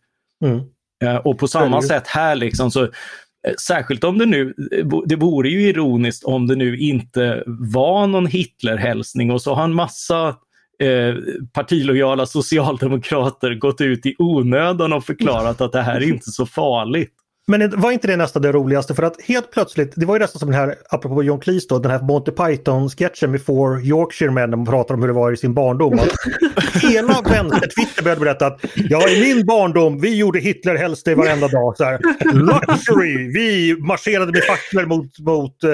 Mm. 0.46 0.62
Eh, 1.04 1.16
och 1.16 1.40
på 1.40 1.48
samma 1.48 1.82
sätt 1.82 2.08
här, 2.08 2.36
liksom, 2.36 2.72
så, 2.72 2.84
eh, 2.84 2.90
särskilt 3.68 4.04
om 4.04 4.18
det 4.18 4.26
nu, 4.26 4.54
det 5.06 5.16
vore 5.16 5.50
ju 5.50 5.62
ironiskt 5.62 6.24
om 6.24 6.48
det 6.48 6.56
nu 6.56 6.78
inte 6.78 7.44
var 7.46 8.08
någon 8.08 8.28
Hitlerhälsning 8.28 9.32
och 9.32 9.42
så 9.42 9.54
har 9.54 9.64
en 9.64 9.74
massa 9.74 10.36
eh, 10.82 11.16
partilojala 11.54 12.26
socialdemokrater 12.26 13.56
gått 13.56 13.82
ut 13.82 14.06
i 14.06 14.16
onödan 14.18 14.94
och 14.94 15.06
förklarat 15.06 15.62
att 15.62 15.72
det 15.72 15.82
här 15.82 15.96
är 15.96 16.10
inte 16.10 16.32
så 16.32 16.46
farligt. 16.46 17.14
Men 17.52 17.80
var 17.80 17.92
inte 17.92 18.08
det 18.08 18.18
nästan 18.18 18.42
det 18.42 18.52
roligaste? 18.52 18.96
För 18.96 19.04
att 19.04 19.22
helt 19.22 19.52
plötsligt, 19.52 19.94
det 19.96 20.06
var 20.06 20.16
ju 20.16 20.20
nästan 20.20 20.40
som 20.40 20.52
den 20.52 20.60
här, 20.60 20.76
apropå 20.90 21.24
John 21.24 21.40
Cleese 21.40 21.68
då, 21.68 21.80
den 21.80 21.92
här 21.92 22.02
Monty 22.02 22.32
Python-sketchen 22.32 23.32
med 23.32 23.42
Four 23.46 23.82
Yorkshire-män 23.82 24.50
när 24.50 24.58
man 24.58 24.66
pratar 24.66 24.96
om 24.96 25.02
hur 25.02 25.08
det 25.08 25.14
var 25.14 25.32
i 25.32 25.38
sin 25.38 25.54
barndom. 25.54 26.00
hela 26.82 27.22
vänster-Twitter 27.22 28.04
började 28.04 28.22
berätta 28.22 28.48
att 28.48 28.66
ja, 28.76 29.10
i 29.10 29.22
min 29.22 29.46
barndom, 29.46 30.00
vi 30.00 30.16
gjorde 30.16 30.40
Hitler 30.40 30.76
helst 30.76 31.06
det 31.06 31.16
varenda 31.16 31.48
dag. 31.48 31.78
Så 31.78 31.84
här, 31.84 32.00
Luxury, 32.34 33.32
vi 33.34 33.76
marscherade 33.80 34.32
med 34.32 34.44
facklor 34.44 34.86
mot, 34.86 35.20
mot 35.20 35.64
uh, 35.64 35.70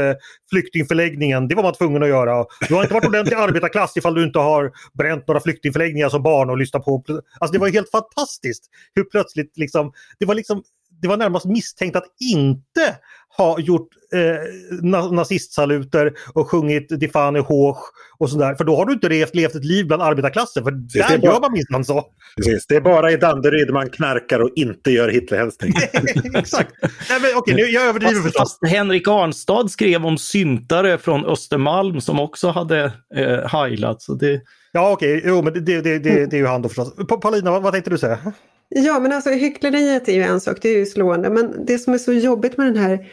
flyktingförläggningen. 0.49 1.47
Det 1.47 1.55
var 1.55 1.63
man 1.63 1.73
tvungen 1.73 2.03
att 2.03 2.09
göra. 2.09 2.45
Du 2.67 2.75
har 2.75 2.81
inte 2.81 2.93
varit 2.93 3.07
ordentlig 3.07 3.35
arbetarklass 3.35 3.97
ifall 3.97 4.13
du 4.13 4.23
inte 4.23 4.39
har 4.39 4.71
bränt 4.97 5.27
några 5.27 5.39
flyktingförläggningar 5.39 6.09
som 6.09 6.23
barn 6.23 6.49
och 6.49 6.57
lyssnat 6.57 6.85
på. 6.85 7.03
Alltså 7.39 7.53
det 7.53 7.59
var 7.59 7.69
helt 7.69 7.91
fantastiskt 7.91 8.63
hur 8.95 9.03
plötsligt 9.03 9.57
liksom, 9.57 9.91
det 10.19 10.25
var 10.25 10.35
liksom 10.35 10.63
det 11.01 11.07
var 11.07 11.17
närmast 11.17 11.45
misstänkt 11.45 11.95
att 11.95 12.05
inte 12.19 12.97
ha 13.37 13.59
gjort 13.59 13.89
eh, 14.13 15.11
nazistsaluter 15.11 16.13
och 16.33 16.49
sjungit 16.51 16.99
Die 16.99 17.07
Fahne 17.07 17.39
hoch 17.39 17.77
och 18.17 18.29
sådär. 18.29 18.55
För 18.55 18.63
då 18.63 18.75
har 18.75 18.85
du 18.85 18.93
inte 18.93 19.09
levt, 19.09 19.35
levt 19.35 19.55
ett 19.55 19.65
liv 19.65 19.87
bland 19.87 20.01
arbetarklassen. 20.01 20.63
För 20.63 20.71
där 20.71 21.11
det 21.11 21.17
bara, 21.17 21.31
gör 21.31 21.41
man 21.41 21.51
minsann 21.51 21.85
så. 21.85 22.05
Precis, 22.35 22.67
det 22.67 22.75
är 22.75 22.81
bara 22.81 23.11
i 23.11 23.17
Danderyd 23.17 23.73
man 23.73 23.89
knarkar 23.89 24.39
och 24.39 24.51
inte 24.55 24.91
gör 24.91 25.09
Hitlerhälsning. 25.09 25.73
Exakt. 26.35 26.73
Nej, 27.09 27.19
men, 27.21 27.31
okej, 27.35 27.55
nu, 27.55 27.61
jag 27.61 27.83
överdriver 27.83 28.21
förstås. 28.21 28.41
Fast 28.41 28.67
Henrik 28.67 29.07
Arnstad 29.07 29.71
skrev 29.71 30.05
om 30.05 30.17
syntare 30.17 30.97
från 30.97 31.25
Östermalm 31.25 32.01
som 32.01 32.19
också 32.19 32.49
hade 32.49 32.91
eh, 33.15 33.47
heilat. 33.47 34.01
Så 34.01 34.13
det... 34.13 34.41
Ja 34.71 34.91
okej, 34.91 35.21
jo 35.25 35.41
men 35.41 35.53
det, 35.53 35.59
det, 35.59 35.81
det, 35.81 35.99
det, 35.99 36.33
är 36.33 36.37
ju 36.37 36.45
han 36.45 36.61
då 36.61 36.69
förstås. 36.69 36.93
Paulina, 37.21 37.51
vad, 37.51 37.63
vad 37.63 37.73
tänkte 37.73 37.89
du 37.89 37.97
säga? 37.97 38.33
Ja 38.69 38.99
men 38.99 39.11
alltså 39.11 39.29
hyckleriet 39.29 40.09
är 40.09 40.13
ju 40.13 40.21
en 40.21 40.41
sak, 40.41 40.57
det 40.61 40.69
är 40.69 40.77
ju 40.77 40.85
slående. 40.85 41.29
Men 41.29 41.65
det 41.65 41.79
som 41.79 41.93
är 41.93 41.97
så 41.97 42.13
jobbigt 42.13 42.57
med 42.57 42.67
den 42.67 42.77
här 42.77 43.07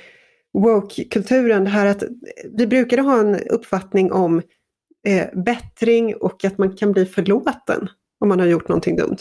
woke-kulturen, 0.52 1.64
det 1.64 1.70
här 1.70 1.86
att 1.86 2.02
vi 2.56 2.66
brukade 2.66 3.02
ha 3.02 3.20
en 3.20 3.40
uppfattning 3.40 4.12
om 4.12 4.42
eh, 5.06 5.26
bättring 5.44 6.16
och 6.16 6.44
att 6.44 6.58
man 6.58 6.76
kan 6.76 6.92
bli 6.92 7.06
förlåten 7.06 7.88
om 8.20 8.28
man 8.28 8.40
har 8.40 8.46
gjort 8.46 8.68
någonting 8.68 8.96
dumt. 8.96 9.16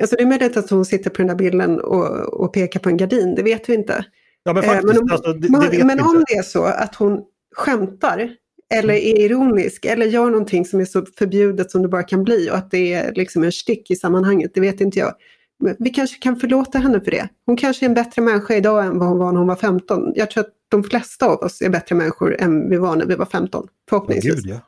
Alltså 0.00 0.16
det 0.16 0.22
är 0.22 0.26
möjligt 0.26 0.56
att 0.56 0.70
hon 0.70 0.84
sitter 0.84 1.10
på 1.10 1.16
den 1.16 1.26
där 1.26 1.34
bilden 1.34 1.80
och, 1.80 2.40
och 2.40 2.52
pekar 2.52 2.80
på 2.80 2.88
en 2.88 2.96
gardin, 2.96 3.34
det 3.34 3.42
vet 3.42 3.68
vi 3.68 3.74
inte. 3.74 4.04
Ja, 4.42 4.52
men, 4.52 4.62
faktiskt, 4.62 4.84
eh, 4.84 4.94
men 4.94 5.02
om, 5.02 5.12
alltså, 5.12 5.32
det, 5.32 5.78
det 5.78 5.84
men 5.84 6.00
om 6.00 6.24
det 6.26 6.34
är 6.34 6.42
så 6.42 6.64
att 6.64 6.94
hon 6.94 7.24
skämtar 7.56 8.30
eller 8.74 8.94
är 8.94 9.20
ironisk 9.20 9.84
eller 9.84 10.06
gör 10.06 10.30
någonting 10.30 10.64
som 10.64 10.80
är 10.80 10.84
så 10.84 11.06
förbjudet 11.18 11.70
som 11.70 11.82
det 11.82 11.88
bara 11.88 12.02
kan 12.02 12.24
bli 12.24 12.50
och 12.50 12.56
att 12.56 12.70
det 12.70 12.92
är 12.92 13.14
liksom 13.14 13.44
en 13.44 13.52
stick 13.52 13.90
i 13.90 13.96
sammanhanget, 13.96 14.50
det 14.54 14.60
vet 14.60 14.80
inte 14.80 14.98
jag. 14.98 15.14
Men 15.62 15.76
vi 15.78 15.90
kanske 15.90 16.18
kan 16.18 16.36
förlåta 16.36 16.78
henne 16.78 17.00
för 17.00 17.10
det. 17.10 17.28
Hon 17.46 17.56
kanske 17.56 17.84
är 17.84 17.88
en 17.88 17.94
bättre 17.94 18.22
människa 18.22 18.54
idag 18.54 18.86
än 18.86 18.98
vad 18.98 19.08
hon 19.08 19.18
var 19.18 19.32
när 19.32 19.38
hon 19.38 19.48
var 19.48 19.56
15. 19.56 20.12
Jag 20.14 20.30
tror 20.30 20.44
att 20.44 20.52
de 20.68 20.84
flesta 20.84 21.26
av 21.26 21.38
oss 21.38 21.62
är 21.62 21.68
bättre 21.68 21.94
människor 21.94 22.40
än 22.40 22.70
vi 22.70 22.76
var 22.76 22.96
när 22.96 23.06
vi 23.06 23.14
var 23.14 23.26
15. 23.26 23.68
Förhoppningsvis. 23.88 24.34
Gud, 24.34 24.46
ja. 24.46 24.60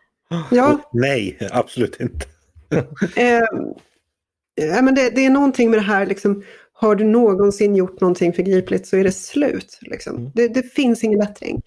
Ja. 0.51 0.79
Nej, 0.93 1.38
absolut 1.51 2.01
inte. 2.01 2.27
eh, 3.17 4.83
men 4.83 4.95
det, 4.95 5.11
det, 5.11 5.27
är 5.27 5.31
någonting 5.31 5.71
med 5.71 5.79
det 5.79 5.83
här, 5.85 6.07
liksom, 6.07 6.43
har 6.73 6.95
du 6.95 7.05
någonsin 7.05 7.77
gjort 7.77 8.01
någonting 8.01 8.33
förgripligt 8.33 8.87
så 8.87 8.97
är 8.97 9.05
det 9.05 9.12
slut. 9.12 9.79
Liksom. 9.81 10.17
Mm. 10.17 10.31
Det, 10.35 10.49
det, 10.49 10.62
finns 10.62 11.05
ingen 11.05 11.19
bättring. 11.19 11.62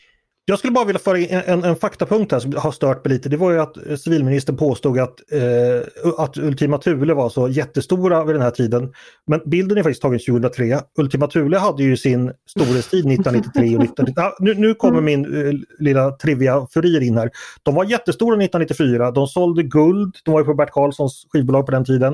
Jag 0.48 0.60
skulle 0.60 0.72
bara 0.72 0.86
vilja 0.86 1.00
föra 1.00 1.20
in 1.20 1.28
en, 1.30 1.44
en, 1.46 1.64
en, 1.64 1.76
faktapunkt 1.76 2.32
här 2.32 2.40
som 2.40 2.54
har 2.58 2.72
stört 2.72 3.06
mig 3.06 3.14
lite. 3.14 3.30
Det 3.30 3.38
var 3.38 3.52
ju 3.52 3.60
att 3.60 3.88
eh, 3.88 3.96
civilministern 3.96 4.58
påstod 4.58 5.00
att, 5.00 5.32
eh, 5.32 6.14
att 6.18 6.38
Ultima 6.38 6.78
Thule 6.78 7.14
var 7.14 7.30
så 7.30 7.50
jättestora 7.50 8.24
vid 8.24 8.36
den 8.36 8.42
här 8.42 8.52
tiden. 8.52 8.94
Men 9.28 9.42
bilden 9.46 9.78
är 9.78 9.84
faktiskt 9.84 10.02
tagen 10.02 10.20
2003. 10.20 10.80
Ultima 10.98 11.28
Thule 11.28 11.58
hade 11.58 11.84
ju 11.84 11.98
sin 11.98 12.32
storhetstid 12.50 13.06
1993 13.06 13.76
och 13.76 13.84
1990. 13.84 14.24
Ah, 14.24 14.32
nu, 14.40 14.54
nu 14.54 14.74
kommer 14.74 15.00
mm. 15.00 15.06
min 15.06 15.48
eh, 15.48 15.54
lilla 15.80 16.12
trivia-furir 16.12 17.02
in 17.02 17.18
här. 17.18 17.30
De 17.64 17.76
var 17.76 17.86
jättestora 17.86 18.36
1994. 18.36 19.12
De 19.12 19.28
sålde 19.28 19.64
guld. 19.64 20.16
De 20.26 20.32
var 20.32 20.40
ju 20.42 20.46
på 20.46 20.54
Bert 20.54 20.72
Karlssons 20.72 21.28
skivbolag 21.30 21.66
på 21.66 21.72
den 21.72 21.86
tiden. 21.86 22.14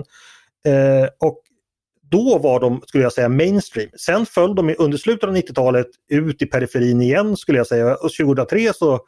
Eh, 0.65 1.07
och 1.19 1.41
då 2.11 2.37
var 2.37 2.59
de, 2.59 2.81
skulle 2.87 3.03
jag 3.03 3.13
säga, 3.13 3.29
mainstream. 3.29 3.89
Sen 3.99 4.25
föll 4.25 4.55
de 4.55 4.75
under 4.77 4.97
slutet 4.97 5.29
av 5.29 5.35
90-talet 5.35 5.87
ut 6.09 6.41
i 6.41 6.45
periferin 6.45 7.01
igen 7.01 7.37
skulle 7.37 7.57
jag 7.57 7.67
säga. 7.67 7.95
Och 7.95 8.11
2003 8.13 8.73
så 8.73 8.99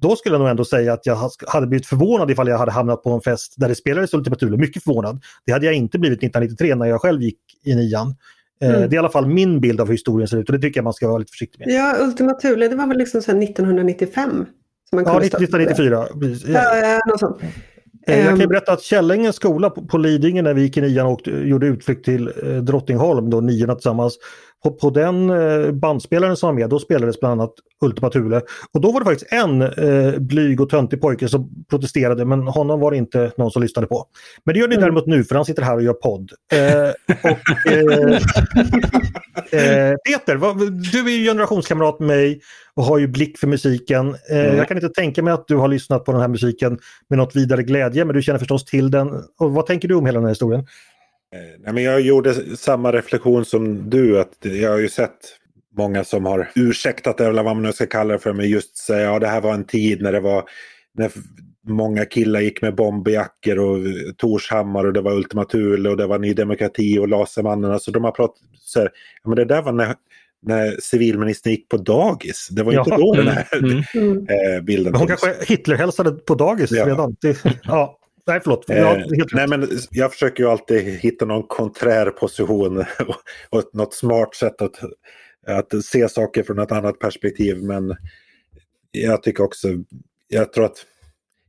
då 0.00 0.16
skulle 0.16 0.34
jag 0.34 0.40
nog 0.40 0.48
ändå 0.48 0.64
säga 0.64 0.92
att 0.92 1.06
jag 1.06 1.30
hade 1.46 1.66
blivit 1.66 1.86
förvånad 1.86 2.30
ifall 2.30 2.48
jag 2.48 2.58
hade 2.58 2.72
hamnat 2.72 3.02
på 3.02 3.10
en 3.10 3.20
fest 3.20 3.54
där 3.56 3.68
det 3.68 3.74
spelades 3.74 4.14
Ultima 4.14 4.36
Thule. 4.36 4.56
Mycket 4.56 4.84
förvånad. 4.84 5.22
Det 5.46 5.52
hade 5.52 5.66
jag 5.66 5.74
inte 5.74 5.98
blivit 5.98 6.18
1993 6.18 6.74
när 6.74 6.86
jag 6.86 7.00
själv 7.00 7.22
gick 7.22 7.38
i 7.64 7.74
nian. 7.74 8.14
Eh, 8.62 8.68
mm. 8.68 8.80
Det 8.80 8.86
är 8.86 8.94
i 8.94 8.98
alla 8.98 9.10
fall 9.10 9.26
min 9.26 9.60
bild 9.60 9.80
av 9.80 9.86
hur 9.86 9.94
historien 9.94 10.28
ser 10.28 10.36
ut 10.36 10.48
och 10.48 10.52
det 10.52 10.62
tycker 10.62 10.78
jag 10.78 10.84
man 10.84 10.94
ska 10.94 11.08
vara 11.08 11.18
lite 11.18 11.30
försiktig 11.30 11.58
med. 11.58 11.74
Ja, 11.74 11.96
Ultima 12.00 12.32
Thule 12.32 12.68
det 12.68 12.76
var 12.76 12.86
väl 12.86 12.98
liksom 12.98 13.18
1995? 13.20 14.30
Som 14.90 14.96
man 14.96 15.04
ja, 15.04 15.20
1994. 15.20 16.08
Ja, 16.46 16.76
ja, 16.76 17.00
något 17.06 17.20
sånt. 17.20 17.40
Eh, 18.08 18.18
jag 18.18 18.28
kan 18.28 18.40
ehm. 18.40 18.48
berätta 18.48 18.72
att 18.72 18.82
Källängens 18.82 19.36
skola 19.36 19.70
på, 19.70 19.98
Lidingö 19.98 20.42
när 20.42 20.54
vi 20.54 20.62
gick 20.62 20.76
i 20.76 20.80
nian 20.80 21.06
och 21.06 21.20
gjorde 21.26 21.66
utflykt 21.66 22.04
till 22.04 22.32
eh, 22.42 22.56
Drottningholm, 22.56 23.30
då 23.30 23.40
niorna 23.40 23.74
tillsammans. 23.74 24.18
På, 24.62 24.70
på 24.70 24.90
den 24.90 25.30
eh, 25.30 25.70
bandspelaren 25.70 26.36
som 26.36 26.46
var 26.46 26.54
med, 26.54 26.70
då 26.70 26.78
spelades 26.78 27.20
bland 27.20 27.40
annat 27.40 27.54
Ultima 27.80 28.10
Thule. 28.10 28.40
Och 28.72 28.80
då 28.80 28.92
var 28.92 29.00
det 29.00 29.06
faktiskt 29.06 29.32
en 29.32 29.62
eh, 29.62 30.18
blyg 30.18 30.60
och 30.60 30.70
töntig 30.70 31.00
pojke 31.00 31.28
som 31.28 31.64
protesterade 31.70 32.24
men 32.24 32.42
honom 32.42 32.80
var 32.80 32.90
det 32.90 32.96
inte 32.96 33.32
någon 33.36 33.50
som 33.50 33.62
lyssnade 33.62 33.86
på. 33.86 34.04
Men 34.44 34.54
det 34.54 34.60
gör 34.60 34.68
ni 34.68 34.74
mm. 34.74 34.82
däremot 34.82 35.06
nu 35.06 35.24
för 35.24 35.34
han 35.34 35.44
sitter 35.44 35.62
här 35.62 35.74
och 35.74 35.82
gör 35.82 35.92
podd. 35.92 36.32
Eh, 36.52 36.90
och, 37.22 37.72
eh, 37.72 38.16
eh, 39.90 39.94
Peter, 40.06 40.36
vad, 40.36 40.58
du 40.92 41.00
är 41.00 41.18
ju 41.18 41.24
generationskamrat 41.24 42.00
med 42.00 42.08
mig 42.08 42.40
och 42.74 42.84
har 42.84 42.98
ju 42.98 43.08
blick 43.08 43.38
för 43.38 43.46
musiken. 43.46 44.16
Eh, 44.30 44.38
mm. 44.38 44.56
Jag 44.56 44.68
kan 44.68 44.76
inte 44.76 44.88
tänka 44.88 45.22
mig 45.22 45.32
att 45.32 45.48
du 45.48 45.56
har 45.56 45.68
lyssnat 45.68 46.04
på 46.04 46.12
den 46.12 46.20
här 46.20 46.28
musiken 46.28 46.78
med 47.08 47.18
något 47.18 47.36
vidare 47.36 47.62
glädje 47.62 48.04
men 48.04 48.16
du 48.16 48.22
känner 48.22 48.38
förstås 48.38 48.64
till 48.64 48.90
den. 48.90 49.08
Och 49.38 49.52
vad 49.52 49.66
tänker 49.66 49.88
du 49.88 49.94
om 49.94 50.06
hela 50.06 50.18
den 50.18 50.24
här 50.24 50.30
historien? 50.30 50.66
Nej, 51.32 51.74
men 51.74 51.82
jag 51.82 52.00
gjorde 52.00 52.56
samma 52.56 52.92
reflektion 52.92 53.44
som 53.44 53.90
du. 53.90 54.20
att 54.20 54.36
Jag 54.40 54.70
har 54.70 54.78
ju 54.78 54.88
sett 54.88 55.18
många 55.76 56.04
som 56.04 56.26
har 56.26 56.50
ursäktat 56.54 57.20
eller 57.20 57.42
vad 57.42 57.56
man 57.56 57.62
nu 57.62 57.72
ska 57.72 57.86
kalla 57.86 58.12
det 58.12 58.18
för, 58.18 58.32
men 58.32 58.48
just 58.48 58.76
säga 58.76 59.02
ja 59.02 59.18
det 59.18 59.26
här 59.26 59.40
var 59.40 59.54
en 59.54 59.64
tid 59.64 60.02
när 60.02 60.12
det 60.12 60.20
var 60.20 60.44
när 60.94 61.10
många 61.68 62.04
killar 62.04 62.40
gick 62.40 62.62
med 62.62 62.74
bomberjackor 62.74 63.58
och 63.58 63.78
Torshammar 64.16 64.84
och 64.84 64.92
det 64.92 65.00
var 65.00 65.12
Ultima 65.12 65.44
Thule 65.44 65.90
och 65.90 65.96
det 65.96 66.06
var 66.06 66.18
Ny 66.18 66.34
Demokrati 66.34 66.98
och 66.98 67.08
Lasermannen. 67.08 67.70
Alltså 67.70 67.90
de 67.90 68.04
har 68.04 68.10
pratat 68.10 68.36
så 68.58 68.80
här, 68.80 68.90
ja, 69.22 69.28
men 69.28 69.36
det 69.36 69.44
där 69.44 69.62
var 69.62 69.72
när, 69.72 69.94
när 70.42 70.76
civilministern 70.80 71.50
gick 71.50 71.68
på 71.68 71.76
dagis. 71.76 72.48
Det 72.50 72.62
var 72.62 72.72
Jaha. 72.72 72.84
inte 72.84 72.96
då 72.96 73.14
den 73.14 73.28
här 73.28 73.46
mm. 73.58 73.82
mm. 73.94 74.26
Eh, 74.28 74.62
bilden 74.62 74.94
Hon 74.94 75.06
kanske 75.06 75.34
Hitler-hälsade 75.46 76.10
på 76.10 76.34
dagis 76.34 76.70
ja. 76.70 76.86
redan. 76.86 77.16
Ja. 77.62 77.97
Nej, 78.28 78.40
förlåt. 78.44 78.70
Eh, 78.70 78.96
nej, 79.32 79.48
men 79.48 79.68
jag 79.90 80.12
försöker 80.12 80.42
ju 80.42 80.50
alltid 80.50 80.82
hitta 80.82 81.24
någon 81.24 81.46
konträr 81.46 82.10
position 82.10 82.78
och, 83.06 83.16
och 83.50 83.70
något 83.72 83.94
smart 83.94 84.34
sätt 84.34 84.62
att 84.62 84.76
att 85.46 85.84
se 85.84 86.08
saker 86.08 86.42
från 86.42 86.58
ett 86.58 86.72
annat 86.72 86.98
perspektiv. 86.98 87.62
Men 87.62 87.96
jag 88.90 89.22
tycker 89.22 89.44
också, 89.44 89.68
jag 90.28 90.52
tror 90.52 90.64
att 90.64 90.86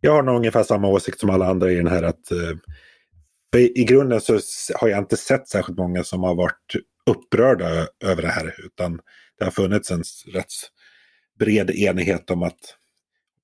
jag 0.02 0.12
har 0.12 0.24
nog 0.24 0.36
ungefär 0.36 0.64
samma 0.64 0.88
åsikt 0.88 1.20
som 1.20 1.30
alla 1.30 1.48
andra 1.48 1.72
i 1.72 1.76
den 1.76 1.88
här 1.88 2.04
att 2.04 2.32
eh, 2.32 3.60
i 3.62 3.84
grunden 3.84 4.22
så 4.22 4.40
har 4.76 4.88
jag 4.88 5.00
inte 5.00 5.18
sett 5.18 5.48
särskilt 5.48 5.78
många 5.78 6.04
som 6.04 6.24
har 6.24 6.36
varit 6.36 6.76
upprörda 7.06 7.88
över 8.04 8.22
det 8.22 8.28
här 8.28 8.56
utan 8.66 9.00
det 9.38 9.44
har 9.44 9.52
funnits 9.52 9.92
en 9.92 10.04
rätt 10.34 10.52
bred 11.40 11.72
enighet 11.72 12.32
om 12.32 12.44
att 12.44 12.60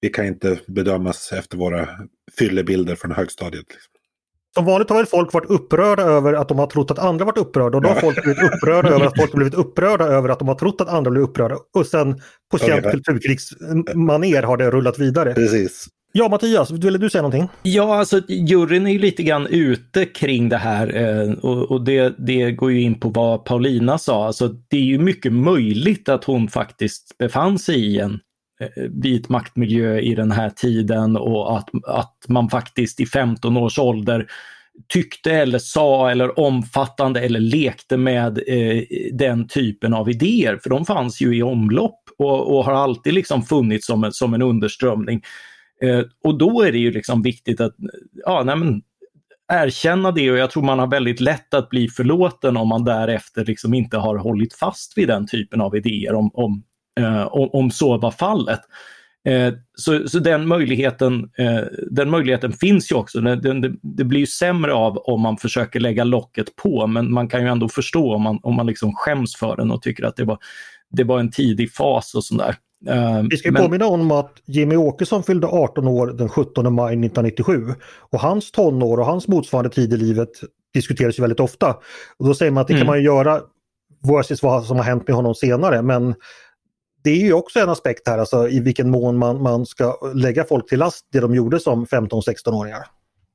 vi 0.06 0.10
kan 0.10 0.26
inte 0.26 0.60
bedömas 0.68 1.32
efter 1.32 1.58
våra 1.58 1.88
fyllebilder 2.40 2.96
från 2.96 3.12
högstadiet. 3.12 3.66
Liksom 3.70 3.92
som 4.56 4.66
vanligt 4.66 4.90
har 4.90 4.98
väl 4.98 5.06
folk 5.06 5.34
varit 5.34 5.50
upprörda 5.50 6.04
över 6.04 6.34
att 6.34 6.48
de 6.48 6.60
har 6.60 6.68
trott 6.68 6.92
att 6.92 7.00
andra 7.00 7.26
varit 7.26 7.38
upprörda 7.38 7.78
och 7.78 7.84
då 7.84 7.90
har 7.90 7.96
folk 7.96 8.24
blivit 8.24 8.44
upprörda 8.44 8.90
över 8.90 9.06
att 9.06 9.18
folk 9.18 9.32
har 9.32 9.38
blivit 9.38 9.54
upprörda 9.54 10.06
över 10.06 10.30
att 10.30 10.40
de 10.40 10.48
har 10.48 10.56
trott 10.56 10.82
att 10.82 10.90
andra 10.90 11.12
blir 11.12 11.22
upprörda. 11.22 11.58
Och 11.74 11.86
sen 11.86 12.22
på 12.52 12.58
känt 12.58 12.92
kulturkrigsmaner 12.92 14.44
har 14.44 14.58
det 14.58 14.72
rullat 14.72 15.00
vidare. 15.00 15.34
Precis. 15.34 15.88
Ja 16.12 16.30
Mattias, 16.30 16.72
ville 16.72 16.98
du 16.98 17.10
säga 17.10 17.22
någonting? 17.22 17.50
Ja, 17.64 18.00
alltså 18.00 18.22
juryn 18.28 18.88
är 18.88 18.92
ju 18.92 19.00
lite 19.00 19.24
grann 19.24 19.48
ute 19.48 20.06
kring 20.06 20.50
det 20.50 20.58
här 20.58 20.96
eh, 20.96 21.32
och, 21.44 21.86
det, 21.86 22.16
det 22.18 22.52
går 22.52 22.72
ju 22.72 22.82
in 22.82 23.00
på 23.00 23.10
vad 23.10 23.46
Paulina 23.46 23.98
sa. 23.98 24.28
Alltså, 24.28 24.48
det 24.48 24.78
är 24.78 24.82
ju 24.82 25.00
mycket 25.00 25.34
möjligt 25.34 26.10
att 26.10 26.24
hon 26.24 26.48
faktiskt 26.48 27.18
befann 27.18 27.60
sig 27.60 27.76
i 27.76 28.00
en 28.00 28.20
Eh, 28.60 28.84
vit 28.90 29.30
maktmiljö 29.30 30.00
i 30.00 30.16
den 30.16 30.32
här 30.32 30.50
tiden 30.50 31.18
och 31.18 31.58
att, 31.58 31.70
att 31.88 32.26
man 32.28 32.50
faktiskt 32.50 33.00
i 33.00 33.06
15 33.06 33.58
års 33.58 33.80
ålder 33.80 34.28
tyckte 34.88 35.32
eller 35.32 35.60
sa 35.60 36.12
eller 36.12 36.40
omfattande 36.40 37.22
eller 37.22 37.40
lekte 37.40 37.98
med 37.98 38.38
eh, 38.48 38.84
den 39.14 39.48
typen 39.48 39.94
av 39.94 40.10
idéer. 40.10 40.60
För 40.64 40.70
de 40.70 40.86
fanns 40.86 41.22
ju 41.22 41.38
i 41.38 41.44
omlopp 41.44 42.00
och, 42.18 42.56
och 42.58 42.66
har 42.66 42.74
alltid 42.74 43.14
liksom 43.14 43.44
funnits 43.44 43.88
som, 43.88 44.10
som 44.12 44.34
en 44.34 44.42
underströmning. 44.42 45.22
Eh, 45.82 46.02
och 46.24 46.38
då 46.38 46.62
är 46.62 46.72
det 46.72 46.78
ju 46.78 46.92
liksom 46.92 47.22
viktigt 47.22 47.62
att 47.62 47.76
ja, 48.26 48.44
nej 48.46 48.56
men, 48.56 48.82
erkänna 49.54 50.12
det 50.12 50.32
och 50.32 50.38
jag 50.38 50.52
tror 50.52 50.64
man 50.64 50.80
har 50.80 50.88
väldigt 50.88 51.20
lätt 51.20 51.54
att 51.54 51.70
bli 51.70 51.88
förlåten 51.88 52.58
om 52.58 52.68
man 52.68 52.84
därefter 52.84 53.46
liksom 53.46 53.74
inte 53.74 53.98
har 53.98 54.18
hållit 54.18 54.54
fast 54.54 54.98
vid 54.98 55.08
den 55.08 55.28
typen 55.28 55.62
av 55.62 55.76
idéer 55.76 56.14
om, 56.14 56.32
om 56.34 56.64
om, 57.32 57.50
om 57.54 57.72
så 57.72 57.98
var 57.98 58.12
fallet. 58.12 58.60
Eh, 59.26 59.54
så, 59.76 60.10
så 60.10 60.20
den, 60.20 60.48
möjligheten, 60.48 61.30
eh, 61.38 61.62
den 61.92 62.10
möjligheten 62.10 62.54
finns 62.54 62.92
ju 62.92 62.96
också. 62.96 63.22
Det, 63.22 63.36
det, 63.36 63.74
det, 63.82 64.04
blir 64.04 64.20
ju 64.20 64.26
sämre 64.26 64.74
av 64.74 64.98
om 64.98 65.22
man 65.22 65.38
försöker 65.38 65.80
lägga 65.80 66.04
locket 66.04 66.56
på, 66.56 66.88
men 66.88 67.14
man 67.14 67.28
kan 67.28 67.42
ju 67.42 67.48
ändå 67.48 67.70
förstå 67.70 68.16
om 68.16 68.22
man, 68.22 68.40
om 68.44 68.56
man 68.56 68.66
liksom 68.66 68.94
skäms 68.96 69.36
för 69.36 69.56
den 69.56 69.72
och 69.72 69.82
tycker 69.82 70.04
att 70.04 70.16
det 70.16 70.24
var, 70.24 70.38
det 70.92 71.04
var 71.04 71.20
en 71.20 71.32
tidig 71.32 71.74
fas 71.74 72.16
och 72.16 72.24
sådär. 72.24 72.56
Vi 73.30 73.38
ska 73.38 73.52
men... 73.52 73.64
påminna 73.64 73.86
om 73.86 74.12
att 74.12 74.34
Jimmy 74.46 74.76
Åkesson 74.76 75.24
fyllde 75.24 75.48
18 75.48 75.88
år 75.88 76.08
den 76.08 76.30
17 76.30 76.74
maj 76.74 76.94
1997. 76.94 77.74
Och 78.12 78.20
hans 78.20 78.52
tonår 78.52 79.00
och 79.00 79.06
hans 79.06 79.28
motsvarande 79.28 79.70
tid 79.70 79.94
i 79.94 79.98
livet 79.98 80.30
diskuteras 80.74 81.20
ju 81.20 81.22
väldigt 81.22 81.40
ofta. 81.40 81.76
Och 82.18 82.28
då 82.28 82.34
säger 82.34 82.52
man 82.52 82.62
att 82.62 82.68
det 82.68 82.74
mm. 82.74 82.82
kan 82.82 82.88
man 82.88 83.04
göra 83.04 83.42
versus 84.14 84.44
vad 84.44 84.66
som 84.66 84.78
har 84.78 84.84
hänt 84.84 85.08
med 85.08 85.16
honom 85.16 85.36
senare. 85.36 85.82
Men 85.82 86.16
det 87.06 87.12
är 87.12 87.26
ju 87.26 87.34
också 87.34 87.60
en 87.60 87.70
aspekt 87.70 88.08
här, 88.08 88.18
alltså 88.18 88.50
i 88.50 88.60
vilken 88.60 88.90
mån 88.90 89.18
man, 89.18 89.42
man 89.42 89.66
ska 89.66 90.12
lägga 90.14 90.44
folk 90.44 90.70
till 90.70 90.80
last 90.80 91.08
det 91.12 91.20
de 91.20 91.36
gjorde 91.36 91.60
som 91.60 91.86
15-16-åringar. 91.86 92.86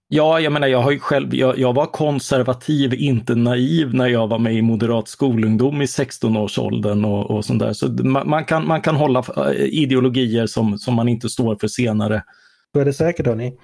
Ja, 0.09 0.41
jag 0.41 0.53
menar 0.53 0.68
jag 0.68 0.83
har 0.83 0.91
ju 0.91 0.99
själv, 0.99 1.35
jag, 1.35 1.59
jag, 1.59 1.73
var 1.73 1.87
konservativ, 1.87 2.95
inte 2.95 3.35
naiv 3.35 3.95
när 3.95 4.09
jag 4.09 4.29
var 4.29 4.39
med 4.39 4.55
i 4.55 4.62
moderat 4.62 5.09
skolungdom 5.09 5.83
i 5.83 5.85
16-årsåldern 5.85 7.05
och, 7.05 7.31
och 7.31 7.45
sånt 7.45 7.61
där. 7.61 7.73
Så 7.73 7.89
man, 7.89 8.29
man, 8.29 8.45
kan, 8.45 8.66
man 8.66 8.81
kan 8.81 8.97
hålla 8.97 9.25
eh, 9.37 9.64
ideologier 9.64 10.47
som, 10.47 10.79
som 10.79 10.95
man 10.95 11.09
inte 11.09 11.29
står 11.29 11.57
för 11.61 11.68
senare. 11.68 12.23
Så 12.75 12.81
är 12.81 12.85
det 12.85 12.93
säkert 12.93 13.27
hörni. 13.27 13.59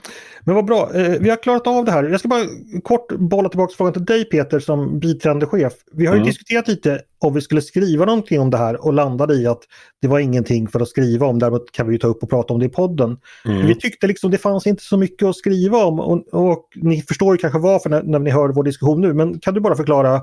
Men 0.44 0.54
vad 0.54 0.64
bra, 0.64 0.94
eh, 0.94 1.20
vi 1.20 1.30
har 1.30 1.36
klarat 1.36 1.66
av 1.66 1.84
det 1.84 1.92
här. 1.92 2.04
Jag 2.04 2.20
ska 2.20 2.28
bara 2.28 2.46
kort 2.82 3.12
bolla 3.12 3.48
tillbaka 3.48 3.74
frågan 3.76 3.92
till 3.92 4.04
dig 4.04 4.24
Peter 4.24 4.60
som 4.60 4.98
biträdande 4.98 5.46
chef. 5.46 5.72
Vi 5.92 6.06
har 6.06 6.14
ju 6.14 6.18
mm. 6.18 6.26
diskuterat 6.26 6.68
lite 6.68 7.02
om 7.18 7.34
vi 7.34 7.40
skulle 7.40 7.60
skriva 7.60 8.04
någonting 8.04 8.40
om 8.40 8.50
det 8.50 8.56
här 8.56 8.84
och 8.84 8.92
landade 8.92 9.34
i 9.34 9.46
att 9.46 9.62
det 10.02 10.08
var 10.08 10.18
ingenting 10.18 10.68
för 10.68 10.80
att 10.80 10.88
skriva 10.88 11.26
om. 11.26 11.38
Däremot 11.38 11.72
kan 11.72 11.88
vi 11.88 11.98
ta 11.98 12.06
upp 12.06 12.22
och 12.22 12.30
prata 12.30 12.54
om 12.54 12.60
det 12.60 12.66
i 12.66 12.68
podden. 12.68 13.18
Mm. 13.44 13.66
Vi 13.66 13.74
tyckte 13.74 14.06
liksom 14.06 14.30
det 14.30 14.38
fanns 14.38 14.66
inte 14.66 14.82
så 14.82 14.96
mycket 14.96 15.28
att 15.28 15.36
skriva 15.36 15.84
om 15.84 16.00
och, 16.00 16.34
och 16.34 16.68
ni 16.74 17.02
förstår 17.02 17.34
ju 17.34 17.38
kanske 17.38 17.58
varför 17.58 17.90
när, 17.90 18.02
när 18.02 18.18
ni 18.18 18.30
hör 18.30 18.48
vår 18.48 18.64
diskussion 18.64 19.00
nu. 19.00 19.14
Men 19.14 19.40
kan 19.40 19.54
du 19.54 19.60
bara 19.60 19.76
förklara 19.76 20.20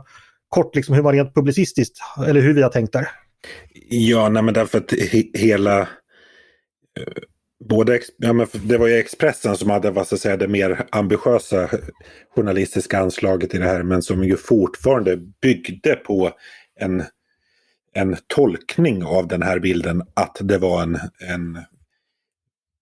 kort 0.49 0.75
liksom 0.75 0.95
hur 0.95 1.03
man 1.03 1.13
rent 1.13 1.35
publicistiskt, 1.35 1.97
eller 2.27 2.41
hur 2.41 2.53
vi 2.53 2.61
har 2.61 2.69
tänkt 2.69 2.93
där? 2.93 3.07
Ja, 3.89 4.29
nej 4.29 4.43
men 4.43 4.53
därför 4.53 4.77
att 4.77 4.91
he 4.91 5.23
hela 5.33 5.79
eh, 5.79 5.85
både, 7.69 7.99
ja, 8.17 8.33
men 8.33 8.47
det 8.63 8.77
var 8.77 8.87
ju 8.87 8.93
Expressen 8.93 9.57
som 9.57 9.69
hade 9.69 9.91
vad 9.91 10.07
ska 10.07 10.17
säga, 10.17 10.37
det 10.37 10.47
mer 10.47 10.87
ambitiösa 10.91 11.69
journalistiska 12.35 12.99
anslaget 12.99 13.55
i 13.55 13.57
det 13.57 13.65
här 13.65 13.83
men 13.83 14.01
som 14.01 14.23
ju 14.23 14.37
fortfarande 14.37 15.17
byggde 15.41 15.95
på 15.95 16.31
en, 16.79 17.03
en 17.93 18.17
tolkning 18.27 19.03
av 19.03 19.27
den 19.27 19.41
här 19.41 19.59
bilden 19.59 20.03
att 20.13 20.37
det 20.41 20.57
var 20.57 20.81
en, 20.81 20.99
en 21.29 21.59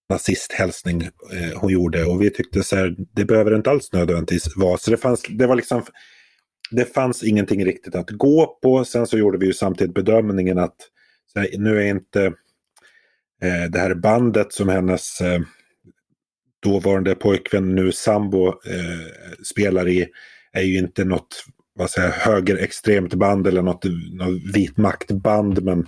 nazisthälsning 0.09 1.01
eh, 1.03 1.59
hon 1.59 1.71
gjorde 1.71 2.05
och 2.05 2.21
vi 2.21 2.29
tyckte 2.29 2.63
så 2.63 2.75
här, 2.75 2.95
det 3.15 3.25
behöver 3.25 3.55
inte 3.55 3.69
alls 3.69 3.93
nödvändigtvis 3.93 4.57
vara. 4.57 4.77
Så 4.77 4.91
det 4.91 4.97
fanns, 4.97 5.23
det 5.29 5.47
var 5.47 5.55
liksom, 5.55 5.83
det 6.71 6.85
fanns 6.85 7.23
ingenting 7.23 7.65
riktigt 7.65 7.95
att 7.95 8.09
gå 8.09 8.59
på. 8.61 8.85
Sen 8.85 9.07
så 9.07 9.17
gjorde 9.17 9.37
vi 9.37 9.45
ju 9.45 9.53
samtidigt 9.53 9.93
bedömningen 9.93 10.57
att 10.57 10.75
här, 11.35 11.49
nu 11.57 11.77
är 11.77 11.85
inte 11.85 12.33
det 13.69 13.79
här 13.79 13.93
bandet 13.93 14.53
som 14.53 14.69
hennes 14.69 15.21
eh, 15.21 15.41
dåvarande 16.63 17.15
pojkvän, 17.15 17.75
nu 17.75 17.91
sambo, 17.91 18.47
eh, 18.47 19.43
spelar 19.43 19.87
i 19.87 20.07
är 20.53 20.61
ju 20.61 20.77
inte 20.77 21.03
något 21.05 21.45
vad 21.75 21.89
säger, 21.89 22.09
högerextremt 22.09 23.13
band 23.13 23.47
eller 23.47 23.61
något, 23.61 23.83
något 24.13 24.53
vit 24.53 24.77
maktband. 24.77 25.63
Men 25.63 25.85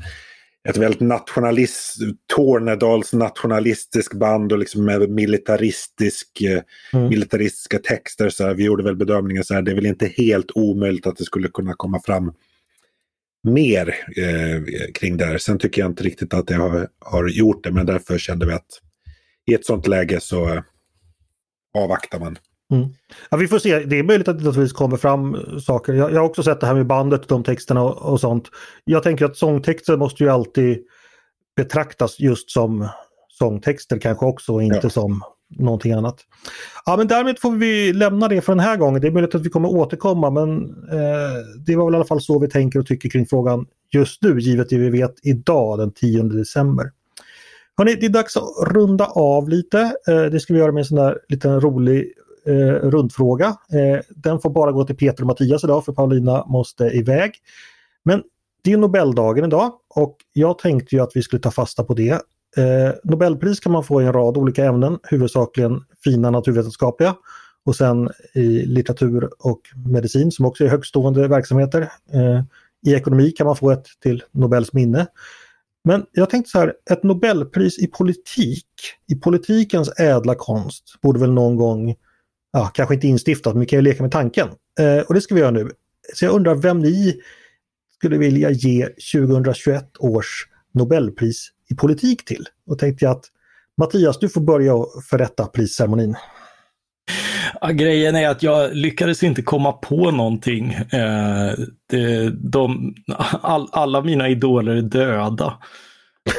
ett 0.70 0.78
väldigt 0.78 1.02
nationalist, 1.02 1.98
Tornedals 2.36 3.14
nationalistisk 3.14 4.14
band 4.14 4.52
och 4.52 4.60
liksom 4.60 4.86
med 4.86 5.10
militaristisk, 5.10 6.42
eh, 6.42 6.62
mm. 6.94 7.10
militaristiska 7.10 7.80
texter. 7.80 8.30
Så 8.30 8.44
här, 8.44 8.54
vi 8.54 8.64
gjorde 8.64 8.84
väl 8.84 8.96
bedömningen 8.96 9.44
så 9.44 9.54
här, 9.54 9.62
det 9.62 9.72
är 9.72 9.76
väl 9.76 9.86
inte 9.86 10.08
helt 10.18 10.52
omöjligt 10.56 11.08
att 11.08 11.18
det 11.18 11.24
skulle 11.24 11.48
kunna 11.48 11.74
komma 11.74 12.02
fram 12.06 12.34
mer 13.44 13.96
eh, 14.18 14.92
kring 14.94 15.18
det 15.18 15.26
här. 15.26 15.38
Sen 15.38 15.60
tycker 15.60 15.82
jag 15.82 15.92
inte 15.92 16.04
riktigt 16.04 16.34
att 16.34 16.48
det 16.48 16.56
har, 16.56 16.88
har 17.00 17.28
gjort 17.28 17.64
det, 17.64 17.72
men 17.72 17.86
därför 17.86 18.18
kände 18.18 18.46
vi 18.46 18.54
att 18.54 18.68
i 19.46 19.54
ett 19.54 19.66
sånt 19.66 19.88
läge 19.88 20.20
så 20.20 20.50
eh, 20.50 20.62
avvaktar 21.78 22.20
man. 22.20 22.38
Mm. 22.72 22.90
Ja, 23.30 23.38
vi 23.38 23.48
får 23.48 23.60
se, 23.60 23.80
det 23.80 24.00
är 24.00 24.04
möjligt 24.04 24.28
att 24.28 24.38
det 24.38 24.44
naturligtvis 24.44 24.78
kommer 24.78 24.98
fram 24.98 25.38
saker. 25.60 25.94
Jag, 25.94 26.12
jag, 26.12 26.20
har 26.20 26.26
också 26.26 26.44
sett 26.44 26.60
det 26.60 26.68
här 26.68 26.76
med 26.76 26.88
bandet, 26.88 27.28
de 27.28 27.44
texterna 27.44 27.84
och, 27.84 28.12
och, 28.12 28.20
sånt. 28.20 28.50
Jag 28.84 29.04
tänker 29.04 29.26
att 29.26 29.38
sångtexter 29.38 29.98
måste 29.98 30.24
ju 30.24 30.30
alltid 30.30 30.80
betraktas 31.56 32.20
just 32.20 32.52
som 32.52 32.90
sångtexter 33.28 34.00
kanske 34.00 34.26
också 34.26 34.54
och 34.54 34.64
inte 34.64 34.80
ja. 34.84 34.90
som 34.90 35.22
någonting 35.58 35.92
annat. 35.92 36.20
Ja 36.86 36.98
men 36.98 37.08
därmed 37.08 37.40
får 37.40 37.52
vi 37.52 37.94
lämna 37.94 38.28
det 38.28 38.42
för 38.42 38.52
den 38.52 38.60
här 38.60 38.78
gången. 38.78 39.02
Det 39.02 39.08
är 39.08 39.12
möjligt 39.12 39.36
att 39.36 39.46
vi 39.46 39.50
kommer 39.50 39.70
återkomma 39.70 40.30
men 40.30 40.64
eh, 40.92 41.60
det 41.66 41.76
var 41.76 41.86
väl 41.86 41.94
i 41.94 41.98
alla 41.98 42.06
fall 42.06 42.22
så 42.22 42.40
vi 42.40 42.50
tänker 42.50 42.80
och 42.80 42.86
tycker 42.86 43.10
kring 43.10 43.26
frågan 43.26 43.66
just 43.92 44.22
nu 44.22 44.40
givet 44.40 44.70
det 44.70 44.78
vi 44.78 44.90
vet 44.90 45.16
idag 45.24 45.80
den 45.80 45.92
10 45.92 46.24
december. 46.24 46.92
Hörrni, 47.78 47.96
det 47.96 48.06
är 48.06 48.10
dags 48.10 48.38
att 48.38 48.44
runda 48.68 49.06
av 49.06 49.50
lite. 49.50 49.80
Eh, 50.08 50.22
det 50.22 50.40
ska 50.40 50.54
vi 50.54 50.60
göra 50.60 50.72
med 50.72 50.82
en 50.82 50.86
sån 50.86 50.98
där 50.98 51.20
liten 51.30 51.62
rolig 51.62 52.14
eh, 52.46 52.90
rundfråga. 52.90 53.48
Eh, 53.48 54.00
den 54.10 54.40
får 54.40 54.50
bara 54.50 54.72
gå 54.72 54.86
till 54.86 54.98
Peter 54.98 55.24
och 55.24 55.28
Mattias 55.28 55.64
idag 55.64 55.86
för 55.86 55.94
Paulina 55.94 56.46
måste 56.46 56.84
iväg. 56.84 57.32
Men 58.04 58.24
det 58.64 58.72
är 58.74 58.78
Nobeldagen 58.78 59.46
idag 59.46 59.72
och 59.96 60.18
jag 60.34 60.58
tänkte 60.58 60.96
ju 60.96 61.02
att 61.02 61.12
vi 61.16 61.22
skulle 61.22 61.42
ta 61.42 61.52
fasta 61.52 61.84
på 61.84 61.94
det 61.94 62.20
Eh, 62.58 62.94
Nobelpris 63.04 63.60
kan 63.60 63.72
man 63.72 63.84
få 63.84 64.02
i 64.02 64.06
en 64.06 64.14
rad 64.14 64.38
olika 64.38 64.66
ämnen, 64.66 65.00
huvudsakligen 65.04 65.84
fina 66.04 66.30
naturvetenskapliga 66.30 67.16
och 67.66 67.76
sen 67.76 68.10
i 68.34 68.66
litteratur 68.66 69.30
och 69.40 69.62
medicin 69.86 70.32
som 70.32 70.46
också 70.46 70.66
är 70.66 70.70
högstående 70.70 71.28
verksamheter. 71.28 71.82
Eh, 72.14 72.44
I 72.86 72.94
ekonomi 72.94 73.32
kan 73.32 73.48
man 73.48 73.56
få 73.56 73.72
ett 73.72 73.86
till 74.02 74.24
Nobels 74.32 74.74
minne. 74.74 75.08
Men 75.84 76.06
jag 76.12 76.30
tänkte 76.30 76.52
så 76.52 76.60
här, 76.60 76.74
ett 76.92 77.04
Nobelpris 77.04 77.80
i 77.80 77.88
politik, 77.88 78.68
i 79.08 79.16
politikens 79.16 80.00
ädla 80.00 80.36
konst, 80.36 80.84
borde 81.02 81.20
väl 81.20 81.32
någon 81.32 81.56
gång, 81.56 81.96
ja 82.54 82.72
kanske 82.74 82.96
inte 82.96 83.08
instiftat, 83.08 83.54
men 83.54 83.60
vi 83.60 83.66
kan 83.66 83.78
ju 83.78 83.84
leka 83.84 84.04
med 84.04 84.12
tanken. 84.12 84.48
Eh, 84.80 85.00
och 85.00 85.14
det 85.14 85.22
ska 85.22 85.36
vi 85.36 85.42
göra 85.42 85.52
nu. 85.52 85.72
Så 86.14 86.26
jag 86.26 86.34
undrar 86.34 86.56
vem 86.56 86.80
ni 86.80 87.22
skulle 87.96 88.18
vilja 88.18 88.52
ge 88.52 88.86
2021 89.14 89.98
års 90.00 90.48
Nobelpris 90.74 91.50
i 91.70 91.76
politik 91.76 92.26
till. 92.26 92.48
Och 92.68 92.80
tänkte 92.80 93.06
jag 93.06 93.12
att 93.12 93.26
Mattias, 93.78 94.20
du 94.20 94.30
får 94.30 94.42
börja 94.42 94.74
förrätta 95.10 95.46
prisceremonin. 95.46 96.16
Ja, 97.62 97.68
grejen 97.68 98.16
är 98.16 98.30
att 98.30 98.44
jag 98.44 98.76
lyckades 98.76 99.24
inte 99.24 99.42
komma 99.42 99.72
på 99.72 100.12
någonting. 100.12 100.74
Eh, 100.74 101.54
det, 101.90 102.30
de, 102.30 102.96
all, 103.42 103.68
alla 103.72 104.02
mina 104.02 104.30
idoler 104.30 104.76
är 104.76 104.82
döda. 104.82 105.58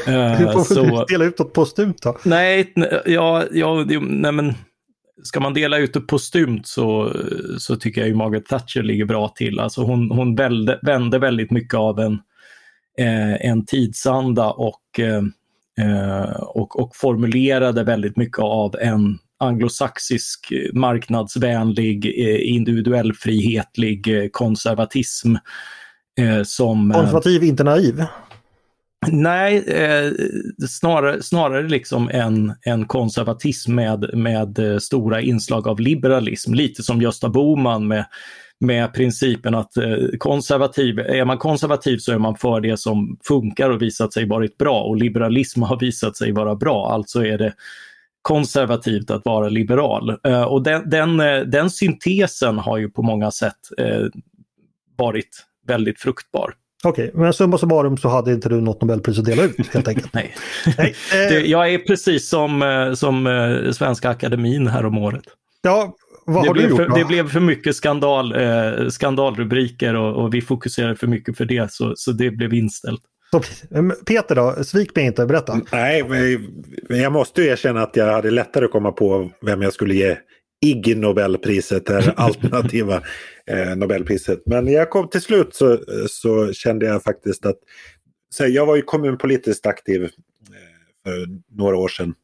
Eh, 0.07 0.39
du 0.39 0.53
får 0.53 0.65
så... 0.65 1.05
dela 1.05 1.25
ut 1.25 1.39
något 1.39 1.53
postumt 1.53 1.95
då? 2.03 2.19
Nej, 2.25 2.73
ja, 3.07 3.45
ja, 3.53 3.85
nej 4.01 4.33
men 4.33 4.55
ska 5.23 5.41
man 5.41 5.55
dela 5.55 5.79
ut 5.79 5.95
det 5.95 6.01
postumt 6.01 6.63
så, 6.65 7.17
så 7.59 7.77
tycker 7.77 8.01
jag 8.01 8.09
ju 8.09 8.15
Margaret 8.15 8.47
Thatcher 8.47 8.83
ligger 8.83 9.05
bra 9.05 9.29
till. 9.29 9.61
Alltså 9.61 9.83
hon, 9.83 10.11
hon 10.11 10.35
vände, 10.35 10.79
vände 10.83 11.19
väldigt 11.19 11.51
mycket 11.51 11.75
av 11.75 12.01
en 12.01 12.19
eh, 12.99 13.47
en 13.51 13.67
tidsanda 13.67 14.51
och, 14.51 14.99
eh, 14.99 15.23
eh, 15.87 16.31
och, 16.33 16.81
och 16.81 16.97
formulerade 16.97 17.85
väldigt 17.85 18.17
mycket 18.17 18.39
av 18.39 18.77
en 18.81 19.19
anglosaxisk 19.39 20.53
marknadsvänlig, 20.73 22.07
eh, 22.07 22.55
individuell 22.55 23.13
frihetlig 23.13 24.23
eh, 24.23 24.29
konservatism. 24.31 25.35
Som, 26.45 26.93
Konservativ, 26.93 27.43
inte 27.43 27.65
naiv? 27.65 28.05
Nej, 29.09 29.57
eh, 29.57 30.13
snarare, 30.69 31.23
snarare 31.23 31.69
liksom 31.69 32.11
en, 32.13 32.55
en 32.63 32.87
konservatism 32.87 33.75
med, 33.75 34.11
med 34.15 34.59
stora 34.83 35.21
inslag 35.21 35.69
av 35.69 35.81
liberalism. 35.81 36.55
Lite 36.55 36.83
som 36.83 37.03
Gösta 37.03 37.29
Boman 37.29 37.89
med 37.89 38.05
med 38.67 38.95
principen 38.95 39.55
att 39.55 39.77
eh, 39.77 39.97
konservativ, 40.19 40.99
är 40.99 41.25
man 41.25 41.39
konservativ 41.39 41.99
så 41.99 42.13
är 42.13 42.19
man 42.19 42.37
för 42.37 42.61
det 42.61 42.77
som 42.77 43.19
funkar 43.25 43.71
och 43.71 43.83
visat 43.83 44.13
sig 44.13 44.29
varit 44.29 44.59
bra 44.59 44.83
och 44.83 44.97
liberalism 44.97 45.63
har 45.63 45.79
visat 45.79 46.17
sig 46.17 46.33
vara 46.33 46.55
bra, 46.55 46.93
alltså 46.93 47.25
är 47.25 47.39
det 47.39 47.55
konservativt 48.23 49.11
att 49.11 49.25
vara 49.25 49.49
liberal. 49.49 50.19
Eh, 50.25 50.43
och 50.43 50.63
den, 50.63 50.91
den, 50.91 51.21
eh, 51.21 51.41
den 51.41 51.71
syntesen 51.71 52.59
har 52.59 52.79
ju 52.79 52.91
på 52.91 53.03
många 53.03 53.31
sätt 53.31 53.59
varit 54.97 55.45
väldigt 55.67 56.01
fruktbar. 56.01 56.55
Okej, 56.85 57.09
okay, 57.09 57.21
men 57.21 57.33
summa 57.33 57.59
summarum 57.59 57.97
så 57.97 58.09
hade 58.09 58.33
inte 58.33 58.49
du 58.49 58.61
något 58.61 58.81
Nobelpris 58.81 59.19
att 59.19 59.25
dela 59.25 59.43
ut 59.43 59.75
helt 59.75 59.89
enkelt? 59.89 60.09
Nej. 60.15 60.35
Nej. 60.79 60.95
Det, 61.11 61.47
jag 61.47 61.75
är 61.75 61.79
precis 61.79 62.29
som, 62.29 62.95
som 62.97 63.27
Svenska 63.73 64.11
Akademin 64.11 64.67
här 64.67 64.87
om 64.87 64.99
året. 64.99 65.25
Ja, 65.63 65.95
vad 66.27 66.47
har 66.47 66.55
du 66.55 66.69
gjort? 66.69 66.77
För, 66.77 66.99
det 66.99 67.05
blev 67.05 67.29
för 67.29 67.41
mycket 67.41 67.77
skandal, 67.77 68.33
eh, 68.33 68.89
skandalrubriker 68.89 69.95
och, 69.95 70.25
och, 70.25 70.35
vi 70.35 70.43
fokuserade 70.43 70.97
för 70.97 71.07
mycket 71.07 71.37
för 71.37 71.45
det 71.45 71.73
så, 71.73 71.93
så 71.97 72.13
det 72.13 72.31
blev 72.31 72.55
inställt. 72.55 73.01
Peter 74.07 74.35
då, 74.35 74.65
svik 74.65 74.97
mig 74.97 75.05
inte, 75.05 75.27
berätta. 75.27 75.61
Nej, 75.73 76.05
men 76.89 76.99
jag 77.01 77.13
måste 77.13 77.43
ju 77.43 77.49
erkänna 77.49 77.83
att 77.83 77.97
jag 77.97 78.13
hade 78.13 78.31
lättare 78.31 78.65
att 78.65 78.71
komma 78.71 78.93
på 78.93 79.31
vem 79.43 79.63
jag 79.63 79.73
skulle 79.73 79.95
ge 79.95 80.17
Ig 80.65 80.97
Nobelpriset, 80.97 81.87
det 81.87 82.13
alternativa 82.17 83.03
eh, 83.51 83.77
Nobelpriset. 83.77 84.43
Men 84.47 84.73
jag 84.73 84.91
kom 84.91 85.09
till 85.09 85.21
slut 85.21 85.55
så, 85.55 85.79
så 86.09 86.53
kände 86.53 86.87
jag 86.87 87.03
faktiskt 87.03 87.47
att 87.47 87.59
så 88.35 88.47
jag 88.47 88.67
var 88.67 88.77
ju 88.77 88.83
kommunpolitiskt 88.83 89.67
aktiv 89.67 90.03
eh, 90.03 90.11
för 91.05 91.27
några 91.51 91.77
år 91.77 91.89
sedan. 91.89 92.15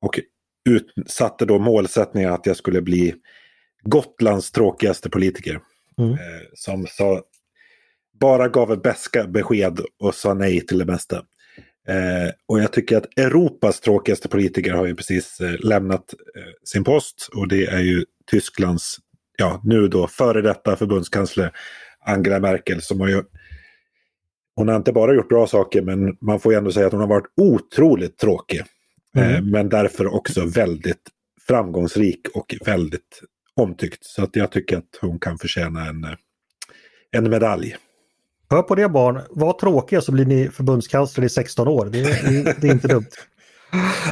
Och 0.00 0.20
utsatte 0.64 1.44
då 1.44 1.58
målsättningen 1.58 2.32
att 2.32 2.46
jag 2.46 2.56
skulle 2.56 2.82
bli 2.82 3.14
Gotlands 3.82 4.50
tråkigaste 4.50 5.10
politiker. 5.10 5.60
Mm. 5.98 6.12
Eh, 6.12 6.18
som 6.54 6.86
sa, 6.86 7.22
bara 8.20 8.48
gav 8.48 8.82
beska 8.82 9.26
besked 9.26 9.80
och 9.98 10.14
sa 10.14 10.34
nej 10.34 10.66
till 10.66 10.78
det 10.78 10.84
mesta. 10.84 11.24
Eh, 11.88 12.30
och 12.46 12.60
jag 12.60 12.72
tycker 12.72 12.96
att 12.96 13.18
Europas 13.18 13.80
tråkigaste 13.80 14.28
politiker 14.28 14.72
har 14.72 14.86
ju 14.86 14.94
precis 14.94 15.40
eh, 15.40 15.60
lämnat 15.60 16.14
eh, 16.36 16.52
sin 16.64 16.84
post 16.84 17.28
och 17.34 17.48
det 17.48 17.66
är 17.66 17.80
ju 17.80 18.04
Tysklands, 18.30 18.96
ja 19.38 19.60
nu 19.64 19.88
då 19.88 20.06
före 20.06 20.42
detta 20.42 20.76
förbundskansler 20.76 21.52
Angela 22.06 22.40
Merkel 22.40 22.82
som 22.82 23.00
har 23.00 23.08
ju 23.08 23.22
hon 24.56 24.68
har 24.68 24.76
inte 24.76 24.92
bara 24.92 25.14
gjort 25.14 25.28
bra 25.28 25.46
saker 25.46 25.82
men 25.82 26.16
man 26.20 26.40
får 26.40 26.52
ju 26.52 26.58
ändå 26.58 26.72
säga 26.72 26.86
att 26.86 26.92
hon 26.92 27.00
har 27.00 27.08
varit 27.08 27.32
otroligt 27.36 28.18
tråkig. 28.18 28.62
Eh, 29.16 29.30
mm. 29.30 29.50
men 29.50 29.68
därför 29.68 30.14
också 30.14 30.46
väldigt 30.46 31.08
framgångsrik 31.48 32.20
och 32.34 32.54
väldigt 32.64 33.22
omtyckt. 33.56 34.04
Så 34.04 34.22
att 34.22 34.36
jag 34.36 34.52
tycker 34.52 34.78
att 34.78 34.98
hon 35.00 35.18
kan 35.18 35.38
förtjäna 35.38 35.86
en, 35.86 36.04
eh, 36.04 36.10
en 37.10 37.30
medalj. 37.30 37.76
Hör 38.50 38.62
på 38.62 38.74
det 38.74 38.88
barn, 38.88 39.20
var 39.30 39.52
tråkiga 39.52 40.00
så 40.00 40.12
blir 40.12 40.24
ni 40.24 40.48
förbundskansler 40.48 41.24
i 41.24 41.28
16 41.28 41.68
år. 41.68 41.86
Det, 41.86 42.02
det, 42.02 42.56
det 42.60 42.68
är 42.68 42.72
inte 42.72 42.88
dumt. 42.88 43.06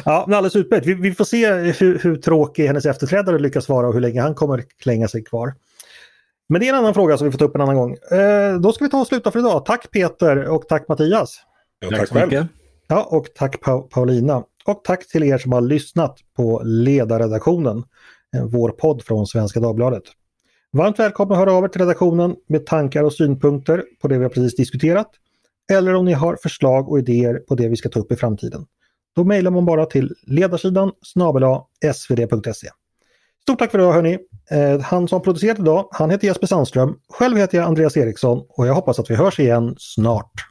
Ja, 0.05 0.25
men 0.27 0.37
alldeles 0.37 0.55
utmärkt. 0.55 0.85
Vi, 0.85 0.93
vi 0.93 1.13
får 1.13 1.25
se 1.25 1.53
hur, 1.53 1.99
hur 1.99 2.15
tråkig 2.15 2.67
hennes 2.67 2.85
efterträdare 2.85 3.39
lyckas 3.39 3.69
vara 3.69 3.87
och 3.87 3.93
hur 3.93 4.01
länge 4.01 4.21
han 4.21 4.35
kommer 4.35 4.63
klänga 4.79 5.07
sig 5.07 5.23
kvar. 5.23 5.53
Men 6.49 6.61
det 6.61 6.67
är 6.67 6.69
en 6.69 6.79
annan 6.79 6.93
fråga 6.93 7.17
som 7.17 7.25
vi 7.25 7.31
får 7.31 7.39
ta 7.39 7.45
upp 7.45 7.55
en 7.55 7.61
annan 7.61 7.75
gång. 7.75 7.97
Eh, 8.11 8.59
då 8.59 8.73
ska 8.73 8.85
vi 8.85 8.91
ta 8.91 9.01
och 9.01 9.07
sluta 9.07 9.31
för 9.31 9.39
idag. 9.39 9.65
Tack 9.65 9.91
Peter 9.91 10.45
och 10.45 10.67
tack 10.67 10.87
Mattias. 10.87 11.41
Ja, 11.79 11.89
tack, 11.89 11.99
tack 11.99 12.09
själv. 12.09 12.47
Ja, 12.87 13.03
och 13.03 13.27
tack 13.35 13.61
pa 13.61 13.81
Paulina. 13.81 14.43
Och 14.65 14.83
tack 14.83 15.07
till 15.07 15.23
er 15.23 15.37
som 15.37 15.51
har 15.51 15.61
lyssnat 15.61 16.19
på 16.35 16.61
Ledarredaktionen, 16.65 17.83
vår 18.51 18.69
podd 18.69 19.03
från 19.03 19.27
Svenska 19.27 19.59
Dagbladet. 19.59 20.03
Varmt 20.71 20.99
välkomna 20.99 21.33
att 21.33 21.39
höra 21.39 21.53
av 21.53 21.63
er 21.63 21.67
till 21.67 21.81
redaktionen 21.81 22.35
med 22.47 22.65
tankar 22.65 23.03
och 23.03 23.13
synpunkter 23.13 23.83
på 24.01 24.07
det 24.07 24.17
vi 24.17 24.23
har 24.23 24.29
precis 24.29 24.55
diskuterat. 24.55 25.09
Eller 25.71 25.93
om 25.93 26.05
ni 26.05 26.13
har 26.13 26.35
förslag 26.43 26.89
och 26.89 26.99
idéer 26.99 27.35
på 27.35 27.55
det 27.55 27.67
vi 27.67 27.75
ska 27.75 27.89
ta 27.89 27.99
upp 27.99 28.11
i 28.11 28.15
framtiden. 28.15 28.65
Då 29.15 29.23
mejlar 29.23 29.51
man 29.51 29.65
bara 29.65 29.85
till 29.85 30.15
ledarsidan 30.23 30.91
snabel 31.01 31.43
svd.se. 31.93 32.67
Stort 33.41 33.59
tack 33.59 33.71
för 33.71 33.79
idag 33.79 33.93
hörni! 33.93 34.17
Eh, 34.51 34.79
han 34.79 35.07
som 35.07 35.21
producerat 35.21 35.59
idag, 35.59 35.87
han 35.91 36.09
heter 36.09 36.27
Jesper 36.27 36.47
Sandström. 36.47 36.95
Själv 37.09 37.37
heter 37.37 37.57
jag 37.57 37.67
Andreas 37.67 37.97
Eriksson 37.97 38.45
och 38.49 38.67
jag 38.67 38.73
hoppas 38.73 38.99
att 38.99 39.09
vi 39.09 39.15
hörs 39.15 39.39
igen 39.39 39.75
snart. 39.77 40.50